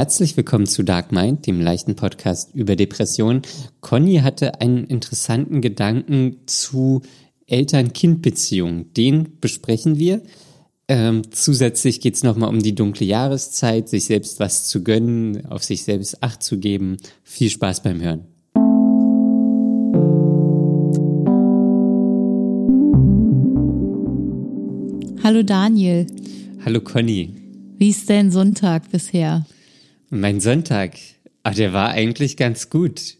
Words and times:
Herzlich 0.00 0.34
willkommen 0.34 0.64
zu 0.64 0.82
Dark 0.82 1.12
Mind, 1.12 1.46
dem 1.46 1.60
leichten 1.60 1.94
Podcast 1.94 2.54
über 2.54 2.74
Depressionen. 2.74 3.42
Conny 3.82 4.20
hatte 4.20 4.58
einen 4.62 4.84
interessanten 4.84 5.60
Gedanken 5.60 6.38
zu 6.46 7.02
Eltern-Kind-Beziehungen. 7.46 8.94
Den 8.94 9.38
besprechen 9.42 9.98
wir. 9.98 10.22
Ähm, 10.88 11.20
zusätzlich 11.32 12.00
geht 12.00 12.14
es 12.14 12.22
nochmal 12.22 12.48
um 12.48 12.60
die 12.60 12.74
dunkle 12.74 13.04
Jahreszeit, 13.04 13.90
sich 13.90 14.06
selbst 14.06 14.40
was 14.40 14.66
zu 14.68 14.82
gönnen, 14.82 15.44
auf 15.44 15.64
sich 15.64 15.82
selbst 15.82 16.22
Acht 16.22 16.42
zu 16.42 16.58
geben. 16.58 16.96
Viel 17.22 17.50
Spaß 17.50 17.82
beim 17.82 18.00
Hören. 18.00 18.24
Hallo 25.22 25.42
Daniel. 25.42 26.06
Hallo 26.64 26.80
Conny. 26.80 27.34
Wie 27.76 27.90
ist 27.90 28.08
dein 28.08 28.30
Sonntag 28.30 28.90
bisher? 28.90 29.44
Mein 30.10 30.40
Sonntag, 30.40 30.96
ah, 31.44 31.52
der 31.52 31.72
war 31.72 31.90
eigentlich 31.90 32.36
ganz 32.36 32.68
gut. 32.68 33.16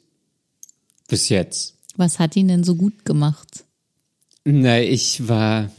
Bis 1.08 1.28
jetzt. 1.28 1.76
Was 1.96 2.18
hat 2.18 2.34
ihn 2.34 2.48
denn 2.48 2.64
so 2.64 2.74
gut 2.74 3.04
gemacht? 3.04 3.64
Na, 4.44 4.80
ich 4.80 5.28
war. 5.28 5.70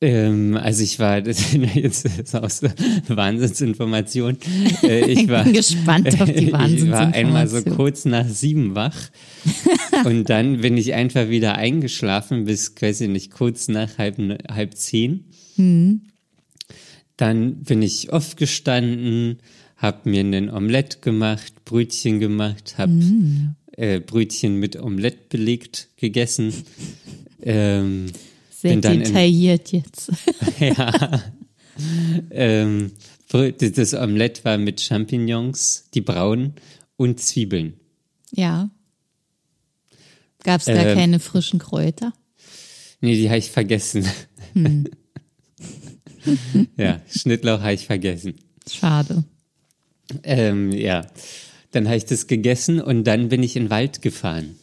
Ähm, 0.00 0.56
also 0.56 0.82
ich 0.82 0.98
war, 0.98 1.20
das 1.22 1.52
jetzt 1.52 2.04
ist 2.04 2.34
auch 2.34 2.50
so 2.50 2.66
Wahnsinnsinformation. 3.06 4.38
Äh, 4.82 5.08
ich 5.12 5.28
war 5.28 5.44
bin 5.44 5.52
gespannt 5.52 6.20
auf 6.20 6.28
die 6.28 6.52
Wahnsinnsinformation. 6.52 6.82
Ich 6.84 6.90
war 6.90 7.14
einmal 7.14 7.46
so 7.46 7.62
kurz 7.62 8.04
nach 8.04 8.26
sieben 8.26 8.74
wach 8.74 8.96
und 10.04 10.30
dann 10.30 10.62
bin 10.62 10.76
ich 10.76 10.94
einfach 10.94 11.28
wieder 11.28 11.54
eingeschlafen 11.54 12.44
bis, 12.44 12.74
weiß 12.80 13.02
ich 13.02 13.08
nicht, 13.08 13.30
kurz 13.30 13.68
nach 13.68 13.98
halb, 13.98 14.18
halb 14.50 14.76
zehn. 14.76 15.26
Hm. 15.54 16.11
Dann 17.16 17.62
bin 17.62 17.82
ich 17.82 18.12
aufgestanden, 18.12 19.38
habe 19.76 20.08
mir 20.10 20.20
einen 20.20 20.48
Omelett 20.50 21.02
gemacht, 21.02 21.64
Brötchen 21.64 22.20
gemacht, 22.20 22.74
habe 22.78 22.92
Mm. 22.92 23.54
äh, 23.76 24.00
Brötchen 24.00 24.56
mit 24.58 24.76
Omelett 24.80 25.28
belegt 25.28 25.88
gegessen. 25.96 26.52
Ähm, 27.44 28.06
Sehr 28.50 28.76
dann 28.76 28.92
in- 28.94 29.00
detailliert 29.02 29.72
jetzt. 29.72 30.12
ja. 30.60 31.20
ähm, 32.30 32.92
das 33.28 33.94
Omelett 33.94 34.44
war 34.44 34.58
mit 34.58 34.80
Champignons, 34.80 35.88
die 35.92 36.02
braunen, 36.02 36.52
und 36.96 37.18
Zwiebeln. 37.18 37.74
ja. 38.30 38.70
Gab 40.44 40.60
es 40.60 40.66
da 40.66 40.74
Ähm. 40.84 40.96
keine 40.96 41.18
frischen 41.20 41.58
Kräuter? 41.58 42.12
Nee, 43.00 43.14
die 43.16 43.28
habe 43.28 43.38
ich 43.38 43.50
vergessen. 43.50 44.04
Hm. 44.54 44.86
ja, 46.76 47.00
Schnittlauch 47.08 47.60
habe 47.60 47.74
ich 47.74 47.86
vergessen. 47.86 48.34
Schade. 48.70 49.24
Ähm, 50.22 50.72
ja, 50.72 51.06
dann 51.72 51.86
habe 51.86 51.96
ich 51.96 52.04
das 52.04 52.26
gegessen 52.26 52.80
und 52.80 53.04
dann 53.04 53.28
bin 53.28 53.42
ich 53.42 53.56
in 53.56 53.64
den 53.64 53.70
Wald 53.70 54.02
gefahren. 54.02 54.56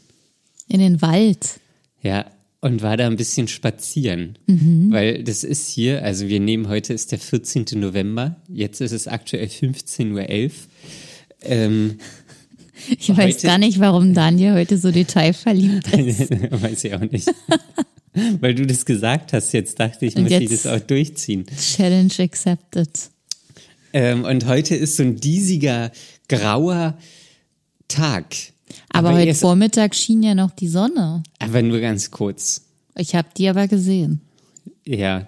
In 0.67 0.79
den 0.79 1.01
Wald. 1.01 1.59
Ja, 2.01 2.25
und 2.61 2.81
war 2.81 2.97
da 2.97 3.07
ein 3.07 3.15
bisschen 3.15 3.47
spazieren. 3.47 4.37
Mhm. 4.47 4.91
Weil 4.91 5.23
das 5.23 5.43
ist 5.43 5.69
hier, 5.69 6.03
also 6.03 6.27
wir 6.27 6.39
nehmen 6.39 6.67
heute 6.67 6.93
ist 6.93 7.11
der 7.11 7.19
14. 7.19 7.65
November, 7.75 8.35
jetzt 8.47 8.81
ist 8.81 8.91
es 8.91 9.07
aktuell 9.07 9.47
15.11 9.47 10.45
Uhr. 10.45 10.51
Ähm, 11.43 11.97
Ich 12.97 13.15
weiß 13.15 13.41
gar 13.41 13.57
nicht, 13.57 13.79
warum 13.79 14.13
Daniel 14.13 14.53
heute 14.53 14.77
so 14.77 14.91
detailverliebt 14.91 15.87
ist. 15.97 16.29
weiß 16.31 16.83
ich 16.83 16.93
auch 16.93 16.99
nicht. 17.11 17.29
Weil 18.39 18.55
du 18.55 18.65
das 18.65 18.85
gesagt 18.85 19.33
hast, 19.33 19.53
jetzt 19.53 19.79
dachte 19.79 20.05
ich, 20.05 20.15
muss 20.15 20.31
ich 20.31 20.49
das 20.49 20.65
auch 20.65 20.79
durchziehen. 20.79 21.45
Challenge 21.45 22.13
accepted. 22.19 22.89
Ähm, 23.93 24.23
und 24.23 24.45
heute 24.45 24.75
ist 24.75 24.97
so 24.97 25.03
ein 25.03 25.15
diesiger, 25.15 25.91
grauer 26.27 26.97
Tag. 27.87 28.35
Aber, 28.89 29.09
Aber 29.09 29.17
heute 29.17 29.33
Vormittag 29.33 29.95
schien 29.95 30.21
ja 30.23 30.35
noch 30.35 30.51
die 30.51 30.67
Sonne. 30.67 31.23
Aber 31.39 31.61
nur 31.61 31.79
ganz 31.79 32.11
kurz. 32.11 32.61
Ich 32.95 33.15
habe 33.15 33.29
die 33.35 33.47
aber 33.47 33.67
gesehen. 33.67 34.21
Ja, 34.85 35.27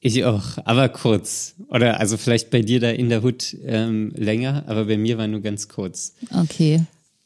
ich 0.00 0.24
auch, 0.24 0.58
aber 0.64 0.88
kurz. 0.90 1.54
Oder 1.68 1.98
also 1.98 2.16
vielleicht 2.16 2.50
bei 2.50 2.60
dir 2.60 2.78
da 2.78 2.90
in 2.90 3.08
der 3.08 3.22
Hut 3.22 3.56
ähm, 3.64 4.12
länger, 4.14 4.64
aber 4.66 4.84
bei 4.84 4.98
mir 4.98 5.16
war 5.16 5.26
nur 5.26 5.40
ganz 5.40 5.68
kurz. 5.68 6.14
Okay. 6.30 6.82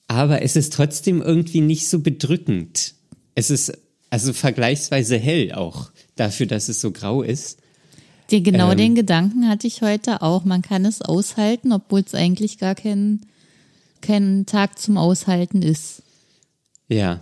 Aber 0.06 0.42
es 0.42 0.56
ist 0.56 0.72
trotzdem 0.72 1.20
irgendwie 1.20 1.60
nicht 1.60 1.88
so 1.88 2.00
bedrückend. 2.00 2.94
Es 3.34 3.50
ist 3.50 3.76
also 4.10 4.32
vergleichsweise 4.32 5.18
hell 5.18 5.52
auch 5.52 5.90
dafür, 6.16 6.46
dass 6.46 6.68
es 6.68 6.80
so 6.80 6.90
grau 6.90 7.22
ist. 7.22 7.58
Den, 8.30 8.44
genau 8.44 8.72
Ähm. 8.72 8.76
den 8.76 8.94
Gedanken 8.94 9.48
hatte 9.48 9.66
ich 9.66 9.82
heute 9.82 10.22
auch. 10.22 10.44
Man 10.44 10.62
kann 10.62 10.84
es 10.84 11.02
aushalten, 11.02 11.72
obwohl 11.72 12.00
es 12.00 12.14
eigentlich 12.14 12.58
gar 12.58 12.74
kein, 12.74 13.20
kein 14.00 14.46
Tag 14.46 14.78
zum 14.78 14.98
Aushalten 14.98 15.62
ist. 15.62 16.02
Ja. 16.88 17.20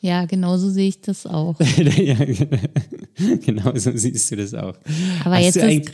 Ja, 0.00 0.24
genauso 0.24 0.70
sehe 0.70 0.88
ich 0.88 1.00
das 1.00 1.26
auch. 1.26 1.56
ja 1.76 2.14
genau 3.44 3.76
so 3.76 3.90
siehst 3.94 4.30
du 4.30 4.36
das 4.36 4.54
auch. 4.54 4.76
Aber 5.24 5.36
Hast 5.36 5.56
jetzt 5.56 5.56
ist, 5.56 5.92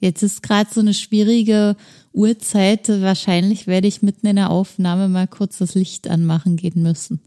jetzt 0.00 0.22
ist 0.22 0.42
gerade 0.42 0.68
so 0.72 0.80
eine 0.80 0.94
schwierige 0.94 1.76
Uhrzeit. 2.12 2.88
Wahrscheinlich 2.88 3.66
werde 3.66 3.86
ich 3.86 4.02
mitten 4.02 4.26
in 4.26 4.36
der 4.36 4.50
Aufnahme 4.50 5.08
mal 5.08 5.28
kurz 5.28 5.58
das 5.58 5.74
Licht 5.74 6.08
anmachen 6.08 6.56
gehen 6.56 6.82
müssen. 6.82 7.20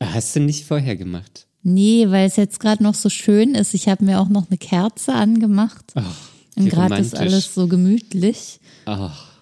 Hast 0.00 0.36
du 0.36 0.40
nicht 0.40 0.64
vorher 0.66 0.96
gemacht? 0.96 1.46
Nee, 1.62 2.06
weil 2.10 2.26
es 2.26 2.36
jetzt 2.36 2.60
gerade 2.60 2.82
noch 2.82 2.94
so 2.94 3.08
schön 3.08 3.54
ist. 3.54 3.72
Ich 3.74 3.88
habe 3.88 4.04
mir 4.04 4.20
auch 4.20 4.28
noch 4.28 4.48
eine 4.50 4.58
Kerze 4.58 5.14
angemacht. 5.14 5.92
Ach, 5.94 6.14
Und 6.56 6.66
wie 6.66 6.68
gerade 6.68 6.96
ist 6.98 7.16
alles 7.16 7.54
so 7.54 7.66
gemütlich. 7.68 8.60
Ach, 8.84 9.32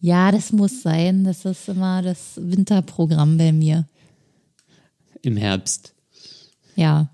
Ja, 0.00 0.30
das 0.32 0.52
muss 0.52 0.82
sein. 0.82 1.24
Das 1.24 1.44
ist 1.46 1.68
immer 1.68 2.02
das 2.02 2.32
Winterprogramm 2.36 3.38
bei 3.38 3.52
mir. 3.52 3.86
im 5.22 5.36
Herbst. 5.36 5.94
Ja. 6.76 7.08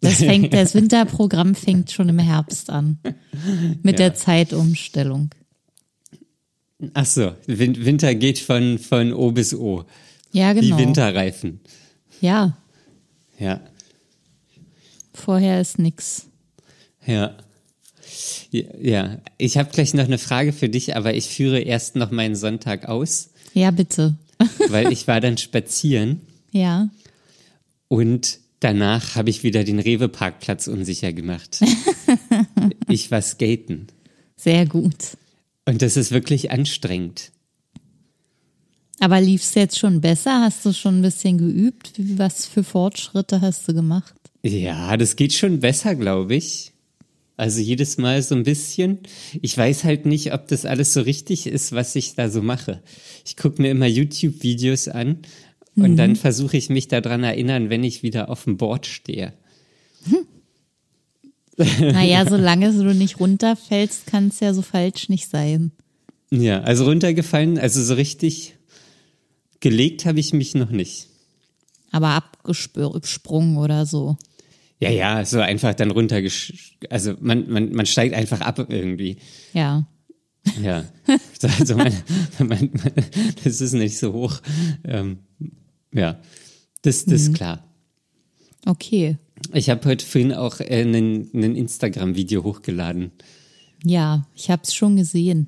Das 0.00 0.14
fängt, 0.16 0.52
das 0.54 0.74
Winterprogramm 0.74 1.54
fängt 1.54 1.90
schon 1.90 2.08
im 2.08 2.18
Herbst 2.18 2.70
an. 2.70 2.98
Mit 3.82 3.98
Ja. 3.98 4.08
der 4.08 4.14
Zeitumstellung. 4.14 5.30
Ach 6.94 7.06
so, 7.06 7.32
Win 7.46 7.84
Winter 7.84 8.14
geht 8.14 8.38
von, 8.38 8.78
von 8.78 9.12
O 9.12 9.30
bis 9.32 9.54
O. 9.54 9.84
Ja, 10.32 10.52
genau. 10.52 10.76
Wie 10.78 10.82
Winterreifen. 10.82 11.60
Ja, 12.22 12.56
Ja, 13.38 13.60
vorher 15.14 15.60
ist 15.60 15.78
nix. 15.78 16.26
ja. 17.06 17.36
Ja, 18.50 18.62
ja. 18.80 19.18
ich 19.38 19.56
habe 19.56 19.70
gleich 19.70 19.94
noch 19.94 20.04
eine 20.04 20.18
Frage 20.18 20.52
für 20.52 20.68
dich, 20.68 20.94
aber 20.96 21.14
ich 21.14 21.28
führe 21.28 21.60
erst 21.60 21.96
noch 21.96 22.10
meinen 22.10 22.36
Sonntag 22.36 22.86
aus, 22.88 23.30
Ja, 23.54 23.70
bitte. 23.70 24.16
weil 24.68 24.92
ich 24.92 25.06
war 25.08 25.20
dann 25.20 25.38
spazieren 25.38 26.20
Ja. 26.52 26.88
und 27.88 28.38
danach 28.60 29.14
habe 29.16 29.30
ich 29.30 29.42
wieder 29.42 29.64
den 29.64 29.78
Rewe-Parkplatz 29.80 30.66
unsicher 30.68 31.12
gemacht. 31.12 31.60
ich 32.88 33.10
war 33.10 33.22
skaten 33.22 33.86
Sehr 34.36 34.66
gut. 34.66 35.16
und 35.66 35.80
das 35.82 35.96
ist 35.96 36.10
wirklich 36.12 36.50
anstrengend. 36.50 37.32
Aber 39.00 39.20
lief's 39.20 39.54
jetzt 39.54 39.78
schon 39.78 40.00
besser? 40.00 40.42
Hast 40.42 40.64
du 40.64 40.72
schon 40.72 40.98
ein 40.98 41.02
bisschen 41.02 41.38
geübt? 41.38 41.92
Was 41.98 42.46
für 42.46 42.62
Fortschritte 42.62 43.40
hast 43.40 43.66
du 43.68 43.74
gemacht? 43.74 44.14
Ja, 44.42 44.96
das 44.96 45.16
geht 45.16 45.32
schon 45.32 45.60
besser, 45.60 45.94
glaube 45.94 46.34
ich. 46.34 46.72
Also 47.36 47.60
jedes 47.60 47.98
Mal 47.98 48.22
so 48.22 48.34
ein 48.34 48.44
bisschen. 48.44 48.98
Ich 49.40 49.56
weiß 49.56 49.84
halt 49.84 50.06
nicht, 50.06 50.32
ob 50.32 50.46
das 50.48 50.64
alles 50.64 50.92
so 50.92 51.00
richtig 51.00 51.46
ist, 51.46 51.72
was 51.72 51.96
ich 51.96 52.14
da 52.14 52.28
so 52.28 52.42
mache. 52.42 52.82
Ich 53.24 53.36
gucke 53.36 53.60
mir 53.62 53.70
immer 53.70 53.86
YouTube-Videos 53.86 54.88
an 54.88 55.18
und 55.74 55.96
dann 55.96 56.16
versuche 56.16 56.56
ich 56.56 56.68
mich 56.68 56.88
daran 56.88 57.24
erinnern, 57.24 57.70
wenn 57.70 57.82
ich 57.82 58.02
wieder 58.02 58.28
auf 58.28 58.44
dem 58.44 58.58
Board 58.58 58.86
stehe. 58.86 59.32
Naja, 61.56 62.26
solange 62.28 62.72
du 62.72 62.94
nicht 62.94 63.20
runterfällst, 63.20 64.06
kann 64.06 64.28
es 64.28 64.40
ja 64.40 64.52
so 64.52 64.62
falsch 64.62 65.08
nicht 65.08 65.28
sein. 65.28 65.72
Ja, 66.30 66.60
also 66.62 66.84
runtergefallen, 66.84 67.58
also 67.58 67.82
so 67.82 67.94
richtig 67.94 68.54
gelegt 69.62 70.04
habe 70.04 70.20
ich 70.20 70.34
mich 70.34 70.54
noch 70.54 70.70
nicht. 70.70 71.08
Aber 71.90 72.08
abgesprungen 72.08 73.56
oder 73.56 73.86
so. 73.86 74.18
Ja, 74.78 74.90
ja, 74.90 75.24
so 75.24 75.40
einfach 75.40 75.74
dann 75.74 75.92
runter, 75.92 76.20
also 76.90 77.14
man, 77.20 77.48
man, 77.48 77.72
man 77.72 77.86
steigt 77.86 78.14
einfach 78.14 78.40
ab 78.40 78.66
irgendwie. 78.68 79.16
Ja. 79.54 79.86
Ja, 80.60 80.84
also 81.58 81.76
mein, 81.76 81.94
mein, 82.40 82.70
mein, 82.72 82.92
das 83.44 83.60
ist 83.60 83.72
nicht 83.74 83.96
so 83.96 84.12
hoch. 84.12 84.40
Ähm, 84.84 85.20
ja, 85.94 86.20
das, 86.82 87.04
das 87.04 87.22
ist 87.22 87.34
klar. 87.34 87.64
Okay. 88.66 89.18
Ich 89.52 89.70
habe 89.70 89.88
heute 89.88 90.04
vorhin 90.04 90.32
auch 90.32 90.58
äh, 90.58 90.82
einen 90.82 91.30
Instagram-Video 91.32 92.42
hochgeladen. 92.42 93.12
Ja, 93.84 94.26
ich 94.34 94.50
hab's 94.50 94.74
schon 94.74 94.96
gesehen. 94.96 95.46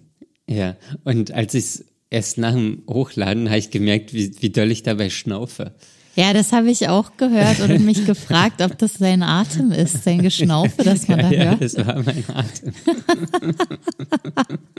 Ja, 0.49 0.77
und 1.03 1.33
als 1.33 1.55
ich 1.55 1.65
es 1.65 1.85
erst 2.15 2.39
nach 2.39 2.53
dem 2.55 2.83
Hochladen 2.89 3.49
habe 3.49 3.59
ich 3.59 3.71
gemerkt, 3.71 4.15
wie, 4.15 4.33
wie 4.41 4.51
doll 4.51 4.71
ich 4.71 4.83
dabei 4.83 5.11
schnaufe. 5.11 5.73
Ja, 6.17 6.33
das 6.33 6.53
habe 6.53 6.71
ich 6.71 6.89
auch 6.89 7.17
gehört 7.17 7.59
und 7.61 7.85
mich 7.85 8.07
gefragt, 8.07 8.63
ob 8.63 8.79
das 8.79 8.95
sein 8.95 9.23
Atem 9.23 9.73
ist, 9.73 10.05
sein 10.05 10.23
Geschnaufe, 10.23 10.85
das 10.85 11.09
man 11.09 11.19
ja, 11.19 11.29
da 11.29 11.35
ja, 11.35 11.45
hört. 11.51 11.63
das 11.63 11.77
war 11.77 12.03
mein 12.03 12.25
Atem. 12.29 12.73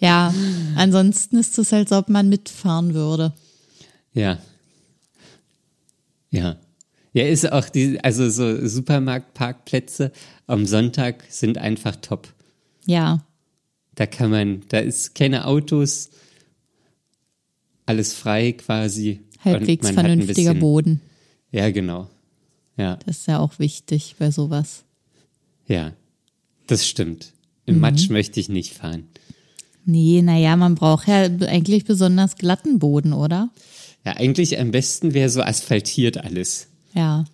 Ja, 0.00 0.34
ansonsten 0.74 1.38
ist 1.38 1.58
es, 1.58 1.72
als 1.72 1.90
ob 1.90 2.10
man 2.10 2.28
mitfahren 2.28 2.92
würde. 2.92 3.32
Ja. 4.12 4.38
Ja. 6.30 6.56
Ja, 7.14 7.24
ist 7.24 7.50
auch 7.50 7.70
die, 7.70 7.98
also 8.04 8.28
so 8.28 8.66
Supermarktparkplätze 8.66 10.12
am 10.46 10.66
Sonntag 10.66 11.24
sind 11.30 11.56
einfach 11.56 11.96
top. 11.96 12.28
Ja, 12.84 13.24
Da 13.94 14.04
kann 14.04 14.30
man, 14.30 14.62
da 14.68 14.78
ist 14.78 15.14
keine 15.14 15.46
Autos, 15.46 16.10
alles 17.86 18.12
frei 18.12 18.52
quasi. 18.52 19.20
Halbwegs 19.44 19.90
vernünftiger 19.90 20.50
bisschen- 20.54 20.60
Boden. 20.60 21.00
Ja, 21.52 21.70
genau. 21.70 22.10
Ja, 22.76 22.96
Das 23.06 23.18
ist 23.18 23.28
ja 23.28 23.38
auch 23.38 23.58
wichtig 23.58 24.16
bei 24.18 24.30
sowas. 24.30 24.84
ja. 25.66 25.92
Das 26.68 26.84
stimmt. 26.84 27.32
Mhm. 27.66 27.74
Im 27.74 27.80
Matsch 27.80 28.10
möchte 28.10 28.40
ich 28.40 28.48
nicht 28.48 28.74
fahren. 28.74 29.04
Nee, 29.84 30.20
naja, 30.20 30.56
man 30.56 30.74
braucht 30.74 31.06
ja 31.06 31.26
eigentlich 31.26 31.84
besonders 31.84 32.34
glatten 32.34 32.80
Boden, 32.80 33.12
oder? 33.12 33.50
Ja, 34.04 34.14
eigentlich 34.16 34.58
am 34.58 34.72
besten 34.72 35.14
wäre 35.14 35.28
so 35.30 35.42
asphaltiert 35.42 36.18
alles. 36.18 36.66
Ja. 36.92 37.24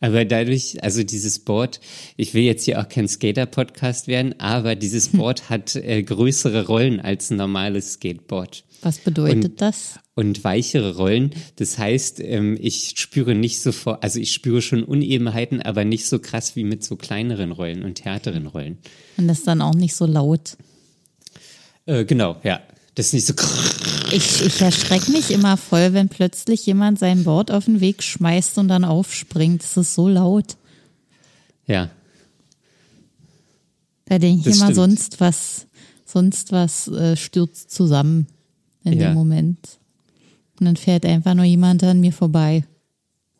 Aber 0.00 0.24
dadurch, 0.24 0.80
also 0.84 1.02
dieses 1.02 1.40
Board, 1.40 1.80
ich 2.16 2.34
will 2.34 2.44
jetzt 2.44 2.64
hier 2.66 2.80
auch 2.80 2.88
kein 2.88 3.08
Skater-Podcast 3.08 4.06
werden, 4.06 4.38
aber 4.38 4.76
dieses 4.76 5.08
Board 5.12 5.50
hat 5.50 5.74
äh, 5.74 6.04
größere 6.04 6.66
Rollen 6.68 7.00
als 7.00 7.30
ein 7.30 7.36
normales 7.36 7.94
Skateboard. 7.94 8.64
Was 8.82 8.98
bedeutet 8.98 9.44
Und- 9.52 9.60
das? 9.60 9.98
Und 10.14 10.42
weichere 10.44 10.96
Rollen. 10.96 11.30
Das 11.56 11.78
heißt, 11.78 12.20
ähm, 12.20 12.56
ich 12.60 12.94
spüre 12.96 13.34
nicht 13.34 13.60
sofort, 13.60 14.02
also 14.02 14.18
ich 14.18 14.32
spüre 14.32 14.62
schon 14.62 14.82
Unebenheiten, 14.84 15.62
aber 15.62 15.84
nicht 15.84 16.06
so 16.06 16.18
krass 16.18 16.56
wie 16.56 16.64
mit 16.64 16.82
so 16.84 16.96
kleineren 16.96 17.52
Rollen 17.52 17.84
und 17.84 18.04
härteren 18.04 18.46
Rollen. 18.46 18.78
Und 19.16 19.28
das 19.28 19.38
ist 19.38 19.46
dann 19.48 19.62
auch 19.62 19.74
nicht 19.74 19.94
so 19.94 20.06
laut. 20.06 20.56
Äh, 21.86 22.04
genau, 22.04 22.36
ja. 22.42 22.60
Das 22.96 23.06
ist 23.06 23.12
nicht 23.12 23.26
so. 23.26 23.34
Ich, 24.10 24.44
ich 24.44 24.60
erschrecke 24.60 25.12
mich 25.12 25.30
immer 25.30 25.56
voll, 25.56 25.92
wenn 25.92 26.08
plötzlich 26.08 26.66
jemand 26.66 26.98
sein 26.98 27.22
Board 27.22 27.52
auf 27.52 27.66
den 27.66 27.80
Weg 27.80 28.02
schmeißt 28.02 28.58
und 28.58 28.66
dann 28.68 28.84
aufspringt. 28.84 29.62
Das 29.62 29.76
ist 29.76 29.94
so 29.94 30.08
laut. 30.08 30.56
Ja, 31.66 31.90
Da 34.06 34.18
denke 34.18 34.40
ich 34.40 34.44
Das 34.46 34.56
immer, 34.56 34.66
stimmt. 34.66 34.76
sonst 34.76 35.20
was, 35.20 35.66
sonst 36.06 36.50
was 36.52 36.88
äh, 36.88 37.16
stürzt 37.16 37.70
zusammen 37.70 38.26
in 38.84 38.94
Ja. 38.98 39.08
dem 39.10 39.14
Moment. 39.14 39.58
Und 40.58 40.66
dann 40.66 40.76
fährt 40.76 41.06
einfach 41.06 41.34
nur 41.34 41.44
jemand 41.44 41.82
an 41.84 42.00
mir 42.00 42.12
vorbei. 42.12 42.64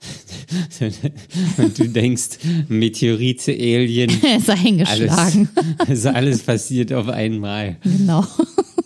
und 1.58 1.79
du 1.79 1.88
denkst, 1.88 2.38
Meteorite, 2.69 3.50
Alien, 3.52 4.11
Er 4.23 4.37
ist 4.38 4.49
alles, 4.50 4.64
eingeschlagen. 4.67 5.49
also 5.79 6.08
alles 6.11 6.43
passiert 6.43 6.93
auf 6.93 7.08
einmal. 7.08 7.76
Genau. 7.82 8.25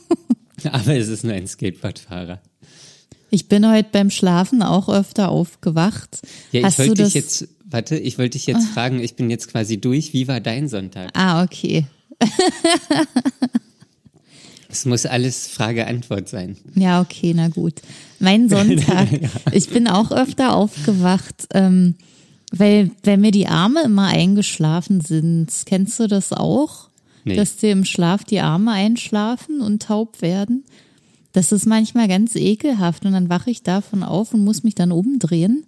Aber 0.71 0.97
es 0.97 1.09
ist 1.09 1.25
nur 1.25 1.35
ein 1.35 1.47
Skateboardfahrer. 1.47 2.41
Ich 3.31 3.49
bin 3.49 3.69
heute 3.71 3.89
beim 3.93 4.11
Schlafen 4.11 4.63
auch 4.63 4.89
öfter 4.89 5.29
aufgewacht. 5.31 6.21
Ja, 6.53 6.61
ich 6.61 6.67
Hast 6.67 6.79
wollte 6.79 7.05
dich 7.05 7.15
jetzt, 7.15 7.49
warte, 7.65 7.97
ich 7.99 8.17
wollte 8.19 8.39
dich 8.39 8.47
jetzt 8.47 8.69
fragen, 8.69 9.01
ich 9.01 9.15
bin 9.17 9.29
jetzt 9.31 9.49
quasi 9.49 9.79
durch. 9.81 10.13
Wie 10.13 10.29
war 10.29 10.41
dein 10.41 10.69
Sonntag? 10.69 11.11
ah, 11.15 11.43
okay. 11.43 11.85
Es 14.73 14.87
muss 14.87 15.05
alles 15.07 15.49
Frage-Antwort 15.49 16.29
sein. 16.29 16.57
Ja, 16.75 17.01
okay, 17.03 17.33
na 17.37 17.49
gut. 17.49 17.75
Mein 18.19 18.49
Sonntag. 18.49 19.09
Ich 19.53 19.69
bin 19.69 19.87
auch 19.87 20.11
öfter 20.11 20.57
aufgewacht, 20.57 21.47
ähm, 21.53 21.95
weil, 22.51 22.91
weil 23.05 23.19
mir 23.19 23.31
die 23.33 23.47
Arme 23.49 23.83
immer 23.85 24.07
eingeschlafen 24.09 25.01
sind. 25.03 25.51
Kennst 25.67 26.01
du 26.01 26.07
das 26.09 26.33
auch? 26.33 26.89
Nee. 27.25 27.37
Dass 27.37 27.57
dir 27.57 27.71
im 27.71 27.85
Schlaf 27.85 28.25
die 28.25 28.41
Arme 28.41 28.73
einschlafen 28.73 29.61
und 29.61 29.83
taub 29.83 30.23
werden? 30.23 30.65
Das 31.33 31.53
ist 31.53 31.67
manchmal 31.67 32.09
ganz 32.09 32.35
ekelhaft 32.35 33.05
und 33.07 33.13
dann 33.13 33.29
wache 33.29 33.51
ich 33.51 33.63
davon 33.63 34.03
auf 34.03 34.35
und 34.35 34.43
muss 34.45 34.65
mich 34.65 34.75
dann 34.75 34.91
umdrehen. 34.91 35.65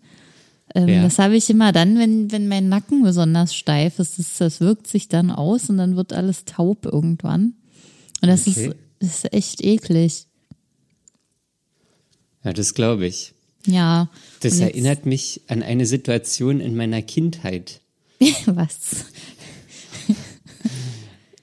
Ähm, 0.74 0.88
Ja. 0.88 1.02
Das 1.02 1.18
habe 1.18 1.36
ich 1.36 1.48
immer 1.50 1.72
dann, 1.72 1.98
wenn, 1.98 2.32
wenn 2.32 2.48
mein 2.48 2.68
Nacken 2.70 3.02
besonders 3.02 3.54
steif 3.54 3.98
ist. 3.98 4.18
Das, 4.18 4.38
das 4.38 4.60
wirkt 4.60 4.86
sich 4.86 5.08
dann 5.08 5.30
aus 5.30 5.68
und 5.70 5.76
dann 5.78 5.94
wird 5.96 6.12
alles 6.14 6.44
taub 6.46 6.86
irgendwann. 6.86 7.54
Und 8.20 8.28
das 8.28 8.46
Okay. 8.46 8.66
ist, 8.68 8.76
das 9.04 9.24
ist 9.24 9.32
echt 9.32 9.64
eklig. 9.64 10.26
Ja, 12.42 12.52
das 12.52 12.74
glaube 12.74 13.06
ich. 13.06 13.32
Ja. 13.66 14.10
Das 14.40 14.60
erinnert 14.60 15.06
mich 15.06 15.40
an 15.48 15.62
eine 15.62 15.86
Situation 15.86 16.60
in 16.60 16.76
meiner 16.76 17.02
Kindheit. 17.02 17.80
Was? 18.46 19.06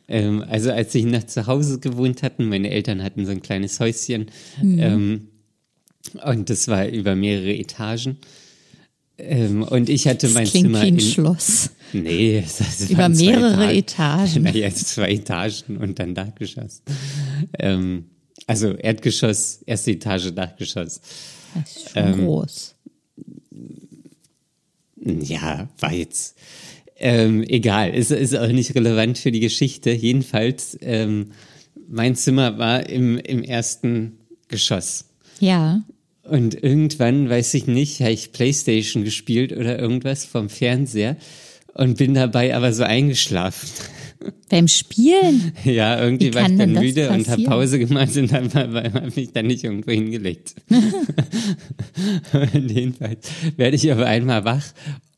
Ähm, 0.08 0.44
also 0.46 0.74
als 0.74 0.94
ich 0.94 1.06
noch 1.06 1.26
zu 1.26 1.48
Hause 1.48 1.80
gewohnt 1.80 2.22
hatten, 2.22 2.50
meine 2.50 2.70
Eltern 2.70 3.02
hatten 3.02 3.26
so 3.26 3.32
ein 3.32 3.42
kleines 3.42 3.80
Häuschen 3.80 4.30
ähm, 4.62 5.30
und 6.26 6.50
das 6.50 6.68
war 6.68 6.86
über 6.86 7.16
mehrere 7.16 7.56
Etagen. 7.56 8.18
Ähm, 9.18 9.64
und 9.64 9.88
ich 9.88 10.10
hatte 10.10 10.28
mein 10.28 10.44
Das 10.44 10.52
klingt 10.52 10.66
Zimmer 10.66 10.82
wie 10.82 10.88
ein 10.88 10.94
in, 10.96 11.00
Schloss. 11.00 11.70
Nee, 11.94 12.44
das 12.58 12.90
Über 12.90 13.10
mehrere 13.10 13.74
Etagen. 13.74 13.78
Etagen. 13.78 14.44
Naja, 14.44 14.70
zwei 14.72 15.12
Etagen 15.12 15.78
und 15.78 16.00
dann 16.00 16.16
Dachgeschoss. 16.16 16.82
Ähm, 17.60 18.06
also 18.48 18.74
Erdgeschoss, 18.74 19.62
erste 19.66 19.92
Etage, 19.92 20.34
Dachgeschoss. 20.34 21.02
Das 21.54 21.76
ist 21.76 21.92
schon 21.92 22.04
Ähm, 22.04 22.26
groß. 22.26 22.76
Ja, 25.04 25.68
war 25.80 25.94
jetzt 25.94 26.38
ähm, 27.02 27.44
egal. 27.44 27.94
Ist, 27.96 28.12
ist 28.12 28.36
auch 28.38 28.48
nicht 28.48 28.76
relevant 28.76 29.18
für 29.18 29.32
die 29.32 29.40
Geschichte. 29.40 29.90
Jedenfalls, 29.90 30.78
ähm, 30.82 31.32
mein 31.88 32.16
Zimmer 32.16 32.60
war 32.60 32.88
im, 32.88 33.18
im 33.18 33.44
ersten 33.44 34.20
Geschoss. 34.48 35.06
Ja. 35.40 35.82
Und 36.24 36.64
irgendwann, 36.64 37.28
weiß 37.28 37.56
ich 37.56 37.66
nicht, 37.66 38.02
habe 38.02 38.12
ich 38.12 38.32
Playstation 38.32 39.04
gespielt 39.04 39.52
oder 39.52 39.80
irgendwas 39.80 40.26
vom 40.26 40.50
Fernseher 40.50 41.18
und 41.74 41.98
bin 41.98 42.14
dabei 42.14 42.56
aber 42.56 42.74
so 42.74 42.84
eingeschlafen. 42.84 43.70
Beim 44.50 44.68
Spielen? 44.68 45.54
Ja, 45.64 46.00
irgendwie 46.02 46.30
Wie 46.30 46.36
war 46.36 46.50
ich 46.50 46.58
dann 46.58 46.74
müde 46.74 47.10
und 47.10 47.28
habe? 47.28 47.44
Pause 47.44 47.80
gemacht 47.80 48.16
und 48.18 48.32
dann 48.32 48.54
habe 48.54 49.12
mich 49.16 49.32
dann 49.32 49.48
nicht 49.48 49.64
irgendwo 49.64 49.92
hingelegt. 49.92 50.56
und 52.54 52.72
jedenfalls 52.72 53.30
werde 53.58 53.76
ich 53.76 53.92
aber 53.92 54.06
einmal 54.06 54.46
wach 54.46 54.66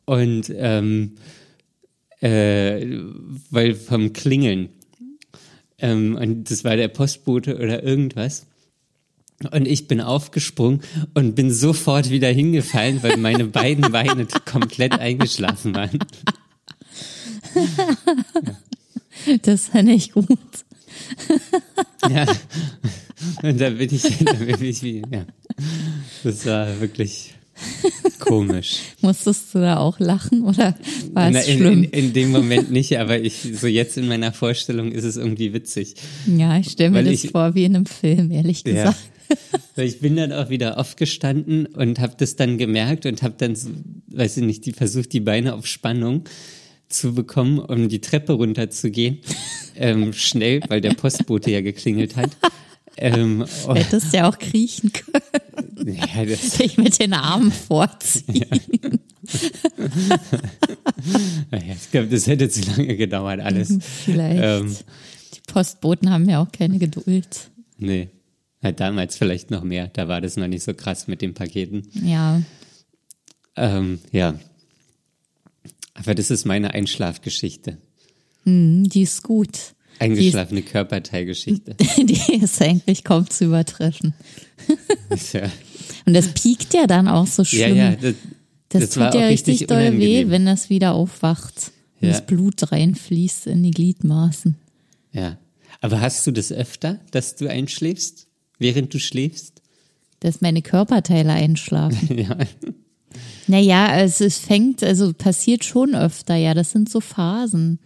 und 0.05 0.51
ähm, 0.55 1.13
äh, 2.21 2.85
weil 3.49 3.75
vom 3.75 4.13
Klingeln 4.13 4.69
ähm, 5.83 6.15
und 6.15 6.49
das 6.49 6.63
war 6.63 6.77
der 6.77 6.87
Postbote 6.87 7.57
oder 7.57 7.83
irgendwas. 7.83 8.45
Und 9.51 9.67
ich 9.67 9.87
bin 9.87 9.99
aufgesprungen 9.99 10.81
und 11.13 11.35
bin 11.35 11.51
sofort 11.51 12.09
wieder 12.09 12.29
hingefallen, 12.29 13.03
weil 13.03 13.17
meine 13.17 13.45
beiden 13.45 13.91
Beine 13.91 14.25
komplett 14.45 14.93
eingeschlafen 14.93 15.75
waren. 15.75 15.99
Das 19.43 19.67
fand 19.67 19.89
ich 19.89 20.11
gut. 20.11 20.27
Ja. 22.09 22.25
Und 23.43 23.61
da 23.61 23.69
bin 23.69 23.93
ich, 23.93 24.01
da 24.01 24.33
bin 24.33 24.63
ich 24.63 24.81
wie, 24.83 25.01
ja. 25.11 25.25
Das 26.23 26.45
war 26.45 26.81
wirklich 26.81 27.35
komisch. 28.19 28.79
Musstest 29.01 29.53
du 29.53 29.59
da 29.59 29.77
auch 29.77 29.99
lachen 29.99 30.41
oder 30.43 30.75
war 31.13 31.29
Na, 31.31 31.39
es 31.39 31.47
in, 31.47 31.57
schlimm? 31.59 31.83
in, 31.83 31.89
in 31.91 32.13
dem 32.13 32.31
Moment 32.31 32.71
nicht, 32.71 32.97
aber 32.97 33.19
ich, 33.19 33.47
so 33.55 33.67
jetzt 33.67 33.97
in 33.97 34.07
meiner 34.07 34.33
Vorstellung 34.33 34.91
ist 34.91 35.03
es 35.03 35.15
irgendwie 35.15 35.53
witzig. 35.53 35.93
ja, 36.25 36.57
ich 36.57 36.71
stelle 36.71 36.89
mir 36.89 36.97
weil 36.97 37.11
das 37.11 37.23
ich- 37.23 37.31
vor 37.31 37.53
wie 37.55 37.65
in 37.65 37.75
einem 37.75 37.85
Film, 37.85 38.31
ehrlich 38.31 38.63
Ja. 38.65 38.73
gesagt. 38.73 38.97
Ich 39.77 39.99
bin 39.99 40.15
dann 40.15 40.31
auch 40.33 40.49
wieder 40.49 40.77
aufgestanden 40.79 41.65
und 41.67 41.99
habe 41.99 42.13
das 42.17 42.35
dann 42.35 42.57
gemerkt 42.57 43.05
und 43.05 43.21
habe 43.23 43.35
dann, 43.37 43.55
weiß 44.07 44.37
ich 44.37 44.43
nicht, 44.43 44.65
die 44.65 44.73
versucht, 44.73 45.13
die 45.13 45.21
Beine 45.21 45.53
auf 45.55 45.65
Spannung 45.65 46.25
zu 46.89 47.13
bekommen, 47.15 47.59
um 47.59 47.89
die 47.89 48.01
Treppe 48.01 48.33
runterzugehen. 48.33 49.19
ähm, 49.75 50.13
schnell, 50.13 50.61
weil 50.67 50.81
der 50.81 50.93
Postbote 50.93 51.51
ja 51.51 51.61
geklingelt 51.61 52.15
hat. 52.15 52.29
Ähm, 52.95 53.43
und, 53.67 53.75
Hättest 53.75 54.13
ja 54.13 54.29
auch 54.29 54.37
kriechen 54.37 54.91
können, 54.93 55.95
ja, 55.97 56.25
das, 56.25 56.51
dich 56.57 56.77
mit 56.77 56.99
den 56.99 57.13
Armen 57.13 57.51
vorziehen. 57.51 58.45
naja, 61.51 61.73
ich 61.73 61.91
glaube, 61.91 62.07
das 62.07 62.27
hätte 62.27 62.49
zu 62.49 62.61
lange 62.71 62.95
gedauert, 62.95 63.39
alles. 63.39 63.77
Vielleicht. 64.05 64.41
Ähm, 64.43 64.75
Die 65.33 65.41
Postboten 65.51 66.09
haben 66.09 66.27
ja 66.29 66.39
auch 66.41 66.51
keine 66.51 66.77
Geduld. 66.79 67.49
nee. 67.77 68.09
Halt 68.61 68.79
damals 68.79 69.17
vielleicht 69.17 69.51
noch 69.51 69.65
mehr. 69.65 69.89
Da 69.89 70.07
war 70.07 70.21
das 70.21 70.37
noch 70.37 70.47
nicht 70.47 70.63
so 70.63 70.73
krass 70.73 71.09
mit 71.09 71.21
den 71.21 71.33
Paketen. 71.33 71.85
Ja. 72.01 72.41
Ähm, 73.57 73.99
ja. 74.13 74.39
Aber 75.93 76.15
das 76.15 76.31
ist 76.31 76.45
meine 76.45 76.73
Einschlafgeschichte. 76.73 77.77
Hm, 78.45 78.89
die 78.89 79.03
ist 79.03 79.23
gut. 79.23 79.57
Eingeschlafene 79.99 80.63
Körperteilgeschichte. 80.63 81.75
Die 81.97 82.33
ist 82.41 82.59
eigentlich 82.61 83.03
kaum 83.03 83.29
zu 83.29 83.45
übertreffen. 83.45 84.15
Ist 85.11 85.33
ja, 85.33 85.43
Und 86.07 86.15
das 86.15 86.29
piekt 86.29 86.73
ja 86.73 86.87
dann 86.87 87.07
auch 87.07 87.27
so 87.27 87.43
schlimm. 87.43 87.75
Ja, 87.77 87.91
ja, 87.91 87.95
das, 87.95 88.15
das, 88.69 88.81
das 88.81 88.89
tut 88.89 89.03
war 89.03 89.15
ja 89.15 89.25
auch 89.27 89.29
richtig, 89.29 89.53
richtig 89.53 89.67
doll 89.67 89.97
weh, 89.99 90.29
wenn 90.29 90.47
das 90.47 90.69
wieder 90.71 90.93
aufwacht. 90.95 91.71
Und 92.01 92.07
Ja. 92.07 92.13
das 92.13 92.25
Blut 92.25 92.71
reinfließt 92.71 93.45
in 93.47 93.61
die 93.63 93.71
Gliedmaßen. 93.71 94.55
ja. 95.11 95.37
Aber 95.79 95.99
hast 95.99 96.25
du 96.25 96.31
das 96.31 96.51
öfter, 96.53 96.99
dass 97.11 97.35
du 97.35 97.49
einschläfst, 97.49 98.27
während 98.57 98.93
du 98.93 98.99
schläfst? 98.99 99.61
Dass 100.21 100.39
meine 100.39 100.61
Körperteile 100.61 101.33
einschlafen. 101.33 102.17
ja. 102.17 102.37
Naja, 103.47 103.87
also 103.87 104.23
es 104.25 104.37
fängt, 104.37 104.83
also 104.83 105.13
passiert 105.13 105.65
schon 105.65 105.95
öfter, 105.95 106.35
ja, 106.35 106.53
das 106.53 106.71
sind 106.71 106.89
so 106.89 107.01
Phasen. 107.01 107.79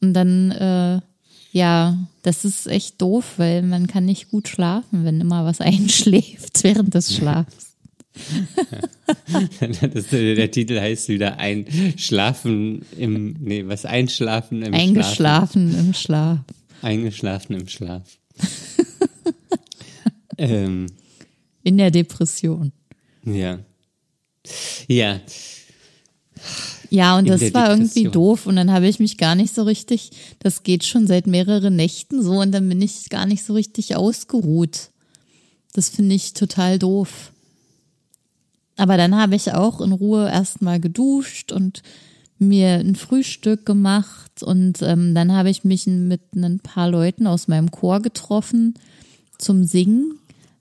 Und 0.00 0.14
dann, 0.14 0.50
äh, 0.50 1.00
ja, 1.52 1.96
das 2.22 2.44
ist 2.44 2.66
echt 2.66 3.00
doof, 3.00 3.34
weil 3.36 3.62
man 3.62 3.86
kann 3.86 4.04
nicht 4.04 4.30
gut 4.30 4.48
schlafen, 4.48 5.04
wenn 5.04 5.20
immer 5.20 5.44
was 5.44 5.60
einschläft 5.60 6.64
während 6.64 6.94
des 6.94 7.14
Schlafs. 7.14 7.66
Das, 9.80 10.08
der 10.08 10.50
Titel 10.50 10.80
heißt 10.80 11.08
wieder 11.08 11.38
Einschlafen 11.38 12.82
im, 12.96 13.36
nee, 13.40 13.64
was 13.66 13.84
Einschlafen 13.84 14.62
im 14.62 14.72
Schlaf. 14.72 14.82
Eingeschlafen 14.82 15.78
im 15.78 15.94
Schlaf. 15.94 16.38
Eingeschlafen 16.82 17.56
im 17.56 17.68
Schlaf. 17.68 18.02
ähm, 20.38 20.86
In 21.62 21.78
der 21.78 21.90
Depression. 21.90 22.72
ja. 23.24 23.58
Ja, 24.88 25.20
Ja, 26.90 27.18
und 27.18 27.28
das 27.28 27.52
war 27.52 27.70
irgendwie 27.70 28.04
Depression. 28.04 28.12
doof 28.12 28.46
und 28.46 28.56
dann 28.56 28.72
habe 28.72 28.88
ich 28.88 28.98
mich 28.98 29.18
gar 29.18 29.34
nicht 29.34 29.54
so 29.54 29.62
richtig, 29.64 30.10
das 30.38 30.62
geht 30.62 30.84
schon 30.84 31.06
seit 31.06 31.26
mehreren 31.26 31.76
Nächten 31.76 32.22
so 32.22 32.40
und 32.40 32.52
dann 32.52 32.68
bin 32.68 32.80
ich 32.80 33.08
gar 33.10 33.26
nicht 33.26 33.44
so 33.44 33.52
richtig 33.52 33.94
ausgeruht. 33.96 34.90
Das 35.74 35.90
finde 35.90 36.14
ich 36.14 36.32
total 36.32 36.78
doof. 36.78 37.32
Aber 38.76 38.96
dann 38.96 39.16
habe 39.16 39.34
ich 39.36 39.52
auch 39.52 39.80
in 39.80 39.92
Ruhe 39.92 40.28
erstmal 40.30 40.80
geduscht 40.80 41.52
und 41.52 41.82
mir 42.38 42.74
ein 42.74 42.94
Frühstück 42.94 43.66
gemacht 43.66 44.42
und 44.42 44.80
ähm, 44.82 45.14
dann 45.14 45.32
habe 45.32 45.50
ich 45.50 45.64
mich 45.64 45.86
mit 45.86 46.20
ein 46.36 46.60
paar 46.60 46.88
Leuten 46.88 47.26
aus 47.26 47.48
meinem 47.48 47.70
Chor 47.70 48.00
getroffen 48.00 48.74
zum 49.38 49.64
Singen, 49.64 50.18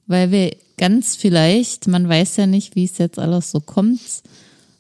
weil 0.08 0.32
wir 0.32 0.56
ganz 0.78 1.16
vielleicht, 1.16 1.88
man 1.88 2.08
weiß 2.08 2.38
ja 2.38 2.46
nicht, 2.48 2.76
wie 2.76 2.86
es 2.86 2.98
jetzt 2.98 3.20
alles 3.20 3.52
so 3.52 3.60
kommt, 3.60 4.00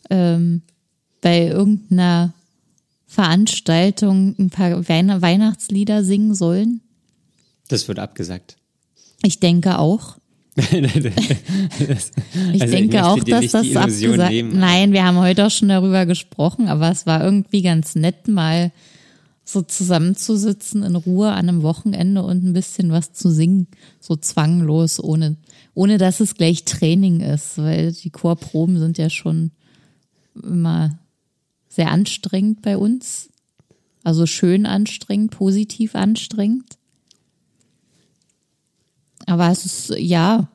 ähm, 0.10 0.62
bei 1.22 1.48
irgendeiner 1.48 2.34
Veranstaltung 3.08 4.36
ein 4.38 4.50
paar 4.50 4.88
Weihn 4.88 5.22
Weihnachtslieder 5.22 6.04
singen 6.04 6.36
sollen. 6.36 6.82
das 7.68 7.88
wird 7.88 8.00
abgesagt. 8.00 8.58
Ich 9.24 9.40
denke 9.40 9.80
auch. 9.80 10.18
Ich 12.54 12.62
Also 12.62 12.76
denke 12.76 12.98
möchte 12.98 13.06
auch, 13.06 13.24
dass 13.24 13.52
das 13.52 13.76
abgesagt. 13.76 14.32
nehmen, 14.32 14.60
Nein, 14.60 14.92
wir 14.92 15.06
haben 15.06 15.18
heute 15.18 15.46
auch 15.46 15.52
schon 15.52 15.70
darüber 15.70 16.06
gesprochen, 16.06 16.68
aber 16.68 16.90
es 16.90 17.06
war 17.06 17.24
irgendwie 17.24 17.62
ganz 17.62 17.96
nett, 17.96 18.28
mal 18.28 18.72
so 19.46 19.62
zusammenzusitzen 19.62 20.84
in 20.84 20.96
Ruhe 20.96 21.30
an 21.30 21.50
einem 21.50 21.62
Wochenende 21.62 22.24
und 22.24 22.44
ein 22.44 22.54
bisschen 22.54 22.92
was 22.92 23.14
zu 23.14 23.30
singen, 23.30 23.68
so 24.00 24.16
zwanglos, 24.16 25.02
ohne, 25.02 25.38
ohne 25.78 26.00
dass 26.00 26.22
es 26.22 26.34
gleich 26.34 26.66
Training 26.66 27.20
ist, 27.20 27.60
weil 27.60 27.92
die 27.92 28.10
Chorproben 28.10 28.80
sind 28.80 28.98
ja 28.98 29.12
schon 29.12 29.52
immer 30.34 30.98
sehr 31.70 31.92
anstrengend 31.92 32.64
bei 32.64 32.80
uns. 32.80 33.30
Also 34.04 34.26
schön 34.26 34.66
anstrengend, 34.66 35.30
positiv 35.30 35.94
anstrengend. 35.94 36.80
Aber 39.28 39.52
es 39.52 39.66
ist, 39.66 39.94
ja, 40.00 40.50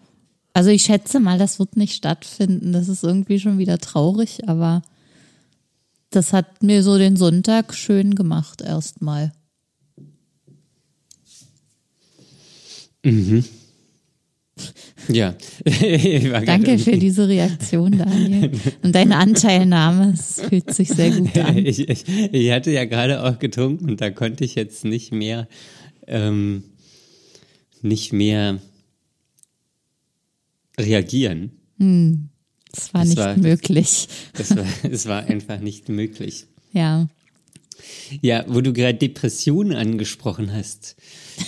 also 0.55 0.71
ich 0.71 0.83
schätze 0.83 1.21
mal, 1.21 1.39
das 1.39 1.61
wird 1.61 1.77
nicht 1.77 1.95
stattfinden. 1.95 2.73
Das 2.73 2.89
ist 2.89 3.05
irgendwie 3.05 3.39
schon 3.39 3.59
wieder 3.59 3.79
traurig, 3.79 4.49
aber 4.49 4.83
das 6.11 6.33
hat 6.33 6.65
mir 6.65 6.83
so 6.83 6.99
den 6.99 7.17
Sonntag 7.17 7.75
schön 7.75 8.17
gemacht 8.17 8.61
erstmal. 8.61 9.33
Ja. 15.09 15.35
Danke 16.45 16.79
für 16.79 16.97
diese 16.97 17.27
Reaktion, 17.29 17.99
Daniel. 17.99 18.51
Und 18.83 18.95
deine 18.95 19.17
Anteilnahme. 19.17 20.13
Es 20.15 20.41
fühlt 20.41 20.73
sich 20.75 20.89
sehr 20.89 21.11
gut 21.11 21.37
an. 21.39 21.57
Ich, 21.65 21.89
ich, 21.89 22.05
ich 22.09 22.51
hatte 22.53 22.71
ja 22.71 22.85
gerade 22.85 23.23
auch 23.25 23.39
getrunken 23.39 23.91
und 23.91 24.01
da 24.01 24.11
konnte 24.11 24.45
ich 24.45 24.55
jetzt 24.55 24.85
nicht 24.85 25.13
mehr, 25.13 25.49
ähm, 26.07 26.63
nicht 27.83 28.13
mehr 28.13 28.59
reagieren. 30.79 31.53
Das 31.79 32.95
war 32.95 33.01
Das 33.03 33.09
nicht 33.09 33.19
war- 33.19 33.37
möglich. 33.37 34.09
Das 34.35 34.57
war, 34.57 34.65
es 34.91 35.07
war 35.07 35.25
einfach 35.25 35.59
nicht 35.61 35.89
möglich. 35.89 36.47
Ja. 36.73 37.09
Ja, 38.21 38.45
wo 38.49 38.61
du 38.61 38.73
gerade 38.73 38.99
Depressionen 38.99 39.77
angesprochen 39.77 40.53
hast. 40.53 40.97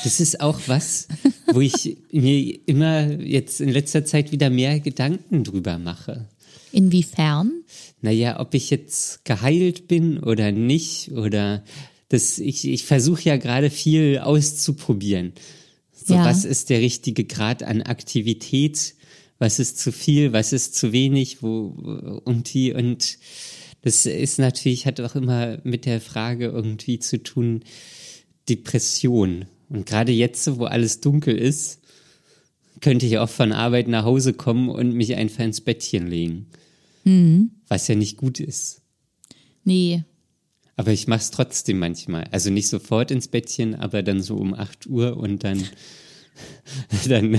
Das 0.03 0.21
ist 0.21 0.41
auch 0.41 0.61
was, 0.67 1.09
wo 1.53 1.61
ich 1.61 1.99
mir 2.13 2.59
immer 2.67 3.11
jetzt 3.21 3.61
in 3.61 3.69
letzter 3.69 4.05
Zeit 4.05 4.33
wieder 4.33 4.51
mehr 4.51 4.81
Gedanken 4.81 5.45
drüber 5.45 5.79
mache. 5.79 6.29
Inwiefern? 6.73 7.53
Naja, 8.01 8.41
ob 8.41 8.55
ich 8.55 8.71
jetzt 8.71 9.25
geheilt 9.25 9.87
bin 9.89 10.19
oder 10.19 10.51
nicht 10.53 11.13
oder 11.13 11.65
das, 12.09 12.39
ich, 12.39 12.67
ich 12.67 12.85
versuche 12.85 13.23
ja 13.23 13.37
gerade 13.37 13.71
viel 13.71 14.19
auszuprobieren. 14.19 15.33
So, 15.93 16.15
Ja. 16.15 16.25
was 16.25 16.45
ist 16.45 16.71
der 16.71 16.81
richtige 16.81 17.25
Grad 17.25 17.63
an 17.63 17.83
Aktivität? 17.83 18.95
Was 19.39 19.59
ist 19.59 19.79
zu 19.79 19.91
viel? 19.93 20.33
Was 20.33 20.53
ist 20.53 20.75
zu 20.75 20.93
wenig? 20.93 21.43
Wo, 21.43 22.21
und 22.25 22.53
die, 22.53 22.73
und 22.73 23.19
das 23.85 24.07
ist 24.07 24.39
natürlich, 24.39 24.87
hat 24.87 24.99
auch 25.01 25.15
immer 25.15 25.59
mit 25.63 25.85
der 25.85 26.01
Frage 26.01 26.47
irgendwie 26.47 26.99
zu 26.99 27.23
tun, 27.23 27.63
Depression. 28.49 29.45
Und 29.69 29.85
gerade 29.85 30.11
jetzt, 30.11 30.59
wo 30.59 30.65
alles 30.65 31.03
dunkel 31.03 31.37
ist, 31.37 31.81
könnte 32.81 33.05
ich 33.05 33.19
auch 33.19 33.29
von 33.29 33.53
Arbeit 33.53 33.89
nach 33.89 34.05
Hause 34.05 34.33
kommen 34.33 34.71
und 34.71 34.95
mich 34.95 35.17
einfach 35.17 35.45
ins 35.45 35.61
Bettchen 35.61 36.07
legen. 36.07 36.47
Was 37.69 37.87
ja 37.87 37.95
nicht 37.95 38.17
gut 38.17 38.41
ist. 38.41 38.81
Nee. 39.65 40.05
Aber 40.77 40.91
ich 40.91 41.07
mach's 41.07 41.31
trotzdem 41.31 41.79
manchmal. 41.79 42.25
Also 42.31 42.49
nicht 42.49 42.69
sofort 42.69 43.11
ins 43.11 43.29
Bettchen, 43.29 43.75
aber 43.75 44.03
dann 44.03 44.23
so 44.23 44.37
um 44.37 44.55
8 44.55 44.87
Uhr 44.87 45.19
und 45.19 45.45
dann, 45.45 45.63
dann, 47.07 47.39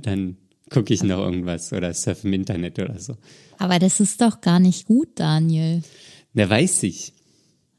dann 0.00 0.38
gucke 0.70 0.92
ich 0.94 1.02
noch 1.02 1.18
irgendwas 1.18 1.72
oder 1.72 1.92
surfe 1.94 2.26
im 2.26 2.32
Internet 2.34 2.78
oder 2.78 2.98
so. 2.98 3.16
Aber 3.58 3.78
das 3.78 4.00
ist 4.00 4.20
doch 4.20 4.40
gar 4.40 4.58
nicht 4.60 4.86
gut, 4.86 5.08
Daniel. 5.16 5.82
Na, 6.32 6.48
weiß 6.48 6.82
ich. 6.84 7.12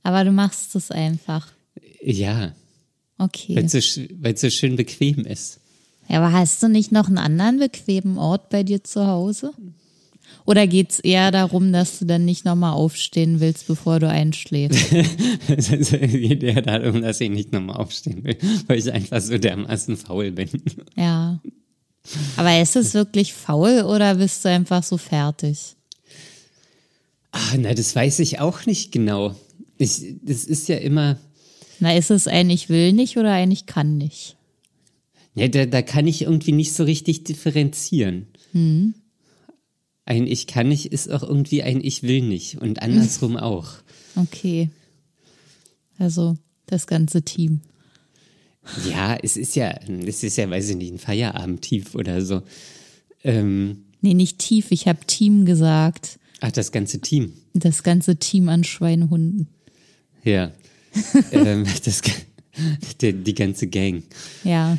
Aber 0.03 0.23
du 0.23 0.31
machst 0.31 0.75
es 0.75 0.91
einfach. 0.91 1.47
Ja, 2.01 2.53
Okay. 3.17 3.55
weil 3.55 3.65
es 3.65 3.93
so, 3.95 4.01
so 4.35 4.49
schön 4.49 4.75
bequem 4.75 5.25
ist. 5.25 5.59
Ja, 6.09 6.17
aber 6.21 6.33
hast 6.33 6.61
du 6.61 6.67
nicht 6.67 6.91
noch 6.91 7.07
einen 7.07 7.17
anderen 7.17 7.59
bequemen 7.59 8.17
Ort 8.17 8.49
bei 8.49 8.63
dir 8.63 8.83
zu 8.83 9.07
Hause? 9.07 9.51
Oder 10.45 10.67
geht's 10.67 10.99
eher 10.99 11.31
darum, 11.31 11.71
dass 11.71 11.99
du 11.99 12.05
dann 12.05 12.25
nicht 12.25 12.45
nochmal 12.45 12.73
aufstehen 12.73 13.39
willst, 13.39 13.67
bevor 13.67 13.99
du 13.99 14.09
einschläfst? 14.09 14.91
Es 15.47 15.69
geht 15.91 16.43
eher 16.43 16.61
darum, 16.61 17.01
dass 17.01 17.21
ich 17.21 17.29
nicht 17.29 17.51
nochmal 17.53 17.77
aufstehen 17.77 18.23
will, 18.23 18.37
weil 18.67 18.77
ich 18.79 18.91
einfach 18.91 19.21
so 19.21 19.37
dermaßen 19.37 19.97
faul 19.97 20.31
bin. 20.31 20.49
Ja. 20.95 21.39
Aber 22.37 22.61
ist 22.61 22.75
es 22.75 22.93
wirklich 22.93 23.33
faul 23.33 23.81
oder 23.81 24.15
bist 24.15 24.45
du 24.45 24.49
einfach 24.49 24.83
so 24.83 24.97
fertig? 24.97 25.75
Ah, 27.31 27.57
na, 27.57 27.73
das 27.73 27.95
weiß 27.95 28.19
ich 28.19 28.39
auch 28.39 28.65
nicht 28.65 28.91
genau. 28.91 29.35
Ich, 29.77 30.15
das 30.21 30.45
ist 30.45 30.69
ja 30.69 30.77
immer, 30.77 31.17
Na, 31.79 31.95
ist 31.95 32.11
es 32.11 32.27
ein 32.27 32.49
Ich 32.49 32.69
will 32.69 32.93
nicht 32.93 33.17
oder 33.17 33.33
ein 33.33 33.51
Ich 33.51 33.65
kann 33.65 33.97
nicht? 33.97 34.37
Ja, 35.33 35.49
da, 35.49 35.65
da 35.65 35.81
kann 35.81 36.07
ich 36.07 36.21
irgendwie 36.21 36.53
nicht 36.53 36.73
so 36.73 36.83
richtig 36.85 37.25
differenzieren. 37.25 38.27
Ein 38.53 40.27
Ich 40.27 40.47
kann 40.47 40.69
nicht 40.69 40.85
ist 40.93 41.11
auch 41.11 41.23
irgendwie 41.23 41.61
ein 41.61 41.81
Ich 41.83 42.03
will 42.03 42.21
nicht 42.21 42.61
und 42.61 42.81
andersrum 42.81 43.35
auch. 43.51 43.67
Okay. 44.15 44.69
Also 45.97 46.37
das 46.67 46.87
ganze 46.87 47.23
Team. 47.23 47.61
Ja, 48.89 49.15
es 49.21 49.37
ist 49.37 49.55
ja, 49.55 49.79
es 50.05 50.23
ist 50.23 50.37
ja, 50.37 50.49
weiß 50.49 50.69
ich 50.69 50.75
nicht, 50.75 50.93
ein 50.93 50.99
Feierabendtief 50.99 51.95
oder 51.95 52.21
so. 52.21 52.41
Ähm, 53.23 53.85
Nee, 54.05 54.13
nicht 54.13 54.37
tief. 54.37 54.67
Ich 54.69 54.87
habe 54.87 55.03
Team 55.07 55.45
gesagt. 55.45 56.19
ach, 56.39 56.51
das 56.51 56.71
ganze 56.71 57.01
Team. 57.01 57.33
Das 57.55 57.81
ganze 57.81 58.17
Team 58.17 58.49
an 58.49 58.63
Schweinehunden. 58.63 59.47
Ja. 60.23 60.51
ähm, 61.31 61.65
das, 61.83 62.01
der, 63.01 63.13
die 63.13 63.33
ganze 63.33 63.65
Gang. 63.65 64.03
Ja. 64.43 64.77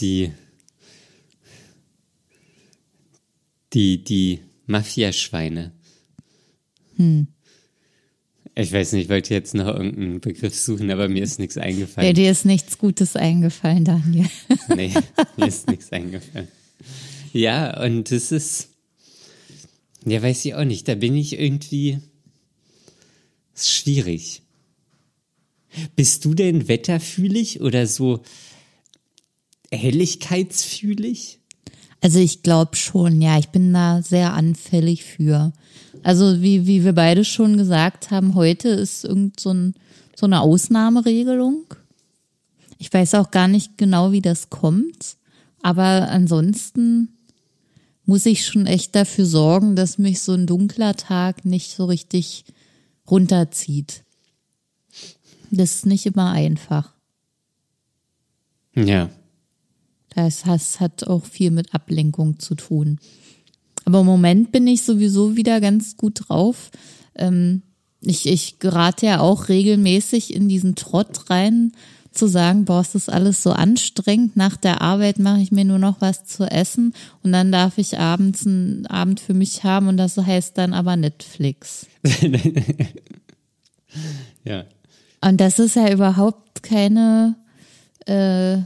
Die, 0.00 0.32
die, 3.72 4.04
die 4.04 4.40
Mafiaschweine. 4.66 5.72
Ich 8.58 8.72
weiß 8.72 8.92
nicht, 8.92 9.04
ich 9.04 9.08
wollte 9.10 9.34
jetzt 9.34 9.52
noch 9.54 9.66
irgendeinen 9.66 10.20
Begriff 10.20 10.54
suchen, 10.58 10.90
aber 10.90 11.08
mir 11.08 11.22
ist 11.22 11.38
nichts 11.38 11.56
Ja, 11.56 11.62
eingefallen. 11.62 12.14
dir 12.14 12.30
ist 12.30 12.46
nichts 12.46 12.78
Gutes 12.78 13.14
eingefallen, 13.14 13.84
Daniel. 13.84 14.26
Nee, 14.74 14.94
mir 15.36 15.46
ist 15.46 15.68
nichts 15.68 15.92
eingefallen. 15.92 16.48
Ja, 17.34 17.82
und 17.84 18.10
das 18.10 18.32
ist, 18.32 18.70
ja, 20.06 20.22
weiß 20.22 20.44
ich 20.46 20.54
auch 20.54 20.64
nicht, 20.64 20.88
da 20.88 20.94
bin 20.94 21.14
ich 21.16 21.38
irgendwie, 21.38 21.98
ist 23.54 23.70
schwierig. 23.70 24.40
Bist 25.94 26.24
du 26.24 26.32
denn 26.32 26.66
wetterfühlig 26.68 27.60
oder 27.60 27.86
so 27.86 28.22
helligkeitsfühlig? 29.70 31.35
Also 32.06 32.20
ich 32.20 32.44
glaube 32.44 32.76
schon, 32.76 33.20
ja, 33.20 33.36
ich 33.36 33.48
bin 33.48 33.72
da 33.72 34.00
sehr 34.00 34.32
anfällig 34.32 35.02
für. 35.02 35.52
Also 36.04 36.40
wie, 36.40 36.64
wie 36.64 36.84
wir 36.84 36.92
beide 36.92 37.24
schon 37.24 37.56
gesagt 37.56 38.12
haben, 38.12 38.36
heute 38.36 38.68
ist 38.68 39.04
irgend 39.04 39.40
so, 39.40 39.50
ein, 39.50 39.74
so 40.14 40.26
eine 40.26 40.40
Ausnahmeregelung. 40.40 41.64
Ich 42.78 42.94
weiß 42.94 43.14
auch 43.14 43.32
gar 43.32 43.48
nicht 43.48 43.76
genau, 43.76 44.12
wie 44.12 44.20
das 44.20 44.50
kommt. 44.50 45.16
Aber 45.62 46.08
ansonsten 46.08 47.08
muss 48.04 48.24
ich 48.24 48.46
schon 48.46 48.68
echt 48.68 48.94
dafür 48.94 49.26
sorgen, 49.26 49.74
dass 49.74 49.98
mich 49.98 50.20
so 50.20 50.32
ein 50.34 50.46
dunkler 50.46 50.94
Tag 50.94 51.44
nicht 51.44 51.74
so 51.74 51.86
richtig 51.86 52.44
runterzieht. 53.10 54.04
Das 55.50 55.74
ist 55.74 55.86
nicht 55.86 56.06
immer 56.06 56.30
einfach. 56.30 56.92
Ja. 58.76 59.10
Das, 60.16 60.44
das 60.44 60.80
hat 60.80 61.06
auch 61.06 61.26
viel 61.26 61.50
mit 61.50 61.74
Ablenkung 61.74 62.38
zu 62.38 62.54
tun. 62.54 62.98
Aber 63.84 64.00
im 64.00 64.06
Moment 64.06 64.50
bin 64.50 64.66
ich 64.66 64.82
sowieso 64.82 65.36
wieder 65.36 65.60
ganz 65.60 65.96
gut 65.96 66.28
drauf. 66.28 66.70
Ähm, 67.14 67.62
ich, 68.00 68.26
ich 68.26 68.58
gerate 68.58 69.06
ja 69.06 69.20
auch 69.20 69.48
regelmäßig 69.48 70.34
in 70.34 70.48
diesen 70.48 70.74
Trott 70.74 71.28
rein, 71.30 71.72
zu 72.12 72.28
sagen, 72.28 72.64
boah, 72.64 72.80
ist 72.80 72.94
das 72.94 73.10
alles 73.10 73.42
so 73.42 73.52
anstrengend. 73.52 74.36
Nach 74.36 74.56
der 74.56 74.80
Arbeit 74.80 75.18
mache 75.18 75.40
ich 75.40 75.52
mir 75.52 75.66
nur 75.66 75.78
noch 75.78 76.00
was 76.00 76.24
zu 76.24 76.44
essen 76.44 76.94
und 77.22 77.32
dann 77.32 77.52
darf 77.52 77.76
ich 77.76 77.98
abends 77.98 78.46
einen 78.46 78.86
Abend 78.86 79.20
für 79.20 79.34
mich 79.34 79.64
haben 79.64 79.88
und 79.88 79.98
das 79.98 80.16
heißt 80.16 80.56
dann 80.56 80.72
aber 80.72 80.96
Netflix. 80.96 81.86
ja. 84.44 84.64
Und 85.20 85.42
das 85.42 85.58
ist 85.58 85.76
ja 85.76 85.92
überhaupt 85.92 86.62
keine, 86.62 87.36
äh, 88.06 88.58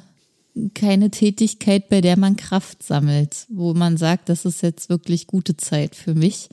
keine 0.75 1.11
Tätigkeit, 1.11 1.89
bei 1.89 2.01
der 2.01 2.19
man 2.19 2.37
Kraft 2.37 2.83
sammelt, 2.83 3.47
wo 3.49 3.75
man 3.75 3.97
sagt, 3.97 4.29
das 4.29 4.45
ist 4.45 4.63
jetzt 4.63 4.89
wirklich 4.89 5.27
gute 5.27 5.57
Zeit 5.57 5.95
für 5.95 6.15
mich, 6.15 6.49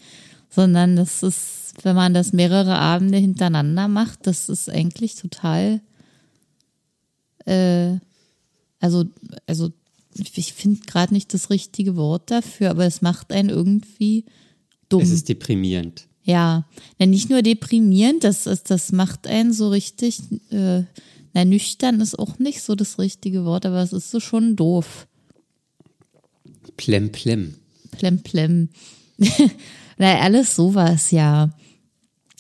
sondern 0.50 0.96
das 0.96 1.24
ist, 1.24 1.74
wenn 1.84 1.96
man 1.96 2.14
das 2.14 2.34
mehrere 2.34 2.76
Abende 2.78 3.18
hintereinander 3.18 3.88
macht, 3.88 4.28
das 4.28 4.50
ist 4.50 4.70
eigentlich 4.70 5.16
total, 5.16 5.82
äh, 7.46 7.96
also, 8.80 9.06
also 9.46 9.72
ich 10.36 10.54
finde 10.54 10.82
gerade 10.86 11.14
nicht 11.14 11.34
das 11.34 11.50
richtige 11.50 11.96
Wort 11.96 12.32
dafür, 12.32 12.72
aber 12.72 12.86
es 12.86 13.02
macht 13.02 13.32
einen 13.32 13.50
irgendwie 13.50 14.26
dumm. 14.90 15.02
Es 15.02 15.10
ist 15.10 15.30
deprimierend. 15.30 16.08
Ja, 16.28 16.66
nicht 17.00 17.30
nur 17.30 17.42
deprimierend, 17.42 18.26
das, 18.26 18.44
das 18.44 18.92
macht 18.92 19.28
einen 19.28 19.54
so 19.54 19.70
richtig, 19.70 20.20
äh, 20.50 20.84
na, 21.34 21.46
nüchtern 21.46 22.02
ist 22.02 22.20
auch 22.20 22.38
nicht 22.38 22.62
so 22.62 22.76
das 22.76 23.00
richtige 23.00 23.46
Wort, 23.46 23.66
aber 23.66 23.82
es 23.82 23.94
ist 23.94 24.12
so 24.12 24.20
schon 24.20 24.58
doof. 24.58 25.08
Plem, 26.76 27.14
plem. 27.14 27.56
Plem, 27.92 28.20
plem. 28.20 28.70
na, 29.98 30.20
alles 30.20 30.54
sowas, 30.58 31.12
ja. 31.12 31.50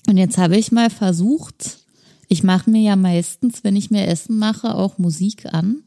Und 0.06 0.18
jetzt 0.18 0.38
habe 0.38 0.58
ich 0.58 0.74
mal 0.74 0.90
versucht, 0.90 1.78
ich 2.28 2.44
mache 2.44 2.70
mir 2.70 2.82
ja 2.82 2.98
meistens, 2.98 3.64
wenn 3.64 3.78
ich 3.78 3.90
mir 3.90 4.06
Essen 4.06 4.38
mache, 4.38 4.76
auch 4.76 4.98
Musik 4.98 5.46
an. 5.46 5.84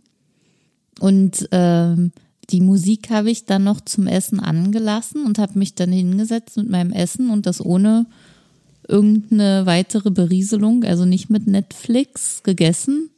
Und 1.00 1.46
ähm, 1.52 2.12
die 2.50 2.60
Musik 2.60 3.10
habe 3.10 3.30
ich 3.30 3.44
dann 3.44 3.64
noch 3.64 3.80
zum 3.80 4.06
Essen 4.06 4.40
angelassen 4.40 5.24
und 5.24 5.38
habe 5.38 5.58
mich 5.58 5.74
dann 5.74 5.92
hingesetzt 5.92 6.56
mit 6.56 6.68
meinem 6.68 6.92
Essen 6.92 7.30
und 7.30 7.46
das 7.46 7.64
ohne 7.64 8.06
irgendeine 8.88 9.66
weitere 9.66 10.10
Berieselung, 10.10 10.84
also 10.84 11.04
nicht 11.04 11.30
mit 11.30 11.46
Netflix 11.46 12.42
gegessen. 12.42 13.10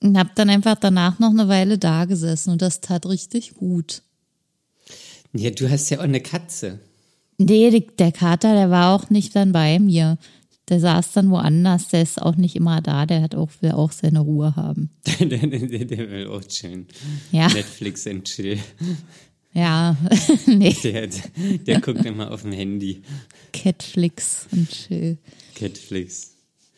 Und 0.00 0.18
habe 0.18 0.30
dann 0.34 0.50
einfach 0.50 0.76
danach 0.76 1.18
noch 1.18 1.30
eine 1.30 1.48
Weile 1.48 1.78
da 1.78 2.04
gesessen 2.04 2.50
und 2.50 2.62
das 2.62 2.80
tat 2.80 3.06
richtig 3.06 3.54
gut. 3.54 4.02
Ja, 5.32 5.50
du 5.50 5.68
hast 5.68 5.90
ja 5.90 5.98
auch 5.98 6.04
eine 6.04 6.20
Katze. 6.20 6.80
Nee, 7.36 7.86
der 7.98 8.12
Kater, 8.12 8.54
der 8.54 8.70
war 8.70 8.94
auch 8.94 9.10
nicht 9.10 9.36
dann 9.36 9.52
bei 9.52 9.78
mir. 9.78 10.18
Der 10.68 10.80
saß 10.80 11.12
dann 11.12 11.30
woanders, 11.30 11.88
der 11.88 12.02
ist 12.02 12.20
auch 12.20 12.36
nicht 12.36 12.56
immer 12.56 12.80
da, 12.80 13.06
der 13.06 13.22
hat 13.22 13.34
auch, 13.34 13.50
will 13.60 13.72
auch 13.72 13.92
seine 13.92 14.20
Ruhe 14.20 14.54
haben. 14.56 14.90
der, 15.20 15.26
der, 15.26 15.84
der, 15.84 16.10
will 16.10 16.28
auch 16.28 16.44
chillen. 16.44 16.86
Ja. 17.32 17.48
Netflix 17.48 18.06
and 18.06 18.24
chill. 18.24 18.58
Ja, 19.54 19.96
nee. 20.46 20.76
Der, 20.84 21.08
der 21.66 21.80
guckt 21.80 22.04
immer 22.04 22.30
auf 22.30 22.42
dem 22.42 22.52
Handy. 22.52 23.02
Catflix 23.52 24.46
und 24.52 24.68
chill. 24.68 25.18
Catflix. 25.54 26.34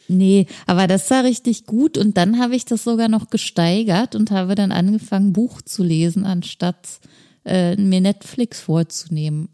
Nee, 0.09 0.47
aber 0.67 0.87
das 0.87 1.09
war 1.11 1.23
richtig 1.23 1.67
gut 1.67 1.97
und 1.97 2.17
dann 2.17 2.41
habe 2.41 2.57
ich 2.57 2.65
das 2.65 2.83
sogar 2.83 3.09
noch 3.09 3.31
gesteigert 3.31 4.17
und 4.17 4.33
habe 4.33 4.57
dann 4.57 4.73
angefangen, 4.73 5.33
Buch 5.33 5.63
zu 5.63 5.85
lesen, 5.85 6.25
anstatt 6.25 7.01
äh, 7.45 7.77
mir 7.77 8.01
Netflix 8.01 8.61
vorzunehmen. 8.61 9.49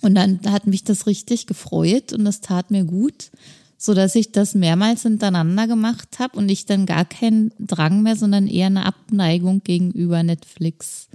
Und 0.00 0.14
dann 0.14 0.40
hat 0.46 0.66
mich 0.66 0.84
das 0.84 1.06
richtig 1.06 1.46
gefreut 1.46 2.12
und 2.12 2.24
das 2.24 2.40
tat 2.40 2.70
mir 2.70 2.84
gut, 2.84 3.30
so 3.76 3.94
dass 3.94 4.14
ich 4.14 4.32
das 4.32 4.54
mehrmals 4.54 5.02
hintereinander 5.02 5.66
gemacht 5.66 6.18
habe 6.18 6.36
und 6.36 6.48
ich 6.48 6.66
dann 6.66 6.86
gar 6.86 7.04
keinen 7.04 7.52
Drang 7.58 8.02
mehr, 8.02 8.16
sondern 8.16 8.46
eher 8.46 8.66
eine 8.66 8.86
Abneigung 8.86 9.62
gegenüber 9.62 10.22
Netflix 10.22 11.08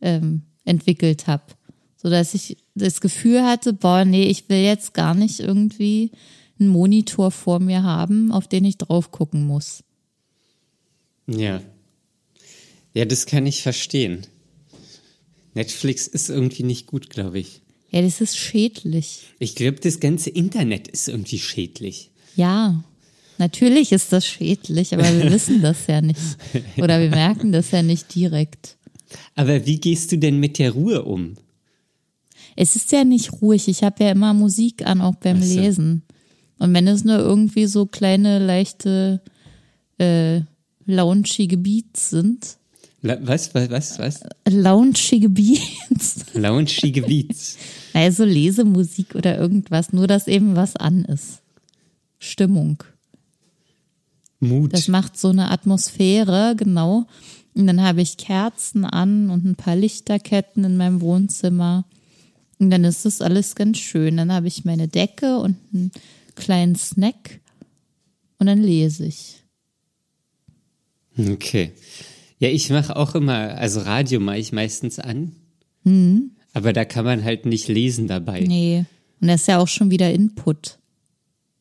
ähm, 0.00 0.42
entwickelt 0.64 1.26
habe, 1.26 1.44
so 1.96 2.10
dass 2.10 2.34
ich 2.34 2.58
das 2.74 3.00
Gefühl 3.00 3.42
hatte, 3.42 3.72
boah, 3.72 4.04
nee, 4.04 4.24
ich 4.24 4.48
will 4.48 4.62
jetzt 4.62 4.94
gar 4.94 5.14
nicht 5.14 5.40
irgendwie 5.40 6.12
einen 6.58 6.68
Monitor 6.68 7.30
vor 7.30 7.58
mir 7.58 7.82
haben, 7.82 8.32
auf 8.32 8.48
den 8.48 8.64
ich 8.64 8.78
drauf 8.78 9.10
gucken 9.10 9.46
muss. 9.46 9.82
Ja. 11.26 11.62
Ja, 12.92 13.04
das 13.04 13.26
kann 13.26 13.46
ich 13.46 13.62
verstehen. 13.62 14.26
Netflix 15.54 16.06
ist 16.06 16.28
irgendwie 16.28 16.62
nicht 16.64 16.86
gut, 16.86 17.10
glaube 17.10 17.38
ich. 17.38 17.62
Ja, 17.94 18.02
das 18.02 18.20
ist 18.20 18.36
schädlich. 18.36 19.20
Ich 19.38 19.54
glaube, 19.54 19.78
das 19.78 20.00
ganze 20.00 20.28
Internet 20.28 20.88
ist 20.88 21.08
irgendwie 21.08 21.38
schädlich. 21.38 22.10
Ja, 22.34 22.82
natürlich 23.38 23.92
ist 23.92 24.12
das 24.12 24.26
schädlich, 24.26 24.92
aber 24.92 25.04
wir 25.04 25.30
wissen 25.32 25.62
das 25.62 25.86
ja 25.86 26.00
nicht. 26.00 26.18
Oder 26.76 27.00
wir 27.00 27.10
merken 27.10 27.52
das 27.52 27.70
ja 27.70 27.84
nicht 27.84 28.12
direkt. 28.12 28.78
Aber 29.36 29.64
wie 29.64 29.78
gehst 29.78 30.10
du 30.10 30.18
denn 30.18 30.40
mit 30.40 30.58
der 30.58 30.72
Ruhe 30.72 31.04
um? 31.04 31.34
Es 32.56 32.74
ist 32.74 32.90
ja 32.90 33.04
nicht 33.04 33.40
ruhig. 33.40 33.68
Ich 33.68 33.84
habe 33.84 34.02
ja 34.02 34.10
immer 34.10 34.34
Musik 34.34 34.84
an, 34.84 35.00
auch 35.00 35.14
beim 35.14 35.40
so. 35.40 35.60
Lesen. 35.60 36.02
Und 36.58 36.74
wenn 36.74 36.88
es 36.88 37.04
nur 37.04 37.18
irgendwie 37.18 37.66
so 37.66 37.86
kleine, 37.86 38.44
leichte, 38.44 39.22
äh, 39.98 40.40
launchige 40.84 41.58
Beats 41.58 42.10
sind, 42.10 42.56
was, 43.02 43.54
was, 43.54 43.70
was, 43.70 43.98
was? 44.00 44.20
Launchige 44.48 45.28
Beats. 45.28 46.24
Launchige 46.32 47.02
Beats. 47.02 47.56
Also 47.94 48.24
Lesemusik 48.24 49.14
oder 49.14 49.38
irgendwas, 49.38 49.92
nur 49.92 50.08
dass 50.08 50.26
eben 50.26 50.56
was 50.56 50.74
an 50.74 51.04
ist. 51.04 51.42
Stimmung. 52.18 52.82
Mut. 54.40 54.72
Das 54.72 54.88
macht 54.88 55.16
so 55.16 55.28
eine 55.28 55.50
Atmosphäre, 55.50 56.54
genau. 56.56 57.06
Und 57.54 57.68
dann 57.68 57.80
habe 57.80 58.02
ich 58.02 58.16
Kerzen 58.16 58.84
an 58.84 59.30
und 59.30 59.44
ein 59.44 59.54
paar 59.54 59.76
Lichterketten 59.76 60.64
in 60.64 60.76
meinem 60.76 61.00
Wohnzimmer. 61.00 61.84
Und 62.58 62.70
dann 62.70 62.82
ist 62.82 63.04
das 63.04 63.20
alles 63.20 63.54
ganz 63.54 63.78
schön. 63.78 64.16
Dann 64.16 64.32
habe 64.32 64.48
ich 64.48 64.64
meine 64.64 64.88
Decke 64.88 65.38
und 65.38 65.56
einen 65.72 65.92
kleinen 66.34 66.74
Snack 66.74 67.40
und 68.38 68.46
dann 68.48 68.60
lese 68.60 69.06
ich. 69.06 69.44
Okay. 71.16 71.72
Ja, 72.40 72.48
ich 72.48 72.70
mache 72.70 72.96
auch 72.96 73.14
immer, 73.14 73.56
also 73.56 73.80
Radio 73.82 74.18
mache 74.18 74.38
ich 74.38 74.52
meistens 74.52 74.98
an. 74.98 75.36
Mhm. 75.84 76.33
Aber 76.54 76.72
da 76.72 76.84
kann 76.84 77.04
man 77.04 77.24
halt 77.24 77.44
nicht 77.44 77.68
lesen 77.68 78.06
dabei. 78.06 78.40
Nee. 78.40 78.86
Und 79.20 79.28
das 79.28 79.42
ist 79.42 79.48
ja 79.48 79.58
auch 79.58 79.68
schon 79.68 79.90
wieder 79.90 80.10
Input. 80.12 80.78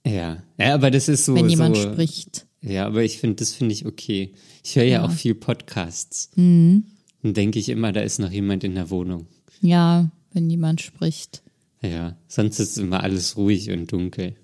Ja. 0.06 0.43
Ja, 0.58 0.73
aber 0.73 0.91
das 0.91 1.10
ist 1.10 1.25
so. 1.25 1.36
Wenn 1.36 1.49
jemand 1.49 1.75
so, 1.75 1.91
spricht. 1.91 2.45
Ja, 2.62 2.86
aber 2.86 3.03
ich 3.03 3.17
finde, 3.17 3.38
das 3.38 3.53
finde 3.53 3.73
ich 3.73 3.86
okay. 3.86 4.34
Ich 4.63 4.75
höre 4.75 4.84
ja. 4.84 4.99
ja. 4.99 5.06
auch 5.06 5.12
viel 5.12 5.36
Podcasts. 5.36 6.29
Mhm. 6.36 6.86
Dann 7.21 7.34
denke 7.34 7.60
ich 7.60 7.69
immer, 7.69 7.91
da 7.91 8.01
ist 8.01 8.19
noch 8.19 8.32
jemand 8.32 8.63
in 8.63 8.75
der 8.75 8.89
Wohnung. 8.89 9.27
Ja, 9.62 10.10
wenn 10.32 10.49
jemand 10.49 10.82
spricht. 10.82 11.41
Ja, 11.82 12.15
sonst 12.27 12.60
ist 12.60 12.77
immer 12.77 13.03
alles 13.03 13.36
ruhig 13.36 13.69
und 13.71 13.91
dunkel. 13.91 14.36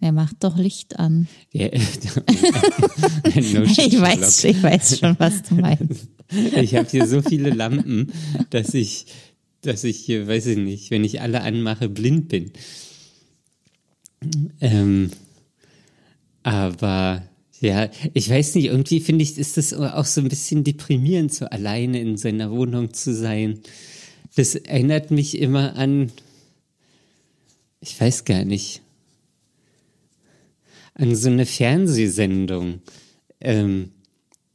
Er 0.00 0.12
macht 0.12 0.36
doch 0.40 0.56
Licht 0.56 0.98
an. 0.98 1.28
Ja, 1.52 1.66
no 1.68 1.72
ich, 3.62 4.00
weiß, 4.00 4.44
ich 4.44 4.62
weiß 4.62 4.98
schon, 4.98 5.14
was 5.18 5.42
du 5.42 5.56
meinst. 5.56 6.08
ich 6.30 6.74
habe 6.74 6.88
hier 6.88 7.06
so 7.06 7.20
viele 7.20 7.50
Lampen, 7.50 8.10
dass 8.48 8.72
ich, 8.72 9.04
dass 9.62 9.84
ich 9.84 9.98
hier, 9.98 10.26
weiß 10.26 10.46
ich 10.46 10.58
nicht, 10.58 10.90
wenn 10.90 11.04
ich 11.04 11.20
alle 11.20 11.42
anmache, 11.42 11.88
blind 11.88 12.28
bin. 12.28 12.52
Ähm, 14.60 15.10
aber 16.42 17.22
Ja, 17.60 17.90
ich 18.14 18.30
weiß 18.30 18.54
nicht, 18.54 18.66
irgendwie 18.66 19.00
finde 19.00 19.22
ich, 19.22 19.36
ist 19.36 19.58
das 19.58 19.74
auch 19.74 20.06
so 20.06 20.22
ein 20.22 20.28
bisschen 20.28 20.64
deprimierend, 20.64 21.32
so 21.32 21.44
alleine 21.44 22.00
in 22.00 22.16
seiner 22.16 22.50
Wohnung 22.50 22.94
zu 22.94 23.14
sein. 23.14 23.60
Das 24.34 24.54
erinnert 24.54 25.10
mich 25.10 25.36
immer 25.36 25.76
an, 25.76 26.10
ich 27.80 28.00
weiß 28.00 28.24
gar 28.24 28.46
nicht, 28.46 28.80
an 30.94 31.14
so 31.14 31.28
eine 31.28 31.44
Fernsehsendung. 31.44 32.80
Ähm, 33.40 33.90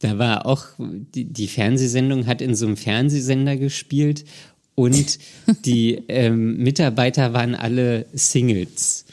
da 0.00 0.18
war 0.18 0.44
auch, 0.46 0.66
die, 0.78 1.26
die 1.32 1.48
Fernsehsendung 1.48 2.26
hat 2.26 2.40
in 2.40 2.56
so 2.56 2.66
einem 2.66 2.76
Fernsehsender 2.76 3.56
gespielt 3.56 4.24
und 4.76 5.18
die 5.64 6.02
ähm, 6.08 6.58
Mitarbeiter 6.58 7.32
waren 7.32 7.56
alle 7.56 8.06
Singles 8.12 9.06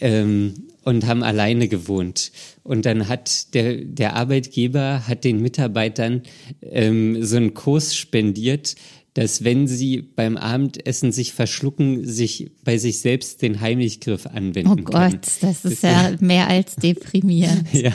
ähm, 0.00 0.54
und 0.84 1.06
haben 1.06 1.22
alleine 1.24 1.68
gewohnt. 1.68 2.30
Und 2.62 2.84
dann 2.86 3.08
hat 3.08 3.54
der, 3.54 3.76
der 3.76 4.14
Arbeitgeber 4.14 5.08
hat 5.08 5.24
den 5.24 5.40
Mitarbeitern 5.40 6.22
ähm, 6.62 7.24
so 7.24 7.36
einen 7.36 7.54
Kurs 7.54 7.96
spendiert, 7.96 8.76
dass 9.14 9.42
wenn 9.42 9.66
sie 9.66 10.02
beim 10.02 10.36
Abendessen 10.36 11.12
sich 11.12 11.32
verschlucken, 11.32 12.04
sich 12.06 12.50
bei 12.62 12.76
sich 12.76 13.00
selbst 13.00 13.40
den 13.40 13.60
Heimlichgriff 13.60 14.26
anwenden 14.26 14.70
Oh 14.70 14.76
Gott, 14.76 14.92
können. 14.92 15.20
das 15.40 15.64
ist 15.64 15.82
ja 15.82 16.14
mehr 16.20 16.46
als 16.48 16.76
deprimierend. 16.76 17.64
Ja, 17.72 17.94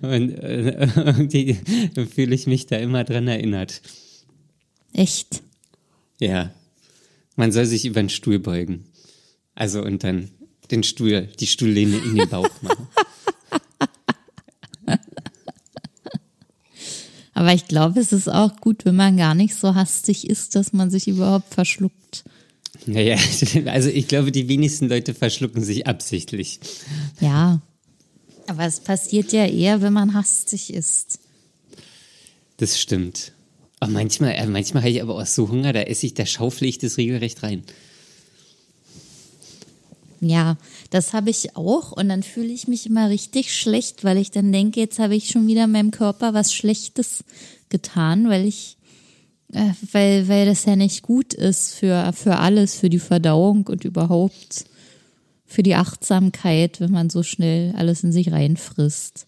und 0.00 0.30
äh, 0.30 0.86
irgendwie 0.96 1.58
fühle 2.14 2.34
ich 2.36 2.46
mich 2.46 2.66
da 2.66 2.76
immer 2.76 3.02
dran 3.02 3.26
erinnert. 3.26 3.82
Echt. 4.92 5.42
Ja, 6.20 6.52
man 7.36 7.52
soll 7.52 7.66
sich 7.66 7.84
über 7.84 8.02
den 8.02 8.08
Stuhl 8.08 8.38
beugen. 8.38 8.84
Also 9.54 9.82
und 9.82 10.04
dann 10.04 10.30
den 10.70 10.82
Stuhl, 10.82 11.28
die 11.38 11.46
Stuhllehne 11.46 11.98
in 11.98 12.16
den 12.16 12.28
Bauch 12.28 12.50
machen. 12.62 12.88
Aber 17.34 17.52
ich 17.52 17.66
glaube, 17.66 18.00
es 18.00 18.12
ist 18.12 18.28
auch 18.28 18.56
gut, 18.60 18.84
wenn 18.84 18.96
man 18.96 19.16
gar 19.16 19.34
nicht 19.34 19.56
so 19.56 19.74
hastig 19.74 20.28
ist, 20.28 20.54
dass 20.54 20.72
man 20.72 20.90
sich 20.90 21.08
überhaupt 21.08 21.52
verschluckt. 21.52 22.24
Naja, 22.86 23.18
also 23.66 23.88
ich 23.88 24.08
glaube, 24.08 24.30
die 24.30 24.48
wenigsten 24.48 24.88
Leute 24.88 25.14
verschlucken 25.14 25.64
sich 25.64 25.86
absichtlich. 25.86 26.60
Ja. 27.20 27.60
Aber 28.46 28.64
es 28.64 28.80
passiert 28.80 29.32
ja 29.32 29.46
eher, 29.46 29.80
wenn 29.80 29.92
man 29.92 30.14
hastig 30.14 30.72
ist. 30.72 31.18
Das 32.58 32.78
stimmt. 32.78 33.32
Aber 33.80 33.90
manchmal, 33.90 34.32
äh, 34.32 34.46
manchmal 34.46 34.82
habe 34.82 34.90
ich 34.90 35.02
aber 35.02 35.16
auch 35.16 35.26
so 35.26 35.48
Hunger, 35.48 35.72
da 35.72 35.80
esse 35.82 36.06
ich, 36.06 36.14
da 36.14 36.26
schaufle 36.26 36.66
ich 36.66 36.78
das 36.78 36.96
regelrecht 36.96 37.42
rein. 37.42 37.64
Ja, 40.20 40.56
das 40.90 41.12
habe 41.12 41.28
ich 41.28 41.54
auch 41.54 41.92
und 41.92 42.08
dann 42.08 42.22
fühle 42.22 42.52
ich 42.52 42.66
mich 42.66 42.86
immer 42.86 43.10
richtig 43.10 43.54
schlecht, 43.54 44.04
weil 44.04 44.16
ich 44.16 44.30
dann 44.30 44.52
denke, 44.52 44.80
jetzt 44.80 44.98
habe 44.98 45.14
ich 45.14 45.28
schon 45.28 45.46
wieder 45.46 45.66
meinem 45.66 45.90
Körper 45.90 46.32
was 46.32 46.54
Schlechtes 46.54 47.24
getan, 47.68 48.30
weil 48.30 48.46
ich, 48.46 48.78
äh, 49.52 49.72
weil, 49.92 50.28
weil 50.28 50.46
das 50.46 50.64
ja 50.64 50.76
nicht 50.76 51.02
gut 51.02 51.34
ist 51.34 51.74
für, 51.74 52.12
für 52.14 52.38
alles, 52.38 52.74
für 52.76 52.88
die 52.88 52.98
Verdauung 52.98 53.66
und 53.66 53.84
überhaupt 53.84 54.64
für 55.44 55.62
die 55.62 55.74
Achtsamkeit, 55.74 56.80
wenn 56.80 56.90
man 56.90 57.10
so 57.10 57.22
schnell 57.22 57.74
alles 57.76 58.02
in 58.02 58.12
sich 58.12 58.32
reinfrisst. 58.32 59.26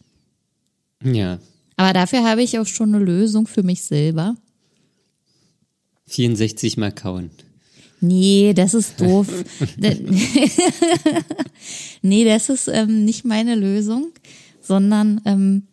Ja, 1.05 1.39
Aber 1.77 1.93
dafür 1.93 2.25
habe 2.25 2.43
ich 2.43 2.59
auch 2.59 2.67
schon 2.67 2.95
eine 2.95 3.05
Lösung 3.05 3.47
für 3.47 3.63
mich 3.63 3.83
selber. 3.83 4.37
64 6.07 6.77
mal 6.77 6.93
kauen. 6.93 7.31
Nee, 8.01 8.53
das 8.55 8.75
ist 8.75 9.01
doof. 9.01 9.29
nee, 12.03 12.25
das 12.25 12.49
ist 12.49 12.69
ähm, 12.69 13.05
nicht 13.05 13.25
meine 13.25 13.55
Lösung, 13.55 14.09
sondern 14.61 15.21
ähm, 15.25 15.67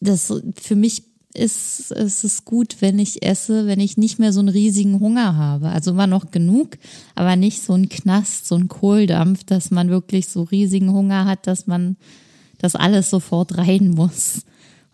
das 0.00 0.32
für 0.60 0.76
mich 0.76 1.04
ist 1.34 1.90
es 1.92 2.24
ist 2.24 2.44
gut, 2.44 2.76
wenn 2.80 2.98
ich 2.98 3.24
esse, 3.24 3.66
wenn 3.66 3.80
ich 3.80 3.96
nicht 3.96 4.18
mehr 4.18 4.32
so 4.34 4.40
einen 4.40 4.50
riesigen 4.50 5.00
Hunger 5.00 5.36
habe. 5.36 5.68
Also 5.70 5.92
immer 5.92 6.06
noch 6.06 6.30
genug, 6.30 6.76
aber 7.14 7.36
nicht 7.36 7.62
so 7.62 7.72
ein 7.72 7.88
Knast, 7.88 8.46
so 8.46 8.56
ein 8.56 8.68
Kohldampf, 8.68 9.44
dass 9.44 9.70
man 9.70 9.88
wirklich 9.88 10.28
so 10.28 10.42
riesigen 10.42 10.92
Hunger 10.92 11.24
hat, 11.24 11.46
dass 11.46 11.66
man 11.66 11.96
das 12.58 12.74
alles 12.74 13.08
sofort 13.08 13.56
rein 13.56 13.90
muss. 13.90 14.44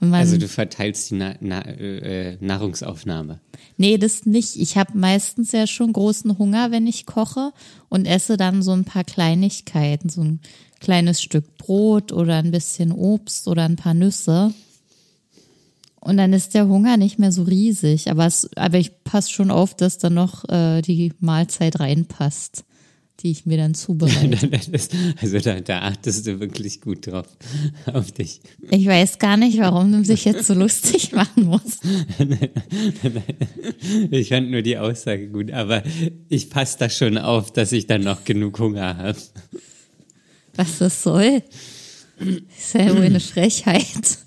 Also 0.00 0.38
du 0.38 0.46
verteilst 0.46 1.11
die 1.11 1.16
Na 1.16 1.34
Na 1.40 1.61
äh, 1.62 2.37
Nahrungsaufnahme. 2.40 3.40
Nee, 3.76 3.98
das 3.98 4.26
nicht. 4.26 4.56
Ich 4.56 4.76
habe 4.76 4.96
meistens 4.96 5.52
ja 5.52 5.66
schon 5.66 5.92
großen 5.92 6.38
Hunger, 6.38 6.70
wenn 6.70 6.87
ich 6.87 7.06
koche 7.06 7.52
und 7.88 8.06
esse 8.06 8.37
dann 8.37 8.62
so 8.62 8.72
ein 8.72 8.84
paar 8.84 9.04
Kleinigkeiten, 9.04 10.08
so 10.08 10.22
ein 10.22 10.40
kleines 10.80 11.20
Stück 11.20 11.56
Brot 11.58 12.12
oder 12.12 12.37
ein 12.37 12.50
bisschen 12.50 12.92
Obst 12.92 13.48
oder 13.48 13.64
ein 13.64 13.76
paar 13.76 13.94
Nüsse. 13.94 14.54
Und 16.00 16.16
dann 16.16 16.32
ist 16.32 16.54
der 16.54 16.68
Hunger 16.68 16.96
nicht 16.96 17.18
mehr 17.18 17.32
so 17.32 17.42
riesig, 17.42 18.11
aber, 18.11 18.26
es, 18.26 18.48
aber 18.56 18.78
ich 18.78 19.02
passe 19.02 19.30
schon 19.30 19.50
auf, 19.50 19.74
dass 19.74 19.98
da 19.98 20.11
noch 20.11 20.48
äh, 20.48 20.80
die 20.80 21.12
Mahlzeit 21.18 21.80
reinpasst, 21.80 22.64
die 23.20 23.31
ich 23.33 23.46
mir 23.46 23.57
dann 23.57 23.74
zubereite. 23.74 24.48
Das- 24.70 24.88
also 25.20 25.38
da, 25.40 25.61
da 25.61 25.81
achtest 25.83 26.26
du 26.26 26.40
wirklich 26.40 26.81
gut 26.81 27.07
drauf 27.07 27.26
auf 27.87 28.12
dich. 28.12 28.40
Ich 28.70 28.87
weiß 28.87 29.18
gar 29.18 29.37
nicht, 29.37 29.59
warum 29.59 29.90
du 29.92 30.02
dich 30.02 30.24
jetzt 30.24 30.46
so 30.46 30.54
lustig 30.54 31.12
machen 31.14 31.44
musst. 31.46 31.81
Ich 34.11 34.28
fand 34.28 34.50
nur 34.50 34.62
die 34.62 34.78
Aussage 34.78 35.28
gut, 35.28 35.50
aber 35.52 35.83
ich 36.28 36.50
passe 36.50 36.76
da 36.78 36.90
schon 36.90 37.18
auf, 37.18 37.52
dass 37.52 37.72
ich 37.72 37.87
dann 37.87 38.02
noch 38.02 38.24
genug 38.24 38.59
Hunger 38.59 38.96
habe. 38.96 39.18
Was 40.54 40.78
das 40.78 41.02
soll? 41.02 41.42
Ist 42.20 42.74
ja 42.74 42.94
wohl 42.96 43.02
eine 43.04 43.20
Frechheit. 43.20 44.18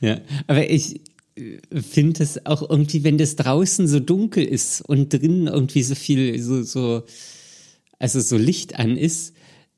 ja, 0.00 0.20
aber 0.46 0.68
ich 0.68 1.00
finde 1.72 2.22
es 2.22 2.44
auch 2.46 2.68
irgendwie, 2.68 3.04
wenn 3.04 3.18
das 3.18 3.36
draußen 3.36 3.88
so 3.88 4.00
dunkel 4.00 4.44
ist 4.44 4.82
und 4.82 5.12
drinnen 5.12 5.46
irgendwie 5.46 5.82
so 5.82 5.94
viel, 5.94 6.40
so, 6.40 6.62
so, 6.62 7.04
also 7.98 8.20
so 8.20 8.36
Licht 8.36 8.78
an 8.78 8.96
ist, 8.96 9.34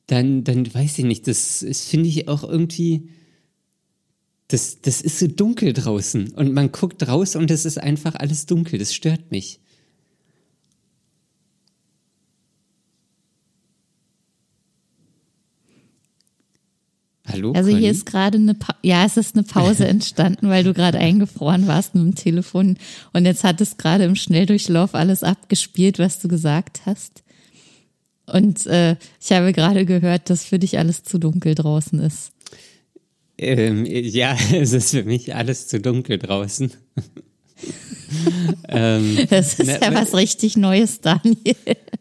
dann, 0.06 0.44
dann 0.44 0.72
weiß 0.72 0.98
ich 0.98 1.04
nicht, 1.04 1.26
das 1.26 1.62
ist, 1.62 1.88
finde 1.88 2.08
ich 2.08 2.28
auch 2.28 2.42
irgendwie, 2.44 3.08
das, 4.48 4.80
das 4.80 5.00
ist 5.00 5.18
so 5.18 5.26
dunkel 5.26 5.72
draußen 5.72 6.32
und 6.32 6.52
man 6.52 6.72
guckt 6.72 7.06
raus 7.06 7.36
und 7.36 7.50
es 7.50 7.64
ist 7.64 7.78
einfach 7.78 8.14
alles 8.14 8.46
dunkel, 8.46 8.78
das 8.78 8.94
stört 8.94 9.30
mich. 9.30 9.60
Hallo? 17.34 17.52
Also 17.52 17.70
Conny? 17.70 17.82
hier 17.82 17.90
ist 17.90 18.06
gerade 18.06 18.38
eine, 18.38 18.54
pa 18.54 18.74
ja, 18.82 19.04
es 19.04 19.16
ist 19.16 19.36
eine 19.36 19.44
Pause 19.44 19.86
entstanden, 19.88 20.48
weil 20.48 20.64
du 20.64 20.74
gerade 20.74 20.98
eingefroren 20.98 21.66
warst 21.66 21.94
mit 21.94 22.04
dem 22.04 22.14
Telefon 22.14 22.76
und 23.12 23.24
jetzt 23.24 23.44
hat 23.44 23.60
es 23.60 23.76
gerade 23.76 24.04
im 24.04 24.16
Schnelldurchlauf 24.16 24.94
alles 24.94 25.22
abgespielt, 25.22 25.98
was 25.98 26.20
du 26.20 26.28
gesagt 26.28 26.82
hast. 26.86 27.22
Und 28.26 28.66
äh, 28.66 28.96
ich 29.20 29.32
habe 29.32 29.52
gerade 29.52 29.84
gehört, 29.84 30.30
dass 30.30 30.44
für 30.44 30.58
dich 30.58 30.78
alles 30.78 31.02
zu 31.02 31.18
dunkel 31.18 31.54
draußen 31.54 32.00
ist. 32.00 32.32
Ähm, 33.36 33.84
ja, 33.86 34.36
es 34.52 34.72
ist 34.72 34.90
für 34.90 35.04
mich 35.04 35.34
alles 35.34 35.68
zu 35.68 35.80
dunkel 35.80 36.18
draußen. 36.18 36.72
Ähm, 38.68 39.18
Das 39.30 39.58
ist 39.58 39.66
Na, 39.66 39.80
ja 39.80 39.90
na- 39.90 40.00
was 40.02 40.14
richtig 40.14 40.56
Neues, 40.56 41.00
Daniel. 41.00 41.56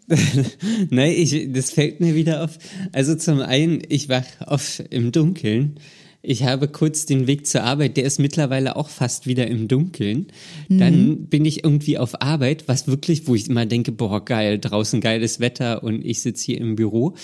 nein, 0.89 1.13
ich, 1.15 1.51
das 1.51 1.71
fällt 1.71 1.99
mir 1.99 2.15
wieder 2.15 2.43
auf. 2.43 2.57
Also 2.91 3.15
zum 3.15 3.39
einen, 3.39 3.81
ich 3.89 4.09
wach 4.09 4.25
auf 4.39 4.81
im 4.89 5.11
Dunkeln. 5.11 5.79
Ich 6.25 6.43
habe 6.43 6.69
kurz 6.69 7.05
den 7.05 7.27
Weg 7.27 7.45
zur 7.47 7.63
Arbeit, 7.63 7.97
der 7.97 8.05
ist 8.05 8.17
mittlerweile 8.17 8.77
auch 8.77 8.87
fast 8.87 9.27
wieder 9.27 9.45
im 9.47 9.67
Dunkeln. 9.67 10.27
Dann 10.69 11.25
bin 11.25 11.43
ich 11.43 11.65
irgendwie 11.65 11.97
auf 11.97 12.21
Arbeit, 12.21 12.69
was 12.69 12.87
wirklich, 12.87 13.27
wo 13.27 13.35
ich 13.35 13.49
immer 13.49 13.65
denke, 13.65 13.91
boah, 13.91 14.23
geil, 14.23 14.57
draußen 14.57 15.01
geiles 15.01 15.41
Wetter 15.41 15.83
und 15.83 16.05
ich 16.05 16.21
sitze 16.21 16.45
hier 16.45 16.61
im 16.61 16.77
Büro. 16.77 17.15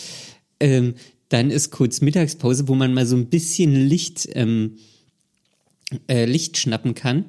Ähm, 0.59 0.95
dann 1.29 1.49
ist 1.49 1.71
kurz 1.71 2.01
Mittagspause, 2.01 2.67
wo 2.67 2.75
man 2.75 2.93
mal 2.93 3.05
so 3.05 3.15
ein 3.15 3.27
bisschen 3.27 3.73
Licht, 3.73 4.27
ähm, 4.33 4.79
äh, 6.09 6.25
Licht 6.25 6.57
schnappen 6.57 6.93
kann. 6.93 7.23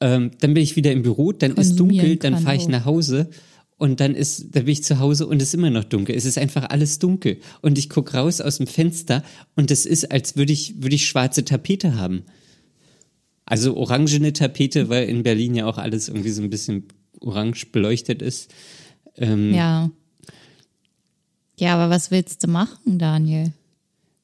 Ähm, 0.00 0.30
dann 0.40 0.54
bin 0.54 0.62
ich 0.62 0.76
wieder 0.76 0.92
im 0.92 1.02
Büro, 1.02 1.32
dann 1.32 1.52
ist 1.56 1.76
dunkel, 1.76 2.16
dann 2.16 2.38
fahre 2.38 2.56
ich 2.56 2.68
nach 2.68 2.84
Hause 2.84 3.30
und 3.78 4.00
dann 4.00 4.14
ist, 4.14 4.54
dann 4.54 4.64
bin 4.64 4.72
ich 4.72 4.84
zu 4.84 4.98
Hause 4.98 5.26
und 5.26 5.40
es 5.40 5.48
ist 5.48 5.54
immer 5.54 5.70
noch 5.70 5.84
dunkel. 5.84 6.14
Es 6.14 6.24
ist 6.24 6.38
einfach 6.38 6.68
alles 6.68 6.98
dunkel 6.98 7.38
und 7.62 7.78
ich 7.78 7.88
guck 7.88 8.12
raus 8.14 8.40
aus 8.40 8.58
dem 8.58 8.66
Fenster 8.66 9.22
und 9.54 9.70
es 9.70 9.86
ist, 9.86 10.10
als 10.12 10.36
würde 10.36 10.52
ich, 10.52 10.82
würde 10.82 10.94
ich 10.94 11.06
schwarze 11.06 11.44
Tapete 11.44 11.96
haben. 11.96 12.24
Also 13.46 13.76
orangene 13.76 14.32
Tapete, 14.32 14.88
weil 14.88 15.08
in 15.08 15.22
Berlin 15.22 15.54
ja 15.54 15.66
auch 15.66 15.78
alles 15.78 16.08
irgendwie 16.08 16.30
so 16.30 16.42
ein 16.42 16.50
bisschen 16.50 16.84
orange 17.20 17.66
beleuchtet 17.72 18.20
ist. 18.20 18.52
Ähm, 19.16 19.54
Ja. 19.54 19.90
Ja, 21.58 21.74
aber 21.74 21.88
was 21.88 22.10
willst 22.10 22.42
du 22.44 22.48
machen, 22.48 22.98
Daniel? 22.98 23.52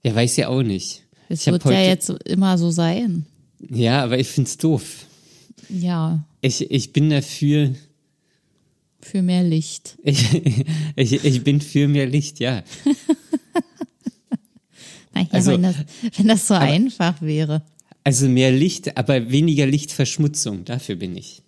ja, 0.02 0.14
weiß 0.14 0.36
ja 0.36 0.48
auch 0.48 0.62
nicht. 0.62 1.04
Es 1.28 1.46
wird 1.46 1.64
ja 1.64 1.80
jetzt 1.80 2.10
immer 2.26 2.58
so 2.58 2.70
sein. 2.70 3.24
Ja, 3.70 4.02
aber 4.02 4.18
ich 4.18 4.28
find's 4.28 4.58
doof. 4.58 5.06
Ja, 5.72 6.24
Ich, 6.42 6.70
ich 6.70 6.92
bin 6.92 7.10
dafür, 7.10 7.74
für 9.00 9.22
mehr 9.22 9.42
Licht. 9.42 9.98
ich, 10.02 10.34
ich, 10.96 11.24
ich 11.24 11.44
bin 11.44 11.60
für 11.60 11.88
mehr 11.88 12.06
Licht, 12.06 12.38
ja. 12.40 12.62
Also, 15.30 15.52
wenn, 15.52 15.62
das, 15.62 15.76
wenn 16.16 16.28
das 16.28 16.48
so 16.48 16.54
einfach 16.54 17.20
wäre. 17.20 17.62
also 18.02 18.28
mehr 18.28 18.50
Licht, 18.50 18.96
aber 18.96 19.30
weniger 19.30 19.66
Lichtverschmutzung. 19.66 20.64
Dafür 20.64 20.96
bin 20.96 21.16
ich. 21.16 21.42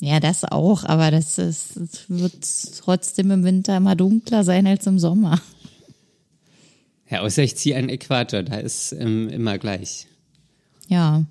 Ja, 0.00 0.18
das 0.18 0.44
auch, 0.44 0.82
aber 0.82 1.12
das, 1.12 1.38
ist, 1.38 1.76
es 1.76 2.10
wird 2.10 2.34
trotzdem 2.78 3.30
im 3.30 3.44
Winter 3.44 3.76
immer 3.76 3.94
dunkler 3.94 4.42
sein 4.42 4.66
als 4.66 4.88
im 4.88 4.98
Sommer. 4.98 5.40
Ja, 7.08 7.20
außer 7.20 7.44
ich 7.44 7.54
ziehe 7.54 7.76
einen 7.76 7.88
Äquator, 7.88 8.42
da 8.42 8.56
ist 8.56 8.92
ähm, 8.92 9.28
immer 9.28 9.58
gleich. 9.58 10.08
Ja, 10.88 11.24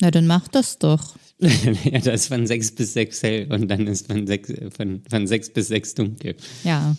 na 0.00 0.10
dann 0.10 0.26
mach 0.26 0.48
das 0.48 0.78
doch. 0.78 1.16
ja, 1.38 1.98
da 1.98 2.12
ist 2.12 2.28
von 2.28 2.46
sechs 2.46 2.70
bis 2.72 2.92
sechs 2.92 3.22
hell 3.22 3.52
und 3.52 3.68
dann 3.68 3.86
ist 3.86 4.06
von 4.06 4.26
sechs, 4.26 4.52
von, 4.76 5.02
von 5.08 5.26
sechs 5.26 5.50
bis 5.50 5.68
sechs 5.68 5.94
dunkel. 5.94 6.36
Ja, 6.62 6.96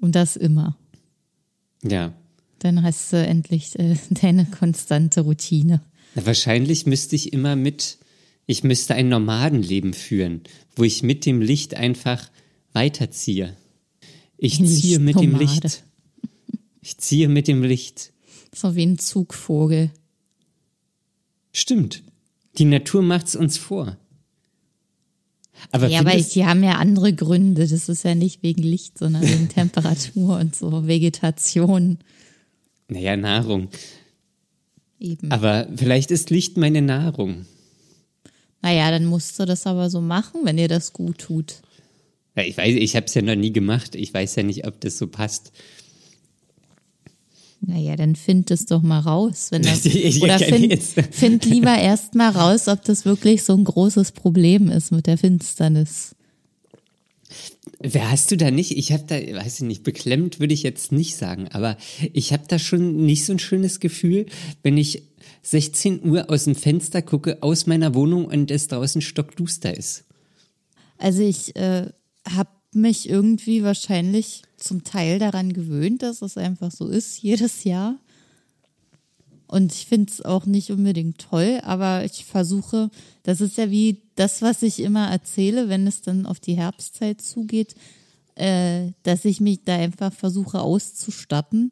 und 0.00 0.14
das 0.14 0.36
immer. 0.36 0.76
Ja. 1.82 2.12
Dann 2.58 2.82
hast 2.82 3.12
du 3.12 3.16
endlich 3.16 3.78
äh, 3.78 3.96
deine 4.10 4.46
konstante 4.46 5.22
Routine. 5.22 5.82
Na, 6.14 6.26
wahrscheinlich 6.26 6.86
müsste 6.86 7.16
ich 7.16 7.32
immer 7.32 7.56
mit, 7.56 7.98
ich 8.46 8.64
müsste 8.64 8.94
ein 8.94 9.08
Nomadenleben 9.08 9.94
führen, 9.94 10.42
wo 10.74 10.84
ich 10.84 11.02
mit 11.02 11.26
dem 11.26 11.40
Licht 11.40 11.74
einfach 11.74 12.30
weiterziehe. 12.72 13.56
Ich 14.38 14.64
ziehe 14.64 14.98
mit 14.98 15.16
dem 15.16 15.36
Lichtnomade. 15.36 15.68
Licht. 15.68 15.82
Ich 16.82 16.98
ziehe 16.98 17.28
mit 17.28 17.48
dem 17.48 17.64
Licht. 17.64 18.12
So 18.54 18.76
wie 18.76 18.86
ein 18.86 18.96
Zugvogel. 18.96 19.90
Stimmt. 21.52 22.04
Die 22.58 22.64
Natur 22.64 23.02
macht's 23.02 23.36
uns 23.36 23.58
vor. 23.58 23.96
Aber 25.72 25.88
Ja, 25.88 26.00
aber 26.00 26.14
die 26.14 26.44
haben 26.44 26.62
ja 26.62 26.72
andere 26.72 27.12
Gründe. 27.12 27.66
Das 27.66 27.88
ist 27.88 28.02
ja 28.04 28.14
nicht 28.14 28.42
wegen 28.42 28.62
Licht, 28.62 28.98
sondern 28.98 29.22
wegen 29.22 29.48
Temperatur 29.54 30.38
und 30.38 30.54
so 30.54 30.86
Vegetation 30.86 31.98
naja, 32.88 33.16
Nahrung. 33.16 33.68
eben. 35.00 35.30
Aber 35.30 35.66
vielleicht 35.74 36.10
ist 36.10 36.30
Licht 36.30 36.56
meine 36.56 36.82
Nahrung. 36.82 37.46
Naja, 38.62 38.90
dann 38.90 39.06
musst 39.06 39.38
du 39.38 39.44
das 39.44 39.66
aber 39.66 39.90
so 39.90 40.00
machen, 40.00 40.40
wenn 40.44 40.56
dir 40.56 40.68
das 40.68 40.92
gut 40.92 41.18
tut. 41.18 41.62
Ja, 42.36 42.44
ich 42.44 42.56
weiß, 42.56 42.74
ich 42.76 42.96
habe 42.96 43.06
es 43.06 43.14
ja 43.14 43.22
noch 43.22 43.34
nie 43.34 43.52
gemacht. 43.52 43.94
Ich 43.94 44.12
weiß 44.12 44.36
ja 44.36 44.42
nicht, 44.42 44.66
ob 44.66 44.80
das 44.80 44.98
so 44.98 45.06
passt. 45.06 45.52
Naja, 47.68 47.96
dann 47.96 48.14
find 48.14 48.50
es 48.52 48.66
doch 48.66 48.80
mal 48.80 49.00
raus. 49.00 49.48
Wenn 49.50 49.62
das, 49.62 49.84
Ich 49.84 50.22
oder 50.22 50.38
find, 50.38 50.80
find 50.82 51.44
lieber 51.44 51.76
erst 51.76 52.14
mal 52.14 52.30
raus, 52.30 52.68
ob 52.68 52.84
das 52.84 53.04
wirklich 53.04 53.42
so 53.42 53.54
ein 53.54 53.64
großes 53.64 54.12
Problem 54.12 54.70
ist 54.70 54.92
mit 54.92 55.08
der 55.08 55.18
Finsternis. 55.18 56.14
Wer 57.80 58.10
hast 58.10 58.30
du 58.30 58.36
da 58.36 58.52
nicht? 58.52 58.76
Ich 58.76 58.92
habe 58.92 59.02
da, 59.08 59.16
weiß 59.16 59.56
ich 59.56 59.66
nicht, 59.66 59.82
beklemmt 59.82 60.38
würde 60.38 60.54
ich 60.54 60.62
jetzt 60.62 60.92
nicht 60.92 61.16
sagen, 61.16 61.48
aber 61.48 61.76
ich 62.12 62.32
habe 62.32 62.44
da 62.46 62.60
schon 62.60 63.04
nicht 63.04 63.24
so 63.24 63.32
ein 63.32 63.40
schönes 63.40 63.80
Gefühl, 63.80 64.26
wenn 64.62 64.78
ich 64.78 65.02
16 65.42 66.08
Uhr 66.08 66.30
aus 66.30 66.44
dem 66.44 66.54
Fenster 66.54 67.02
gucke, 67.02 67.42
aus 67.42 67.66
meiner 67.66 67.94
Wohnung 67.94 68.26
und 68.26 68.50
es 68.52 68.68
draußen 68.68 69.02
stockduster 69.02 69.76
ist. 69.76 70.04
Also 70.98 71.22
ich 71.22 71.54
äh, 71.56 71.86
habe 72.28 72.50
mich 72.76 73.08
irgendwie 73.08 73.62
wahrscheinlich 73.62 74.42
zum 74.56 74.84
Teil 74.84 75.18
daran 75.18 75.52
gewöhnt, 75.52 76.02
dass 76.02 76.22
es 76.22 76.36
einfach 76.36 76.70
so 76.70 76.88
ist, 76.88 77.20
jedes 77.22 77.64
Jahr. 77.64 77.96
Und 79.48 79.72
ich 79.72 79.86
finde 79.86 80.10
es 80.12 80.22
auch 80.22 80.44
nicht 80.46 80.70
unbedingt 80.70 81.18
toll, 81.18 81.60
aber 81.62 82.04
ich 82.04 82.24
versuche, 82.24 82.90
das 83.22 83.40
ist 83.40 83.56
ja 83.58 83.70
wie 83.70 84.02
das, 84.16 84.42
was 84.42 84.62
ich 84.62 84.80
immer 84.80 85.08
erzähle, 85.08 85.68
wenn 85.68 85.86
es 85.86 86.02
dann 86.02 86.26
auf 86.26 86.40
die 86.40 86.56
Herbstzeit 86.56 87.20
zugeht, 87.20 87.74
äh, 88.34 88.92
dass 89.02 89.24
ich 89.24 89.40
mich 89.40 89.62
da 89.64 89.76
einfach 89.76 90.12
versuche 90.12 90.60
auszustatten 90.60 91.70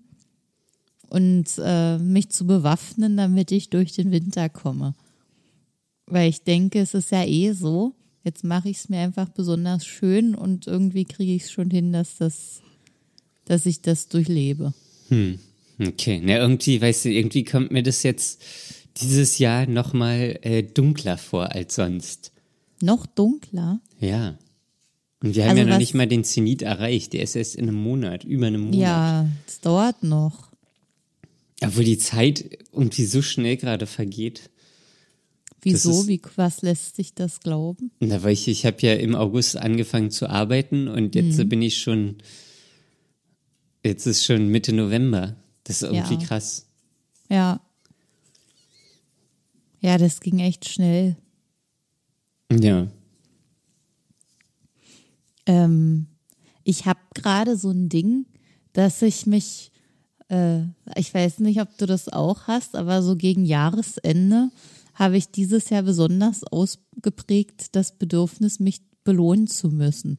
und 1.10 1.46
äh, 1.58 1.98
mich 1.98 2.30
zu 2.30 2.46
bewaffnen, 2.46 3.16
damit 3.16 3.50
ich 3.52 3.70
durch 3.70 3.92
den 3.92 4.10
Winter 4.10 4.48
komme. 4.48 4.94
Weil 6.06 6.28
ich 6.28 6.42
denke, 6.42 6.80
es 6.80 6.94
ist 6.94 7.10
ja 7.10 7.24
eh 7.24 7.52
so. 7.52 7.94
Jetzt 8.24 8.42
mache 8.42 8.70
ich 8.70 8.78
es 8.78 8.88
mir 8.88 9.00
einfach 9.00 9.28
besonders 9.28 9.86
schön 9.86 10.34
und 10.34 10.66
irgendwie 10.66 11.04
kriege 11.04 11.34
ich 11.34 11.44
es 11.44 11.52
schon 11.52 11.70
hin, 11.70 11.92
dass 11.92 12.16
das, 12.16 12.62
dass 13.44 13.66
ich 13.66 13.82
das 13.82 14.08
durchlebe. 14.08 14.72
Okay, 15.78 16.22
na 16.24 16.38
irgendwie, 16.38 16.80
weißt 16.80 17.04
du, 17.04 17.10
irgendwie 17.10 17.44
kommt 17.44 17.70
mir 17.70 17.82
das 17.82 18.02
jetzt 18.02 18.42
dieses 18.96 19.38
Jahr 19.38 19.66
nochmal 19.66 20.38
äh, 20.42 20.62
dunkler 20.62 21.18
vor 21.18 21.52
als 21.52 21.74
sonst. 21.74 22.32
Noch 22.80 23.06
dunkler. 23.06 23.80
Ja. 24.00 24.38
Und 25.22 25.34
wir 25.34 25.44
haben 25.44 25.50
Also 25.50 25.62
ja 25.62 25.68
noch 25.68 25.78
nicht 25.78 25.94
mal 25.94 26.06
den 26.06 26.24
Zenit 26.24 26.62
erreicht. 26.62 27.12
Der 27.12 27.22
ist 27.22 27.34
erst 27.34 27.56
in 27.56 27.68
einem 27.68 27.82
Monat, 27.82 28.24
über 28.24 28.46
einem 28.46 28.62
Monat. 28.62 28.78
Ja, 28.78 29.28
es 29.46 29.60
dauert 29.60 30.02
noch. 30.02 30.50
Obwohl 31.62 31.84
die 31.84 31.98
Zeit 31.98 32.58
irgendwie 32.72 33.04
so 33.04 33.22
schnell 33.22 33.56
gerade 33.56 33.86
vergeht. 33.86 34.50
Wieso? 35.64 35.90
ist- 36.00 36.06
Wie 36.08 36.20
was 36.36 36.62
lässt 36.62 36.96
sich 36.96 37.14
das 37.14 37.40
glauben? 37.40 37.90
Na, 38.00 38.22
weil 38.22 38.32
ich, 38.32 38.48
ich 38.48 38.64
habe 38.66 38.76
ja 38.80 38.94
im 38.94 39.14
August 39.14 39.56
angefangen 39.56 40.10
zu 40.10 40.28
arbeiten 40.28 40.88
und 40.88 41.14
jetzt 41.14 41.38
Mhm. 41.38 41.48
bin 41.48 41.62
ich 41.62 41.78
schon, 41.80 42.16
jetzt 43.84 44.06
ist 44.06 44.24
schon 44.24 44.48
Mitte 44.48 44.72
November. 44.72 45.36
Das 45.64 45.82
ist 45.82 45.90
irgendwie 45.90 46.14
Ja. 46.14 46.20
krass. 46.26 46.66
Ja. 47.30 47.60
Ja, 49.80 49.98
das 49.98 50.20
ging 50.20 50.38
echt 50.38 50.68
schnell. 50.68 51.16
Ja. 52.52 52.88
Ähm, 55.46 56.06
ich 56.64 56.86
habe 56.86 57.00
gerade 57.14 57.56
so 57.56 57.70
ein 57.70 57.88
Ding, 57.88 58.26
dass 58.72 59.02
ich 59.02 59.26
mich, 59.26 59.70
äh, 60.28 60.62
ich 60.96 61.12
weiß 61.12 61.40
nicht, 61.40 61.60
ob 61.60 61.76
du 61.78 61.86
das 61.86 62.08
auch 62.08 62.46
hast, 62.46 62.76
aber 62.76 63.02
so 63.02 63.16
gegen 63.16 63.44
Jahresende 63.44 64.50
habe 64.94 65.16
ich 65.16 65.30
dieses 65.30 65.70
Jahr 65.70 65.82
besonders 65.82 66.44
ausgeprägt 66.44 67.74
das 67.76 67.92
Bedürfnis, 67.92 68.60
mich 68.60 68.80
belohnen 69.02 69.46
zu 69.46 69.68
müssen. 69.68 70.18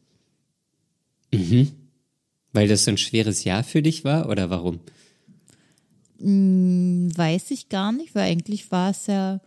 Weil 2.54 2.68
das 2.68 2.86
so 2.86 2.92
ein 2.92 2.98
schweres 2.98 3.44
Jahr 3.44 3.64
für 3.64 3.82
dich 3.82 4.04
war 4.04 4.30
oder 4.30 4.50
warum? 4.50 4.80
Weiß 6.18 7.52
ich 7.52 7.70
gar 7.70 7.92
nicht, 7.92 8.16
weil 8.16 8.32
eigentlich 8.32 8.72
war 8.72 8.92
es 8.92 9.08
ja 9.08 9.42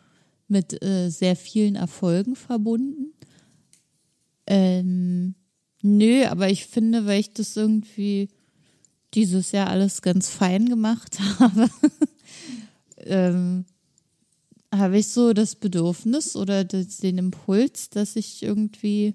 mit 0.49 0.83
äh, 0.83 1.09
sehr 1.11 1.37
vielen 1.37 1.77
Erfolgen 1.77 2.37
verbunden. 2.37 3.12
Ähm, 4.47 5.35
nö, 5.83 6.25
aber 6.25 6.51
ich 6.51 6.67
finde, 6.67 7.07
weil 7.07 7.21
ich 7.21 7.33
das 7.33 7.57
irgendwie 7.57 8.29
dieses 9.14 9.53
Jahr 9.53 9.69
alles 9.69 10.03
ganz 10.03 10.29
fein 10.29 10.69
gemacht 10.69 11.19
habe, 11.38 11.71
ähm, 12.99 13.64
habe 14.72 14.98
ich 14.98 15.09
so 15.09 15.33
das 15.33 15.54
Bedürfnis 15.54 16.37
oder 16.37 16.64
das, 16.64 16.98
den 16.98 17.18
Impuls, 17.18 17.90
dass 17.90 18.16
ich 18.16 18.42
irgendwie 18.42 19.14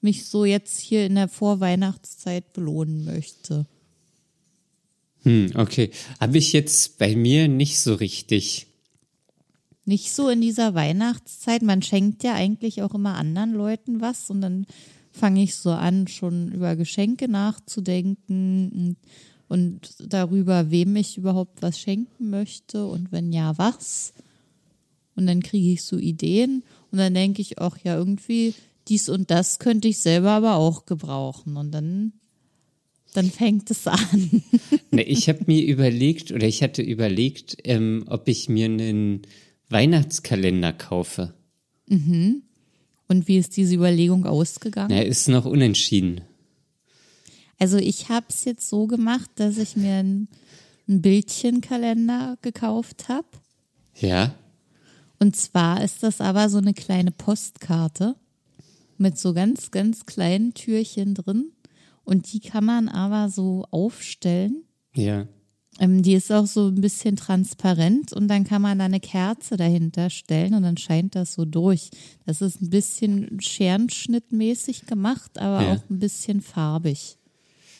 mich 0.00 0.26
so 0.26 0.44
jetzt 0.44 0.78
hier 0.78 1.06
in 1.06 1.14
der 1.14 1.28
Vorweihnachtszeit 1.28 2.52
belohnen 2.52 3.04
möchte. 3.04 3.66
Hm, 5.22 5.52
okay. 5.56 5.90
Habe 6.20 6.38
ich 6.38 6.52
jetzt 6.52 6.98
bei 6.98 7.16
mir 7.16 7.48
nicht 7.48 7.80
so 7.80 7.94
richtig. 7.94 8.66
Nicht 9.84 10.12
so 10.12 10.28
in 10.28 10.40
dieser 10.40 10.74
Weihnachtszeit. 10.74 11.62
Man 11.62 11.82
schenkt 11.82 12.22
ja 12.22 12.34
eigentlich 12.34 12.82
auch 12.82 12.94
immer 12.94 13.16
anderen 13.16 13.52
Leuten 13.52 14.00
was 14.00 14.30
und 14.30 14.40
dann 14.40 14.66
fange 15.10 15.42
ich 15.42 15.56
so 15.56 15.70
an, 15.70 16.06
schon 16.06 16.52
über 16.52 16.76
Geschenke 16.76 17.28
nachzudenken 17.28 18.70
und, 18.70 18.96
und 19.48 20.12
darüber, 20.12 20.70
wem 20.70 20.94
ich 20.96 21.16
überhaupt 21.16 21.62
was 21.62 21.80
schenken 21.80 22.30
möchte 22.30 22.86
und 22.86 23.10
wenn 23.10 23.32
ja, 23.32 23.56
was. 23.58 24.12
Und 25.16 25.26
dann 25.26 25.42
kriege 25.42 25.72
ich 25.72 25.82
so 25.82 25.96
Ideen 25.98 26.62
und 26.90 26.98
dann 26.98 27.14
denke 27.14 27.42
ich 27.42 27.58
auch, 27.58 27.76
ja, 27.82 27.96
irgendwie 27.96 28.54
dies 28.88 29.08
und 29.08 29.30
das 29.30 29.58
könnte 29.58 29.88
ich 29.88 29.98
selber 29.98 30.30
aber 30.30 30.56
auch 30.56 30.86
gebrauchen. 30.86 31.56
Und 31.56 31.72
dann, 31.72 32.12
dann 33.14 33.30
fängt 33.30 33.70
es 33.70 33.86
an. 33.86 34.42
Na, 34.90 35.02
ich 35.02 35.28
habe 35.28 35.40
mir 35.46 35.64
überlegt 35.64 36.32
oder 36.32 36.46
ich 36.46 36.62
hatte 36.62 36.82
überlegt, 36.82 37.56
ähm, 37.64 38.04
ob 38.08 38.28
ich 38.28 38.48
mir 38.48 38.66
einen 38.66 39.22
Weihnachtskalender 39.70 40.72
kaufe. 40.72 41.34
Und 43.08 43.28
wie 43.28 43.38
ist 43.38 43.56
diese 43.56 43.74
Überlegung 43.74 44.26
ausgegangen? 44.26 44.90
Na, 44.90 45.02
ist 45.02 45.28
noch 45.28 45.44
unentschieden. 45.44 46.22
Also 47.58 47.78
ich 47.78 48.08
habe 48.08 48.26
es 48.28 48.44
jetzt 48.44 48.68
so 48.68 48.86
gemacht, 48.86 49.30
dass 49.36 49.56
ich 49.56 49.76
mir 49.76 49.94
einen, 49.94 50.28
einen 50.86 51.00
Bildchenkalender 51.00 52.36
gekauft 52.42 53.08
habe. 53.08 53.26
Ja. 53.98 54.34
Und 55.18 55.36
zwar 55.36 55.82
ist 55.82 56.02
das 56.02 56.20
aber 56.20 56.48
so 56.48 56.58
eine 56.58 56.74
kleine 56.74 57.10
Postkarte 57.10 58.16
mit 58.98 59.18
so 59.18 59.34
ganz, 59.34 59.70
ganz 59.70 60.06
kleinen 60.06 60.54
Türchen 60.54 61.14
drin. 61.14 61.52
Und 62.04 62.32
die 62.32 62.40
kann 62.40 62.64
man 62.64 62.88
aber 62.88 63.28
so 63.30 63.64
aufstellen. 63.70 64.64
Ja. 64.94 65.26
Ähm, 65.78 66.02
die 66.02 66.14
ist 66.14 66.32
auch 66.32 66.46
so 66.46 66.68
ein 66.68 66.80
bisschen 66.80 67.16
transparent 67.16 68.12
und 68.12 68.28
dann 68.28 68.44
kann 68.44 68.62
man 68.62 68.78
da 68.78 68.86
eine 68.86 69.00
Kerze 69.00 69.56
dahinter 69.58 70.08
stellen 70.08 70.54
und 70.54 70.62
dann 70.62 70.78
scheint 70.78 71.14
das 71.14 71.34
so 71.34 71.44
durch. 71.44 71.90
Das 72.24 72.40
ist 72.40 72.62
ein 72.62 72.70
bisschen 72.70 73.40
scherenschnittmäßig 73.40 74.86
gemacht, 74.86 75.38
aber 75.38 75.62
Ja. 75.62 75.72
auch 75.74 75.90
ein 75.90 75.98
bisschen 75.98 76.40
farbig. 76.40 77.18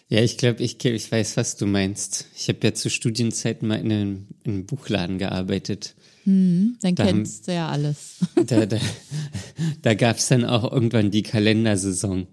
Ja, 0.09 0.21
ich 0.21 0.39
glaube, 0.39 0.63
ich, 0.63 0.85
ich 0.85 1.11
weiß, 1.11 1.37
was 1.37 1.57
du 1.57 1.67
meinst. 1.67 2.27
Ich 2.37 2.49
habe 2.49 2.59
ja 2.63 2.75
zu 2.75 2.91
Studienzeiten 2.91 3.67
mal 3.67 3.81
in 3.81 3.91
einem, 3.91 4.27
in 4.45 4.53
einem 4.53 4.67
Buchladen 4.67 5.19
gearbeitet. 5.19 5.97
Dann 6.27 6.77
Da 6.81 7.05
haben- 7.05 7.17
kennst 7.19 7.47
du 7.49 7.55
ja 7.55 7.69
alles. 7.69 8.17
Da, 8.47 8.67
da, 8.67 8.79
da 9.83 9.95
gab 9.95 10.17
es 10.19 10.27
dann 10.29 10.45
auch 10.45 10.71
irgendwann 10.73 11.11
die 11.13 11.23
Kalendersaison. 11.23 12.27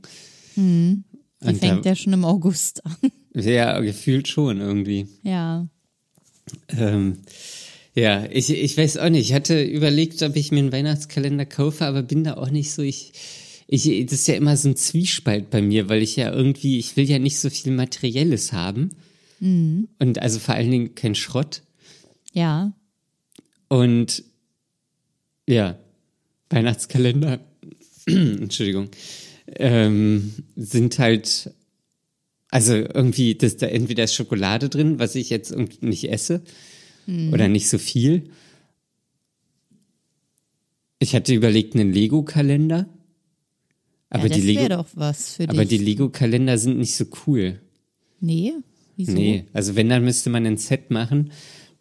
Die 0.55 0.61
Und 0.61 1.57
fängt 1.59 1.85
da, 1.85 1.89
ja 1.89 1.95
schon 1.95 2.13
im 2.13 2.25
August 2.25 2.83
an. 2.85 2.95
ja, 3.35 3.79
gefühlt 3.81 4.27
schon 4.27 4.59
irgendwie. 4.61 5.07
Ja. 5.23 5.67
Ähm, 6.69 7.19
ja, 7.95 8.25
ich, 8.31 8.49
ich 8.49 8.75
weiß 8.77 8.97
auch 8.97 9.09
nicht. 9.09 9.29
Ich 9.29 9.33
hatte 9.33 9.61
überlegt, 9.63 10.21
ob 10.23 10.35
ich 10.35 10.51
mir 10.51 10.59
einen 10.59 10.71
Weihnachtskalender 10.71 11.45
kaufe, 11.45 11.85
aber 11.85 12.01
bin 12.01 12.23
da 12.23 12.33
auch 12.37 12.49
nicht 12.49 12.71
so. 12.71 12.81
Ich, 12.81 13.13
ich, 13.67 13.83
das 14.05 14.13
ist 14.21 14.27
ja 14.27 14.35
immer 14.35 14.57
so 14.57 14.69
ein 14.69 14.75
Zwiespalt 14.75 15.51
bei 15.51 15.61
mir, 15.61 15.87
weil 15.89 16.01
ich 16.01 16.15
ja 16.15 16.31
irgendwie, 16.33 16.79
ich 16.79 16.97
will 16.97 17.07
ja 17.09 17.19
nicht 17.19 17.39
so 17.39 17.49
viel 17.51 17.71
Materielles 17.73 18.53
haben. 18.53 18.89
Und 19.39 20.19
also 20.19 20.39
vor 20.39 20.55
allen 20.55 20.71
Dingen 20.71 20.95
kein 20.95 21.15
Schrott. 21.15 21.63
Ja. 22.31 22.73
Und 23.73 24.23
ja, 25.49 25.79
Weihnachtskalender, 26.51 27.39
Entschuldigung, 28.05 28.89
ähm, 29.47 30.31
sind 30.55 30.99
halt, 30.99 31.51
also 32.49 32.75
irgendwie, 32.75 33.33
das, 33.33 33.57
da 33.57 33.65
entweder 33.65 34.03
ist 34.03 34.13
Schokolade 34.13 34.69
drin, 34.69 34.99
was 34.99 35.15
ich 35.15 35.31
jetzt 35.31 35.49
irgendwie 35.49 35.87
nicht 35.87 36.11
esse, 36.11 36.43
oder 37.31 37.47
nicht 37.47 37.67
so 37.67 37.79
viel. 37.79 38.29
Ich 40.99 41.15
hatte 41.15 41.33
überlegt, 41.33 41.73
einen 41.73 41.91
Lego-Kalender, 41.91 42.87
aber, 44.11 44.27
ja, 44.27 44.29
die 44.29 44.35
das 44.35 44.43
Lego, 44.43 44.59
wäre 44.59 44.69
doch 44.69 44.89
was 44.93 45.33
für 45.33 45.49
aber 45.49 45.65
die 45.65 45.79
dich. 45.79 45.87
Lego-Kalender 45.87 46.59
sind 46.59 46.77
nicht 46.77 46.95
so 46.95 47.05
cool. 47.25 47.59
nee? 48.19 48.53
Wieso? 48.95 49.13
Nee, 49.13 49.45
also 49.51 49.75
wenn, 49.75 49.89
dann 49.89 50.03
müsste 50.03 50.29
man 50.29 50.45
ein 50.45 50.57
Set 50.57 50.91
machen, 50.91 51.31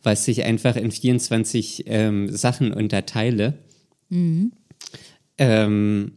was 0.03 0.27
ich 0.29 0.43
einfach 0.45 0.77
in 0.77 0.91
24 0.91 1.85
ähm, 1.87 2.35
Sachen 2.35 2.73
unterteile. 2.73 3.59
Ähm, 5.39 6.13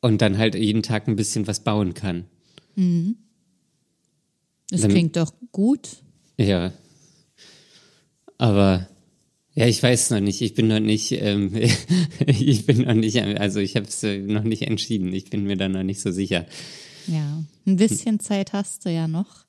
und 0.00 0.22
dann 0.22 0.38
halt 0.38 0.54
jeden 0.54 0.82
Tag 0.82 1.08
ein 1.08 1.16
bisschen 1.16 1.46
was 1.46 1.60
bauen 1.64 1.94
kann. 1.94 2.24
Das 4.70 4.80
Dann- 4.82 4.90
klingt 4.90 5.16
doch 5.16 5.32
gut. 5.52 6.02
Ja. 6.38 6.72
Aber 8.38 8.88
ja, 9.54 9.66
ich 9.66 9.82
weiß 9.82 10.10
noch 10.10 10.20
nicht. 10.20 10.42
Ich 10.42 10.54
bin 10.54 10.68
noch 10.68 10.80
nicht, 10.80 11.12
ähm, 11.12 11.52
ich 12.26 12.66
bin 12.66 12.82
noch 12.82 12.94
nicht, 12.94 13.16
also 13.22 13.60
ich 13.60 13.76
habe 13.76 13.86
es 13.86 14.02
noch 14.02 14.42
nicht 14.42 14.62
entschieden. 14.62 15.12
Ich 15.14 15.30
bin 15.30 15.44
mir 15.44 15.56
da 15.56 15.68
noch 15.68 15.82
nicht 15.82 16.00
so 16.00 16.10
sicher. 16.10 16.44
Ja. 17.06 17.42
Ein 17.66 17.76
bisschen 17.76 18.20
Zeit 18.20 18.52
hast 18.52 18.84
du 18.84 18.90
ja 18.90 19.08
noch. 19.08 19.45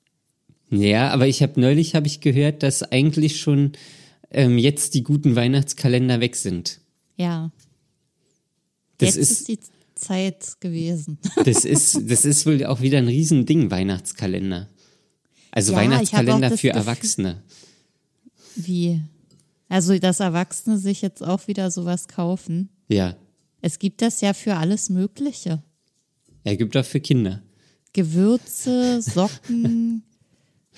Ja, 0.70 1.10
aber 1.10 1.26
ich 1.26 1.42
habe 1.42 1.60
neulich 1.60 1.94
habe 1.94 2.06
ich 2.06 2.20
gehört, 2.20 2.62
dass 2.62 2.82
eigentlich 2.82 3.40
schon 3.40 3.72
ähm, 4.30 4.58
jetzt 4.58 4.94
die 4.94 5.02
guten 5.02 5.34
Weihnachtskalender 5.36 6.20
weg 6.20 6.36
sind. 6.36 6.80
Ja. 7.16 7.50
Das 8.98 9.14
Jetzt 9.14 9.16
ist, 9.16 9.30
ist 9.30 9.48
die 9.48 9.58
Zeit 9.94 10.60
gewesen. 10.60 11.18
Das 11.44 11.64
ist, 11.64 12.10
das 12.10 12.24
ist 12.24 12.44
wohl 12.46 12.64
auch 12.66 12.80
wieder 12.80 12.98
ein 12.98 13.08
Riesending, 13.08 13.70
Weihnachtskalender. 13.70 14.68
Also 15.50 15.72
Ja, 15.72 15.78
Weihnachtskalender 15.78 16.50
für 16.50 16.54
Gefühl- 16.68 16.70
Erwachsene. 16.70 17.42
Wie? 18.56 19.00
Also, 19.68 19.98
dass 19.98 20.20
Erwachsene 20.20 20.78
sich 20.78 21.02
jetzt 21.02 21.22
auch 21.22 21.46
wieder 21.48 21.70
sowas 21.70 22.08
kaufen. 22.08 22.68
Ja. 22.88 23.16
Es 23.60 23.78
gibt 23.78 24.02
das 24.02 24.20
ja 24.20 24.34
für 24.34 24.56
alles 24.56 24.88
Mögliche. 24.90 25.62
Er 26.44 26.56
gibt 26.56 26.76
auch 26.76 26.84
für 26.84 27.00
Kinder. 27.00 27.42
Gewürze, 27.92 29.00
Socken, 29.02 30.02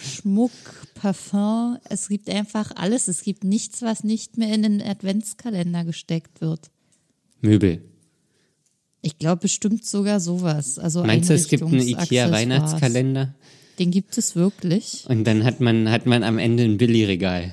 Schmuck, 0.01 0.51
Parfum. 0.95 1.79
Es 1.89 2.09
gibt 2.09 2.29
einfach 2.31 2.73
alles. 2.77 3.09
Es 3.09 3.23
gibt 3.23 3.45
nichts, 3.45 3.83
was 3.83 4.05
nicht 4.05 4.39
mehr 4.39 4.55
in 4.55 4.63
den 4.63 4.83
Adventskalender 4.83 5.85
gesteckt 5.85 6.41
wird. 6.41 6.71
Möbel. 7.41 7.83
Ich 9.03 9.19
glaube 9.19 9.43
bestimmt 9.43 9.85
sogar 9.85 10.21
sowas. 10.21 10.79
Also 10.79 11.05
Meinst 11.05 11.31
du, 11.31 11.35
es 11.35 11.49
gibt 11.49 11.63
einen. 11.63 11.81
IKEA-Weihnachtskalender? 11.81 13.35
Den 13.79 13.91
gibt 13.91 14.19
es 14.19 14.37
wirklich. 14.37 15.05
Und 15.09 15.25
dann 15.25 15.45
hat 15.45 15.61
man, 15.61 15.91
hat 15.91 16.05
man 16.07 16.23
am 16.23 16.39
Ende 16.39 16.65
ein 16.65 16.77
Billigregal. 16.77 17.53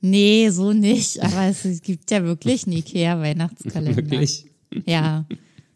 Nee, 0.00 0.50
so 0.50 0.72
nicht. 0.72 1.22
Aber 1.22 1.46
es 1.46 1.82
gibt 1.82 2.10
ja 2.10 2.24
wirklich 2.24 2.66
einen 2.66 2.76
Ikea-Weihnachtskalender. 2.76 3.96
Wirklich? 4.02 4.46
Ja. 4.84 5.26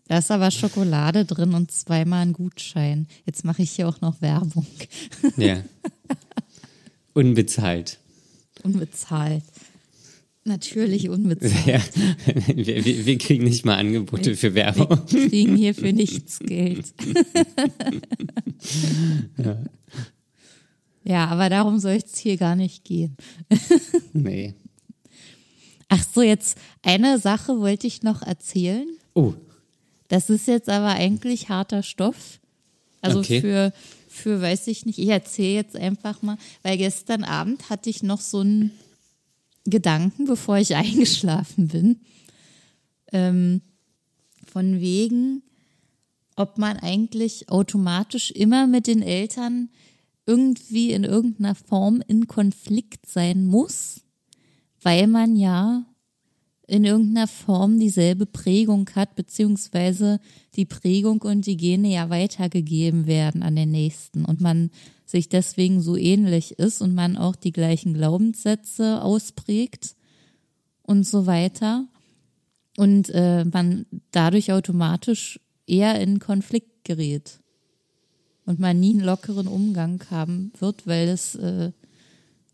Da 0.08 0.18
ist 0.18 0.30
aber 0.30 0.50
Schokolade 0.50 1.24
drin 1.24 1.54
und 1.54 1.70
zweimal 1.72 2.22
ein 2.22 2.32
Gutschein. 2.32 3.08
Jetzt 3.24 3.44
mache 3.44 3.62
ich 3.62 3.72
hier 3.72 3.88
auch 3.88 4.00
noch 4.00 4.20
Werbung. 4.22 4.66
Ja. 5.36 5.62
Unbezahlt. 7.14 7.98
Unbezahlt. 8.62 9.42
Natürlich 10.44 11.08
unbezahlt. 11.08 11.66
Ja. 11.66 11.80
Wir, 12.54 12.84
wir, 12.84 13.06
wir 13.06 13.18
kriegen 13.18 13.44
nicht 13.44 13.64
mal 13.64 13.76
Angebote 13.76 14.36
für 14.36 14.54
Werbung. 14.54 15.00
Wir 15.08 15.28
kriegen 15.28 15.56
hier 15.56 15.74
für 15.74 15.92
nichts 15.92 16.38
Geld. 16.38 16.94
ja. 21.04 21.26
aber 21.26 21.48
darum 21.48 21.80
soll 21.80 21.94
es 22.04 22.16
hier 22.16 22.36
gar 22.36 22.54
nicht 22.54 22.84
gehen. 22.84 23.16
Nee. 24.12 24.54
Ach 25.88 26.04
so, 26.14 26.22
jetzt 26.22 26.58
eine 26.82 27.18
Sache 27.18 27.58
wollte 27.58 27.88
ich 27.88 28.02
noch 28.02 28.22
erzählen. 28.22 28.86
Oh, 29.14 29.34
Das 30.08 30.30
ist 30.30 30.46
jetzt 30.46 30.68
aber 30.68 30.88
eigentlich 30.88 31.48
harter 31.48 31.82
Stoff. 31.82 32.40
Also 33.00 33.20
Okay. 33.20 33.40
für, 33.40 33.72
für, 34.08 34.40
weiß 34.40 34.66
ich 34.68 34.86
nicht, 34.86 34.98
ich 34.98 35.08
erzähle 35.08 35.54
jetzt 35.54 35.76
einfach 35.76 36.22
mal, 36.22 36.38
weil 36.62 36.78
gestern 36.78 37.24
Abend 37.24 37.70
hatte 37.70 37.90
ich 37.90 38.02
noch 38.02 38.20
so 38.20 38.40
einen 38.40 38.70
Gedanken, 39.64 40.26
bevor 40.26 40.58
ich 40.58 40.74
eingeschlafen 40.76 41.68
bin. 41.68 42.00
Ähm, 43.12 43.60
von 44.46 44.80
wegen, 44.80 45.42
ob 46.36 46.58
man 46.58 46.76
eigentlich 46.78 47.48
automatisch 47.50 48.30
immer 48.30 48.66
mit 48.66 48.86
den 48.86 49.02
Eltern 49.02 49.70
irgendwie 50.26 50.92
in 50.92 51.04
irgendeiner 51.04 51.54
Form 51.54 52.02
in 52.06 52.26
Konflikt 52.26 53.06
sein 53.06 53.46
muss, 53.46 54.00
weil 54.82 55.06
man 55.06 55.36
ja 55.36 55.84
in 56.66 56.84
irgendeiner 56.84 57.28
Form 57.28 57.78
dieselbe 57.78 58.26
Prägung 58.26 58.90
hat, 58.94 59.14
beziehungsweise 59.14 60.20
die 60.56 60.64
Prägung 60.64 61.22
und 61.22 61.46
die 61.46 61.56
Gene 61.56 61.92
ja 61.92 62.10
weitergegeben 62.10 63.06
werden 63.06 63.42
an 63.42 63.54
den 63.54 63.70
Nächsten 63.70 64.24
und 64.24 64.40
man 64.40 64.70
sich 65.04 65.28
deswegen 65.28 65.80
so 65.80 65.96
ähnlich 65.96 66.58
ist 66.58 66.82
und 66.82 66.94
man 66.94 67.16
auch 67.16 67.36
die 67.36 67.52
gleichen 67.52 67.94
Glaubenssätze 67.94 69.02
ausprägt 69.02 69.94
und 70.82 71.06
so 71.06 71.26
weiter 71.26 71.86
und 72.76 73.10
äh, 73.10 73.44
man 73.44 73.86
dadurch 74.10 74.52
automatisch 74.52 75.38
eher 75.66 76.00
in 76.00 76.18
Konflikt 76.18 76.84
gerät 76.84 77.40
und 78.44 78.58
man 78.58 78.80
nie 78.80 78.94
einen 78.94 79.04
lockeren 79.04 79.46
Umgang 79.46 80.02
haben 80.10 80.52
wird, 80.58 80.86
weil 80.86 81.08
es 81.08 81.36
äh, 81.36 81.70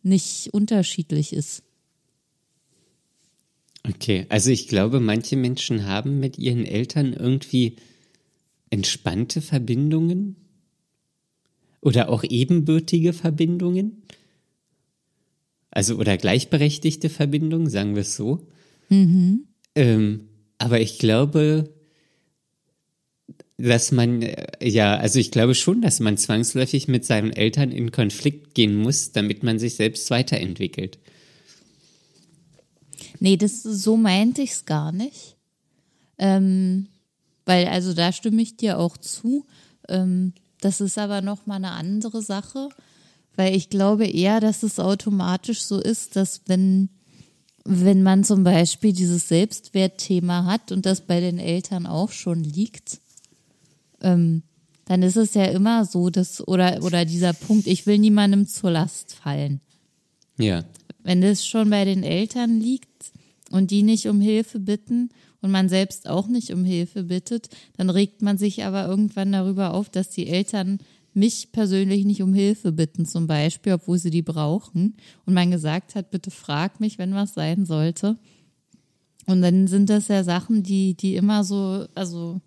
nicht 0.03 0.53
unterschiedlich 0.53 1.33
ist. 1.33 1.63
Okay. 3.89 4.27
Also 4.29 4.51
ich 4.51 4.69
glaube, 4.69 5.01
manche 5.01 5.37
Menschen 5.37 5.87
haben 5.87 6.21
mit 6.21 6.39
ihren 6.39 6.65
Eltern 6.65 7.13
irgendwie 7.13 7.77
entspannte 8.71 9.41
Verbindungen 9.43 10.37
oder 11.81 12.09
auch 12.09 12.25
ebenbürtige 12.25 13.13
Verbindungen. 13.13 14.03
Also 15.71 15.97
oder 15.97 16.17
gleichberechtigte 16.17 17.09
Verbindungen, 17.09 17.69
sagen 17.69 17.95
wir 17.95 18.03
es 18.03 18.17
so. 18.17 18.47
Ähm, 19.75 20.29
aber 20.59 20.81
ich 20.81 20.99
glaube, 20.99 21.73
dass 23.57 23.93
man, 23.93 24.23
äh, 24.23 24.47
ja, 24.63 24.97
also 24.97 25.19
ich 25.19 25.31
glaube 25.31 25.55
schon, 25.55 25.83
dass 25.83 26.01
man 26.01 26.17
zwangsläufig 26.17 26.89
mit 26.89 27.05
seinen 27.05 27.33
Eltern 27.33 27.71
in 27.71 27.91
Konflikt 27.91 28.55
gehen 28.55 28.77
muss, 28.77 29.13
damit 29.13 29.43
man 29.43 29.59
sich 29.59 29.75
selbst 29.75 30.11
weiterentwickelt. 30.11 30.99
Nee, 33.23 33.37
das 33.37 33.63
so 33.63 33.97
meinte 33.97 34.43
ich's 34.43 34.65
gar 34.65 34.91
nicht. 34.91 35.37
Ähm, 36.19 36.89
weil, 37.47 37.69
also 37.69 37.95
da 37.95 38.11
stimme 38.11 38.43
ich 38.43 38.57
dir 38.57 38.81
auch 38.81 38.97
zu. 38.97 39.47
Ähm, 39.89 40.33
das 40.61 40.81
ist 40.81 40.99
aber 40.99 41.21
noch 41.21 41.47
mal 41.47 41.55
eine 41.55 41.71
andere 41.71 42.21
Sache, 42.21 42.69
weil 43.37 43.55
ich 43.55 43.71
glaube 43.71 44.07
eher, 44.07 44.41
dass 44.41 44.65
es 44.65 44.81
automatisch 44.81 45.63
so 45.63 45.79
ist, 45.79 46.17
dass 46.17 46.41
wenn, 46.47 46.89
wenn 47.65 48.03
man 48.03 48.25
zum 48.25 48.43
Beispiel 48.43 48.93
dieses 48.93 49.29
Selbstwertthema 49.29 50.45
hat 50.45 50.73
und 50.73 50.85
das 50.85 51.03
bei 51.03 51.21
den 51.21 51.39
Eltern 51.39 51.87
auch 51.87 52.11
schon 52.11 52.43
liegt, 52.43 52.99
ähm, 54.01 54.43
dann 54.87 55.05
ist 55.05 55.17
es 55.17 55.35
ja 55.35 55.45
immer 55.45 55.85
so, 55.85 56.11
dass, 56.11 56.47
oder, 56.49 56.83
oder 56.83 57.05
dieser 57.05 57.35
Punkt, 57.35 57.69
ich 57.69 57.87
will 57.87 57.99
niemandem 57.99 58.49
zur 58.49 58.73
Last 58.73 59.15
fallen 59.15 59.61
Ja, 60.39 60.65
wenn 61.05 61.21
das 61.21 61.47
schon 61.47 61.71
bei 61.71 61.85
den 61.85 62.03
Eltern 62.03 62.61
liegt 62.61 62.92
und 63.53 63.71
die 63.71 63.83
nicht 63.85 64.07
um 64.09 64.21
Hilfe 64.21 64.59
bitten 64.59 65.11
und 65.41 65.51
man 65.53 65.69
selbst 65.69 66.09
auch 66.09 66.27
nicht 66.27 66.51
um 66.53 66.65
Hilfe 66.65 67.05
bittet, 67.05 67.49
dann 67.77 67.89
regt 67.91 68.23
man 68.23 68.39
sich 68.39 68.65
aber 68.65 68.87
irgendwann 68.87 69.31
darüber 69.33 69.75
auf, 69.75 69.89
dass 69.89 70.11
die 70.11 70.27
Eltern 70.29 70.79
mich 71.15 71.53
persönlich 71.53 72.05
nicht 72.05 72.23
um 72.23 72.33
Hilfe 72.33 72.73
bitten, 72.73 73.05
zum 73.07 73.27
Beispiel, 73.27 73.75
obwohl 73.75 73.99
sie 73.99 74.11
die 74.11 74.23
brauchen. 74.23 74.97
Und 75.27 75.35
man 75.35 75.51
gesagt 75.51 75.95
hat, 75.95 76.11
bitte 76.11 76.31
frag 76.31 76.81
mich, 76.81 76.99
wenn 76.99 77.15
was 77.15 77.35
sein 77.35 77.67
sollte. 77.67 78.17
Und 79.27 79.43
dann 79.43 79.67
sind 79.69 79.91
das 79.91 80.09
ja 80.09 80.25
Sachen, 80.25 80.63
die, 80.63 80.95
die 80.95 81.15
immer 81.17 81.45
so, 81.45 81.87
also, 81.95 82.41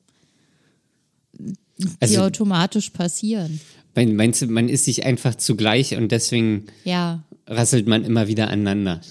die 1.37 1.53
Also- 1.99 2.21
automatisch 2.21 2.89
passieren. 2.89 3.59
Mein- 3.93 4.15
Meinst 4.15 4.41
du, 4.41 4.47
man 4.47 4.67
ist 4.67 4.85
sich 4.85 5.05
einfach 5.05 5.35
zugleich 5.35 5.95
und 5.95 6.11
deswegen 6.11 6.65
Ja, 6.83 7.23
rasselt 7.47 7.87
man 7.87 8.03
immer 8.03 8.27
wieder 8.27 8.49
aneinander? 8.49 9.01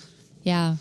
ja. 0.45 0.79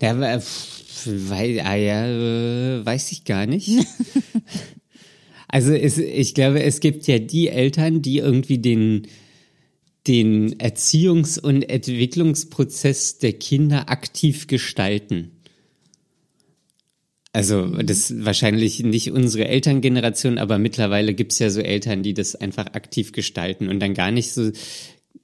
Ja, 0.00 0.10
aber, 0.12 0.40
pff, 0.40 1.06
weil, 1.06 1.60
ah 1.60 1.76
ja, 1.76 2.06
äh, 2.06 2.84
weiß 2.84 3.12
ich 3.12 3.24
gar 3.24 3.46
nicht. 3.46 3.70
also 5.48 5.72
es, 5.72 5.98
ich 5.98 6.34
glaube, 6.34 6.62
es 6.62 6.80
gibt 6.80 7.06
ja 7.06 7.18
die 7.18 7.48
Eltern, 7.48 8.02
die 8.02 8.18
irgendwie 8.18 8.58
den, 8.58 9.06
den 10.06 10.54
Erziehungs- 10.58 11.40
und 11.40 11.68
Entwicklungsprozess 11.68 13.18
der 13.18 13.34
Kinder 13.34 13.90
aktiv 13.90 14.46
gestalten. 14.46 15.32
Also 17.32 17.66
das 17.66 18.10
ist 18.10 18.24
wahrscheinlich 18.24 18.82
nicht 18.82 19.12
unsere 19.12 19.46
Elterngeneration, 19.46 20.38
aber 20.38 20.58
mittlerweile 20.58 21.14
gibt's 21.14 21.38
ja 21.38 21.50
so 21.50 21.60
Eltern, 21.60 22.02
die 22.02 22.14
das 22.14 22.34
einfach 22.34 22.66
aktiv 22.72 23.12
gestalten 23.12 23.68
und 23.68 23.80
dann 23.80 23.94
gar 23.94 24.10
nicht 24.10 24.32
so 24.32 24.50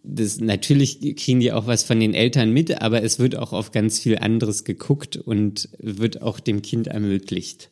das 0.07 0.39
natürlich 0.39 1.17
kriegen 1.17 1.41
die 1.41 1.53
auch 1.53 1.67
was 1.67 1.83
von 1.83 1.99
den 1.99 2.13
Eltern 2.13 2.51
mit, 2.53 2.83
aber 2.83 3.03
es 3.03 3.19
wird 3.19 3.37
auch 3.37 3.53
auf 3.53 3.73
ganz 3.73 3.99
viel 3.99 4.19
anderes 4.19 4.65
geguckt 4.65 5.17
und 5.17 5.71
wird 5.79 6.21
auch 6.21 6.41
dem 6.41 6.61
Kind 6.61 6.89
ermöglicht. 6.89 7.71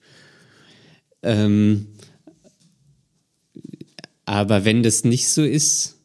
Ähm, 1.22 1.88
aber 4.24 4.64
wenn 4.64 4.82
das 4.82 5.04
nicht 5.04 5.28
so 5.28 5.44
ist, 5.44 5.98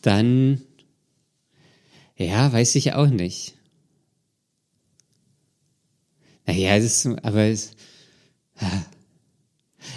dann 0.00 0.62
ja, 2.16 2.52
weiß 2.52 2.76
ich 2.76 2.94
auch 2.94 3.08
nicht. 3.08 3.54
Naja, 6.46 6.76
das 6.76 7.04
ist, 7.04 7.24
aber 7.24 7.42
es, 7.42 7.72
ja. 8.60 8.86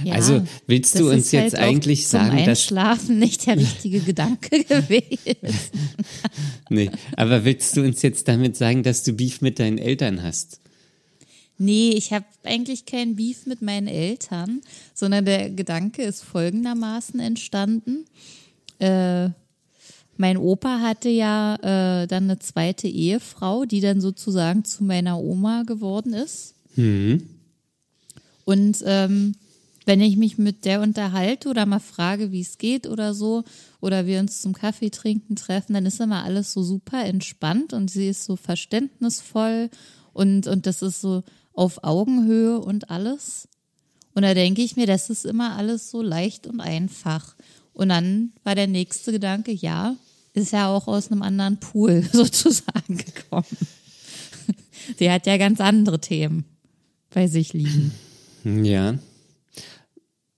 Also, 0.09 0.45
willst 0.67 0.99
du 0.99 1.09
uns 1.09 1.25
ist 1.25 1.31
jetzt 1.31 1.53
halt 1.57 1.63
eigentlich 1.63 2.07
sagen, 2.07 2.37
dass 2.37 2.47
Einschlafen 2.47 3.19
nicht 3.19 3.45
der 3.45 3.57
richtige 3.57 3.99
Gedanke 3.99 4.63
gewesen. 4.63 5.59
Nee, 6.69 6.91
aber 7.15 7.45
willst 7.45 7.75
du 7.77 7.81
uns 7.81 8.01
jetzt 8.01 8.27
damit 8.27 8.55
sagen, 8.55 8.83
dass 8.83 9.03
du 9.03 9.13
Beef 9.13 9.41
mit 9.41 9.59
deinen 9.59 9.77
Eltern 9.77 10.23
hast? 10.23 10.59
Nee, 11.57 11.91
ich 11.91 12.13
habe 12.13 12.25
eigentlich 12.43 12.85
kein 12.85 13.15
Beef 13.17 13.45
mit 13.45 13.61
meinen 13.61 13.87
Eltern, 13.87 14.61
sondern 14.93 15.25
der 15.25 15.49
Gedanke 15.49 16.03
ist 16.03 16.23
folgendermaßen 16.23 17.19
entstanden. 17.19 18.05
Äh, 18.79 19.29
mein 20.15 20.37
Opa 20.37 20.79
hatte 20.81 21.09
ja 21.09 21.55
äh, 21.55 22.07
dann 22.07 22.23
eine 22.25 22.39
zweite 22.39 22.87
Ehefrau, 22.87 23.65
die 23.65 23.81
dann 23.81 24.01
sozusagen 24.01 24.65
zu 24.65 24.83
meiner 24.83 25.19
Oma 25.19 25.63
geworden 25.63 26.13
ist. 26.13 26.55
Und 28.45 28.83
ähm, 28.85 29.35
wenn 29.89 30.01
ich 30.01 30.17
mich 30.17 30.37
mit 30.37 30.65
der 30.65 30.81
unterhalte 30.81 31.49
oder 31.49 31.65
mal 31.65 31.79
frage, 31.79 32.31
wie 32.31 32.41
es 32.41 32.59
geht 32.59 32.85
oder 32.85 33.15
so, 33.15 33.43
oder 33.81 34.05
wir 34.05 34.19
uns 34.19 34.39
zum 34.39 34.53
Kaffee 34.53 34.91
trinken 34.91 35.35
treffen, 35.35 35.73
dann 35.73 35.87
ist 35.87 35.99
immer 35.99 36.23
alles 36.23 36.53
so 36.53 36.61
super 36.61 37.03
entspannt 37.05 37.73
und 37.73 37.89
sie 37.89 38.07
ist 38.07 38.23
so 38.23 38.35
verständnisvoll 38.35 39.71
und, 40.13 40.45
und 40.45 40.67
das 40.67 40.83
ist 40.83 41.01
so 41.01 41.23
auf 41.53 41.83
Augenhöhe 41.83 42.59
und 42.59 42.91
alles. 42.91 43.47
Und 44.13 44.21
da 44.21 44.35
denke 44.35 44.61
ich 44.61 44.75
mir, 44.75 44.85
das 44.85 45.09
ist 45.09 45.25
immer 45.25 45.55
alles 45.55 45.89
so 45.89 46.03
leicht 46.03 46.45
und 46.45 46.59
einfach. 46.59 47.35
Und 47.73 47.89
dann 47.89 48.33
war 48.43 48.53
der 48.53 48.67
nächste 48.67 49.11
Gedanke, 49.11 49.51
ja, 49.51 49.95
ist 50.33 50.53
ja 50.53 50.67
auch 50.67 50.87
aus 50.87 51.11
einem 51.11 51.23
anderen 51.23 51.59
Pool 51.59 52.07
sozusagen 52.13 52.95
gekommen. 52.95 53.57
Der 54.99 55.13
hat 55.13 55.25
ja 55.25 55.37
ganz 55.37 55.59
andere 55.59 55.99
Themen 55.99 56.45
bei 57.09 57.25
sich 57.25 57.53
liegen. 57.53 57.91
Ja. 58.43 58.99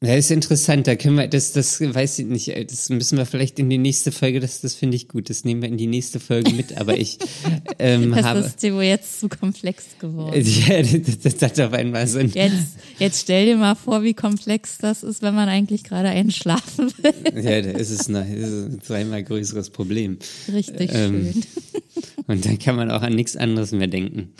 Ja, 0.03 0.15
ist 0.15 0.31
interessant, 0.31 0.87
da 0.87 0.95
können 0.95 1.15
wir, 1.17 1.27
das, 1.27 1.51
das 1.51 1.79
weiß 1.79 2.17
ich 2.19 2.25
nicht, 2.25 2.71
das 2.71 2.89
müssen 2.89 3.19
wir 3.19 3.27
vielleicht 3.27 3.59
in 3.59 3.69
die 3.69 3.77
nächste 3.77 4.11
Folge, 4.11 4.39
das, 4.39 4.59
das 4.59 4.73
finde 4.73 4.95
ich 4.97 5.07
gut, 5.07 5.29
das 5.29 5.45
nehmen 5.45 5.61
wir 5.61 5.69
in 5.69 5.77
die 5.77 5.85
nächste 5.85 6.19
Folge 6.19 6.53
mit, 6.53 6.75
aber 6.75 6.97
ich 6.97 7.19
ähm, 7.77 8.11
Das 8.11 8.25
habe, 8.25 8.39
ist 8.39 8.63
dir 8.63 8.73
wohl 8.73 8.81
jetzt 8.81 9.19
zu 9.19 9.29
komplex 9.29 9.83
geworden. 9.99 10.43
ja, 10.67 10.81
das, 10.81 11.19
das 11.19 11.41
hat 11.43 11.59
auf 11.59 11.73
einmal 11.73 12.07
so 12.07 12.17
ein, 12.17 12.31
Jetzt, 12.31 12.77
jetzt 12.97 13.21
stell 13.21 13.45
dir 13.45 13.57
mal 13.57 13.75
vor, 13.75 14.01
wie 14.01 14.15
komplex 14.15 14.79
das 14.79 15.03
ist, 15.03 15.21
wenn 15.21 15.35
man 15.35 15.47
eigentlich 15.47 15.83
gerade 15.83 16.09
einschlafen 16.09 16.91
will. 17.03 17.43
ja, 17.43 17.61
da 17.61 17.69
ist 17.69 17.91
es 17.91 18.09
ein, 18.09 18.15
ist 18.35 18.51
ein 18.51 18.81
zweimal 18.81 19.23
größeres 19.23 19.69
Problem. 19.69 20.17
Richtig 20.51 20.89
Ähm, 20.95 21.31
schön. 21.31 21.43
Und 22.25 22.45
dann 22.47 22.57
kann 22.57 22.75
man 22.75 22.89
auch 22.89 23.03
an 23.03 23.13
nichts 23.13 23.35
anderes 23.35 23.71
mehr 23.71 23.87
denken. 23.87 24.33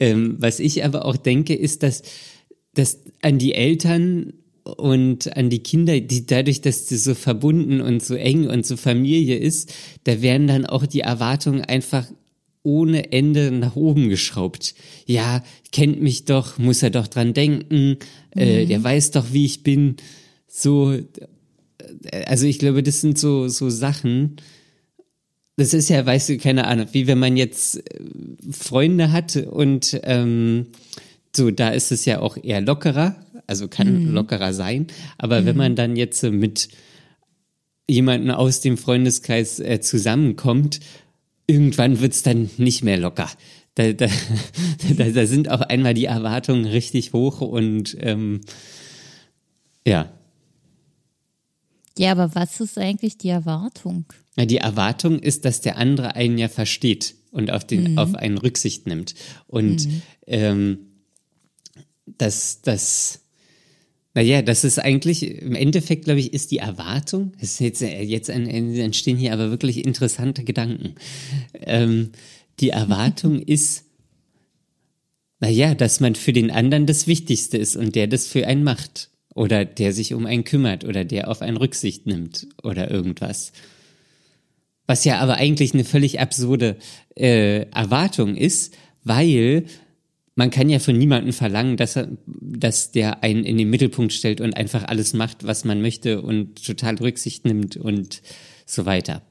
Ähm, 0.00 0.34
was 0.40 0.58
ich 0.58 0.84
aber 0.84 1.04
auch 1.04 1.16
denke, 1.16 1.54
ist, 1.54 1.84
dass, 1.84 2.02
dass 2.74 2.98
an 3.22 3.38
die 3.38 3.54
Eltern 3.54 4.32
und 4.64 5.36
an 5.36 5.50
die 5.50 5.62
Kinder, 5.62 6.00
die 6.00 6.26
dadurch, 6.26 6.60
dass 6.60 6.88
sie 6.88 6.96
so 6.96 7.14
verbunden 7.14 7.80
und 7.80 8.02
so 8.02 8.14
eng 8.14 8.48
und 8.48 8.64
so 8.66 8.76
Familie 8.76 9.36
ist, 9.36 9.72
da 10.04 10.22
werden 10.22 10.46
dann 10.46 10.66
auch 10.66 10.86
die 10.86 11.00
Erwartungen 11.00 11.62
einfach 11.62 12.06
ohne 12.62 13.12
Ende 13.12 13.50
nach 13.50 13.76
oben 13.76 14.08
geschraubt. 14.08 14.74
Ja, 15.06 15.44
kennt 15.70 16.00
mich 16.00 16.24
doch, 16.24 16.58
muss 16.58 16.82
er 16.82 16.90
doch 16.90 17.06
dran 17.06 17.34
denken, 17.34 17.98
äh, 18.30 18.64
der 18.64 18.82
weiß 18.82 19.10
doch, 19.10 19.32
wie 19.32 19.44
ich 19.44 19.62
bin. 19.62 19.96
So, 20.48 20.92
äh, 20.92 21.04
also 22.26 22.46
ich 22.46 22.58
glaube, 22.58 22.82
das 22.82 23.02
sind 23.02 23.18
so, 23.18 23.48
so 23.48 23.68
Sachen, 23.68 24.36
das 25.56 25.74
ist 25.74 25.90
ja, 25.90 26.04
weißt 26.04 26.30
du, 26.30 26.38
keine 26.38 26.66
Ahnung, 26.66 26.88
wie 26.92 27.06
wenn 27.06 27.18
man 27.18 27.36
jetzt 27.36 27.76
äh, 27.76 28.00
Freunde 28.50 29.12
hat 29.12 29.36
und 29.36 30.00
ähm, 30.04 30.68
so, 31.36 31.50
da 31.50 31.68
ist 31.68 31.92
es 31.92 32.06
ja 32.06 32.20
auch 32.20 32.38
eher 32.42 32.62
lockerer, 32.62 33.23
also 33.46 33.68
kann 33.68 34.12
lockerer 34.12 34.52
sein. 34.52 34.86
Aber 35.18 35.44
wenn 35.44 35.56
man 35.56 35.76
dann 35.76 35.96
jetzt 35.96 36.22
äh, 36.22 36.30
mit 36.30 36.68
jemanden 37.86 38.30
aus 38.30 38.60
dem 38.60 38.76
Freundeskreis 38.76 39.60
äh, 39.60 39.80
zusammenkommt, 39.80 40.80
irgendwann 41.46 42.00
wird's 42.00 42.22
dann 42.22 42.50
nicht 42.56 42.82
mehr 42.82 42.96
locker. 42.96 43.30
Da, 43.74 43.92
da, 43.92 44.06
da, 44.96 45.04
da 45.10 45.26
sind 45.26 45.50
auch 45.50 45.60
einmal 45.60 45.94
die 45.94 46.06
Erwartungen 46.06 46.64
richtig 46.64 47.12
hoch 47.12 47.40
und 47.40 47.96
ähm, 48.00 48.40
ja. 49.86 50.12
Ja, 51.98 52.12
aber 52.12 52.34
was 52.34 52.60
ist 52.60 52.78
eigentlich 52.78 53.18
die 53.18 53.28
Erwartung? 53.28 54.06
Die 54.36 54.56
Erwartung 54.56 55.20
ist, 55.20 55.44
dass 55.44 55.60
der 55.60 55.76
andere 55.76 56.16
einen 56.16 56.38
ja 56.38 56.48
versteht 56.48 57.14
und 57.30 57.52
auf, 57.52 57.64
den, 57.64 57.98
auf 57.98 58.14
einen 58.14 58.38
Rücksicht 58.38 58.86
nimmt. 58.86 59.14
Und 59.46 59.88
ähm, 60.26 60.78
das, 62.06 62.62
das, 62.62 63.23
naja, 64.14 64.42
das 64.42 64.62
ist 64.64 64.78
eigentlich, 64.78 65.24
im 65.42 65.54
Endeffekt, 65.54 66.04
glaube 66.04 66.20
ich, 66.20 66.32
ist 66.32 66.50
die 66.52 66.58
Erwartung, 66.58 67.32
ist 67.40 67.58
jetzt, 67.60 67.82
äh, 67.82 68.02
jetzt 68.02 68.30
ein- 68.30 68.46
entstehen 68.48 69.16
hier 69.18 69.32
aber 69.32 69.50
wirklich 69.50 69.84
interessante 69.84 70.44
Gedanken. 70.44 70.94
Ähm, 71.60 72.10
die 72.60 72.70
Erwartung 72.70 73.40
ist, 73.46 73.84
naja, 75.40 75.74
dass 75.74 76.00
man 76.00 76.14
für 76.14 76.32
den 76.32 76.50
anderen 76.50 76.86
das 76.86 77.06
Wichtigste 77.06 77.58
ist 77.58 77.76
und 77.76 77.96
der 77.96 78.06
das 78.06 78.26
für 78.26 78.46
einen 78.46 78.64
macht. 78.64 79.10
Oder 79.34 79.64
der 79.64 79.92
sich 79.92 80.14
um 80.14 80.26
einen 80.26 80.44
kümmert 80.44 80.84
oder 80.84 81.04
der 81.04 81.28
auf 81.28 81.42
einen 81.42 81.56
Rücksicht 81.56 82.06
nimmt 82.06 82.46
oder 82.62 82.88
irgendwas. 82.88 83.50
Was 84.86 85.04
ja 85.04 85.18
aber 85.18 85.34
eigentlich 85.34 85.74
eine 85.74 85.84
völlig 85.84 86.20
absurde 86.20 86.76
äh, 87.16 87.62
Erwartung 87.72 88.36
ist, 88.36 88.74
weil 89.02 89.64
man 90.36 90.50
kann 90.50 90.68
ja 90.68 90.78
von 90.80 90.98
niemandem 90.98 91.32
verlangen, 91.32 91.76
dass 91.76 91.96
er, 91.96 92.08
dass 92.26 92.90
der 92.90 93.22
einen 93.22 93.44
in 93.44 93.56
den 93.56 93.70
Mittelpunkt 93.70 94.12
stellt 94.12 94.40
und 94.40 94.56
einfach 94.56 94.84
alles 94.84 95.12
macht, 95.12 95.44
was 95.44 95.64
man 95.64 95.80
möchte 95.80 96.22
und 96.22 96.64
total 96.64 96.96
Rücksicht 96.96 97.44
nimmt 97.44 97.76
und 97.76 98.20
so 98.66 98.84
weiter. 98.84 99.22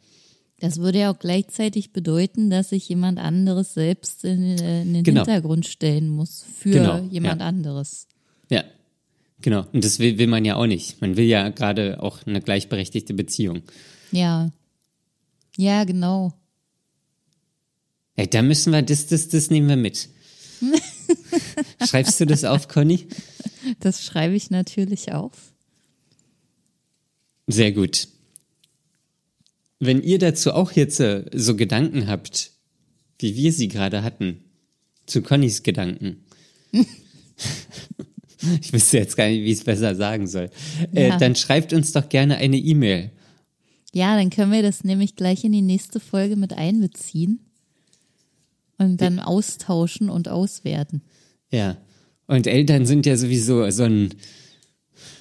Das 0.60 0.78
würde 0.78 1.00
ja 1.00 1.12
auch 1.12 1.20
gleichzeitig 1.20 1.92
bedeuten, 1.92 2.50
dass 2.50 2.70
sich 2.70 2.88
jemand 2.88 3.20
anderes 3.20 3.74
selbst 3.74 4.24
in, 4.24 4.58
äh, 4.60 4.84
in 4.84 4.94
den 4.94 5.04
Genau. 5.04 5.26
Hintergrund 5.26 5.66
stellen 5.66 6.08
muss 6.08 6.46
für 6.58 6.72
Genau, 6.72 7.00
jemand 7.10 7.42
ja. 7.42 7.48
anderes. 7.48 8.08
Ja, 8.50 8.64
genau. 9.42 9.66
Und 9.74 9.84
das 9.84 10.00
will, 10.00 10.18
will 10.18 10.28
man 10.28 10.46
ja 10.46 10.56
auch 10.56 10.68
nicht. 10.68 11.02
Man 11.02 11.18
will 11.18 11.26
ja 11.26 11.50
gerade 11.50 12.02
auch 12.02 12.26
eine 12.26 12.40
gleichberechtigte 12.40 13.14
Beziehung. 13.14 13.64
Ja. 14.14 14.52
Ja, 15.58 15.84
genau. 15.84 16.32
Ja, 18.16 18.26
da 18.26 18.42
müssen 18.42 18.72
wir, 18.72 18.84
das, 18.84 19.08
das, 19.08 19.28
das 19.28 19.50
nehmen 19.50 19.68
wir 19.68 19.76
mit. 19.76 20.08
Schreibst 21.88 22.20
du 22.20 22.26
das 22.26 22.44
auf, 22.44 22.68
Conny? 22.68 23.08
Das 23.80 24.04
schreibe 24.06 24.36
ich 24.36 24.50
natürlich 24.50 25.12
auf. 25.12 25.54
Sehr 27.48 27.72
gut. 27.72 28.08
Wenn 29.80 30.02
ihr 30.02 30.20
dazu 30.20 30.54
auch 30.54 30.72
jetzt 30.72 31.00
äh, 31.00 31.26
so 31.34 31.56
Gedanken 31.56 32.08
habt, 32.08 32.52
wie 33.20 33.36
wir 33.36 33.52
sie 33.52 33.68
gerade 33.68 34.04
hatten, 34.04 34.44
zu 35.06 35.22
Connys 35.22 35.64
Gedanken, 35.64 36.24
Ich 38.62 38.74
wüsste 38.74 38.98
jetzt 38.98 39.16
gar 39.16 39.28
nicht, 39.30 39.40
wie 39.44 39.52
ich 39.52 39.60
es 39.60 39.64
besser 39.64 39.96
sagen 39.96 40.28
soll. 40.28 40.50
Äh, 40.94 41.10
Ja. 41.10 41.18
dann 41.18 41.36
schreibt 41.36 41.72
uns 41.72 41.94
doch 41.94 42.10
gerne 42.10 42.38
eine 42.38 42.58
E-Mail. 42.58 43.10
Ja, 43.94 44.18
dann 44.18 44.30
können 44.30 44.52
wir 44.52 44.62
das 44.64 44.84
nämlich 44.84 45.16
gleich 45.16 45.44
in 45.44 45.52
die 45.54 45.62
nächste 45.62 46.00
Folge 46.00 46.36
mit 46.36 46.52
einbeziehen 46.54 47.40
und 48.84 49.02
dann 49.02 49.20
austauschen 49.20 50.10
und 50.10 50.28
auswerten. 50.28 51.02
Ja. 51.52 51.78
Und 52.28 52.48
Eltern 52.48 52.86
sind 52.86 53.06
ja 53.06 53.18
sowieso 53.18 53.70
so 53.70 53.84
ein, 53.84 54.14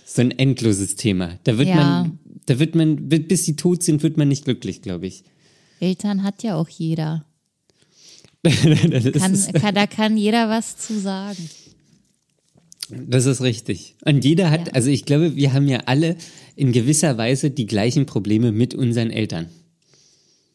so 0.07 0.23
ein 0.23 0.31
endloses 0.31 0.97
Thema. 0.97 1.39
Da 1.45 1.59
wird 1.59 1.69
Ja. 1.69 1.77
man, 1.77 2.19
da 2.47 2.59
wird 2.59 2.75
man, 2.75 3.09
bis 3.09 3.45
sie 3.45 3.57
tot 3.57 3.83
sind, 3.83 4.03
wird 4.03 4.17
man 4.17 4.29
nicht 4.29 4.45
glücklich, 4.45 4.83
glaube 4.83 5.07
ich. 5.07 5.25
Eltern 5.81 6.23
hat 6.23 6.43
ja 6.43 6.55
auch 6.57 6.69
jeder. 6.69 7.25
Kann, 8.45 9.53
kann, 9.53 9.75
da 9.75 9.87
kann 9.87 10.17
jeder 10.17 10.49
was 10.49 10.77
zu 10.77 10.99
sagen. 10.99 11.49
das 12.91 13.27
ist 13.27 13.41
richtig. 13.41 13.95
Und 14.05 14.25
jeder 14.25 14.51
hat, 14.51 14.67
Ja. 14.69 14.73
also 14.75 14.91
ich 14.91 15.05
glaube, 15.05 15.37
wir 15.37 15.53
haben 15.53 15.69
ja 15.69 15.83
alle 15.87 16.17
in 16.57 16.73
gewisser 16.73 17.17
Weise 17.19 17.51
die 17.51 17.67
gleichen 17.67 18.05
Probleme 18.07 18.51
mit 18.53 18.75
unseren 18.75 19.11
Eltern. 19.11 19.47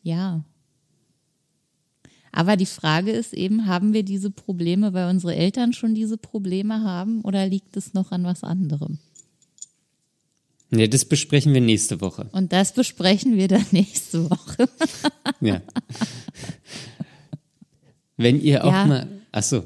Ja. 0.03 0.43
Aber 2.37 2.55
die 2.55 2.67
Frage 2.67 3.09
ist 3.09 3.33
eben, 3.33 3.65
haben 3.65 3.93
wir 3.93 4.03
diese 4.03 4.29
Probleme, 4.29 4.93
weil 4.93 5.09
unsere 5.09 5.35
Eltern 5.35 5.73
schon 5.73 5.95
diese 5.95 6.17
Probleme 6.17 6.83
haben 6.83 7.21
oder 7.21 7.47
liegt 7.47 7.75
es 7.75 7.95
noch 7.95 8.11
an 8.11 8.25
was 8.25 8.43
anderem? 8.43 8.99
Ja, 10.69 10.85
das 10.85 11.05
besprechen 11.05 11.55
wir 11.55 11.61
nächste 11.61 11.99
Woche. 11.99 12.29
Und 12.33 12.53
das 12.53 12.73
besprechen 12.73 13.37
wir 13.37 13.47
dann 13.47 13.65
nächste 13.71 14.29
Woche. 14.29 14.69
Ja. 15.41 15.61
Wenn 18.17 18.39
ihr 18.39 18.63
auch 18.65 18.71
Ja. 18.71 18.85
mal, 18.85 19.07
ach 19.31 19.41
so, 19.43 19.63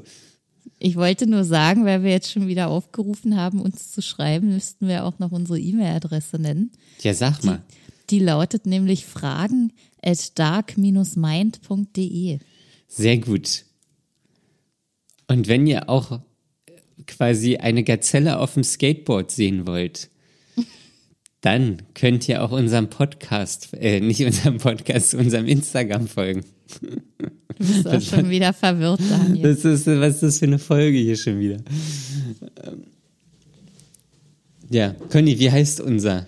Ich 0.78 0.96
wollte 0.96 1.26
nur 1.26 1.44
sagen, 1.44 1.84
weil 1.84 2.02
wir 2.02 2.10
jetzt 2.10 2.32
schon 2.32 2.48
wieder 2.48 2.68
aufgerufen 2.68 3.36
haben, 3.36 3.60
uns 3.60 3.92
zu 3.92 4.00
schreiben, 4.00 4.48
müssten 4.48 4.88
wir 4.88 5.04
auch 5.04 5.18
noch 5.18 5.30
unsere 5.30 5.60
E-Mail-Adresse 5.60 6.38
nennen. 6.38 6.70
ja, 7.02 7.12
sag 7.12 7.44
mal. 7.44 7.60
Die 8.08 8.18
lautet 8.18 8.64
nämlich 8.64 9.04
fragen 9.04 9.74
at 10.02 10.38
dark-mind.de. 10.38 12.38
Sehr 12.94 13.16
gut. 13.18 13.64
Und 15.26 15.48
wenn 15.48 15.66
ihr 15.66 15.88
auch 15.88 16.20
quasi 17.06 17.56
eine 17.56 17.84
Gazelle 17.84 18.38
auf 18.38 18.54
dem 18.54 18.64
Skateboard 18.64 19.30
sehen 19.30 19.66
wollt, 19.66 20.10
dann 21.40 21.82
könnt 21.94 22.28
ihr 22.28 22.42
auch 22.42 22.50
unserem 22.52 22.90
Podcast, 22.90 23.70
äh, 23.72 24.00
nicht 24.00 24.22
unserem 24.22 24.58
Podcast, 24.58 25.14
unserem 25.14 25.46
Instagram 25.46 26.06
folgen. 26.06 26.44
Du 26.80 26.98
bist 27.58 27.88
auch 27.88 28.00
schon 28.00 28.28
wieder 28.28 28.52
verwirrt, 28.52 29.00
Daniel. 29.08 29.42
Das 29.42 29.64
ist, 29.64 29.86
was 29.86 30.14
ist 30.16 30.22
das 30.22 30.38
für 30.40 30.46
eine 30.46 30.58
Folge 30.58 30.98
hier 30.98 31.16
schon 31.16 31.40
wieder? 31.40 31.58
Ähm, 32.62 32.84
Ja, 34.68 34.94
Conny, 35.10 35.38
wie 35.38 35.50
heißt 35.50 35.80
unser, 35.80 36.26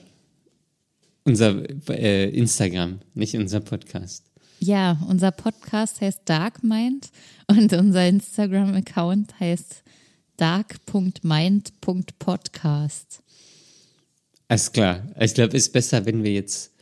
unser 1.25 1.63
äh, 1.91 2.29
Instagram, 2.31 3.01
nicht 3.15 3.35
unser 3.37 3.61
Podcast? 3.61 4.34
Ja, 4.61 4.99
unser 5.09 5.31
Podcast 5.31 6.01
heißt 6.01 6.23
Dark 6.25 6.65
Mind 6.65 7.11
und 7.49 7.73
unser 7.75 8.09
Instagram-Account 8.09 9.39
heißt 9.39 9.83
dark.mind.podcast. 10.37 13.21
Alles 14.49 14.73
klar. 14.73 15.07
Ich 15.21 15.35
glaube, 15.35 15.57
es 15.57 15.67
ist 15.67 15.73
besser, 15.73 16.07
wenn 16.07 16.25
wir 16.25 16.33
jetzt 16.33 16.73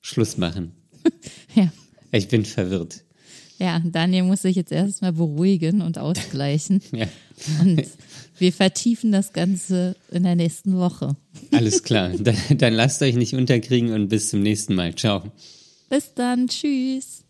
Schluss 0.00 0.36
machen. 0.36 0.72
Ja. 1.54 1.72
Ich 2.12 2.28
bin 2.28 2.44
verwirrt. 2.44 3.02
ja, 3.58 3.80
Daniel 3.84 4.22
muss 4.24 4.42
sich 4.42 4.56
jetzt 4.56 4.72
erstmal 4.72 5.12
beruhigen 5.12 5.80
und 5.82 5.98
ausgleichen. 5.98 6.80
Ja, 6.92 7.06
Und 7.60 7.84
wir 8.38 8.52
vertiefen 8.52 9.12
das 9.12 9.32
Ganze 9.32 9.96
in 10.10 10.22
der 10.24 10.34
nächsten 10.36 10.76
Woche. 10.76 11.16
alles 11.52 11.82
klar. 11.82 12.10
Dann, 12.18 12.36
dann 12.58 12.74
lasst 12.74 13.00
euch 13.02 13.14
nicht 13.16 13.34
unterkriegen 13.34 13.92
und 13.92 14.08
bis 14.08 14.30
zum 14.30 14.42
nächsten 14.42 14.74
Mal. 14.74 14.94
Ciao. 14.94 15.30
Bis 15.88 16.12
dann, 16.14 16.48
tschüss. 16.48 17.24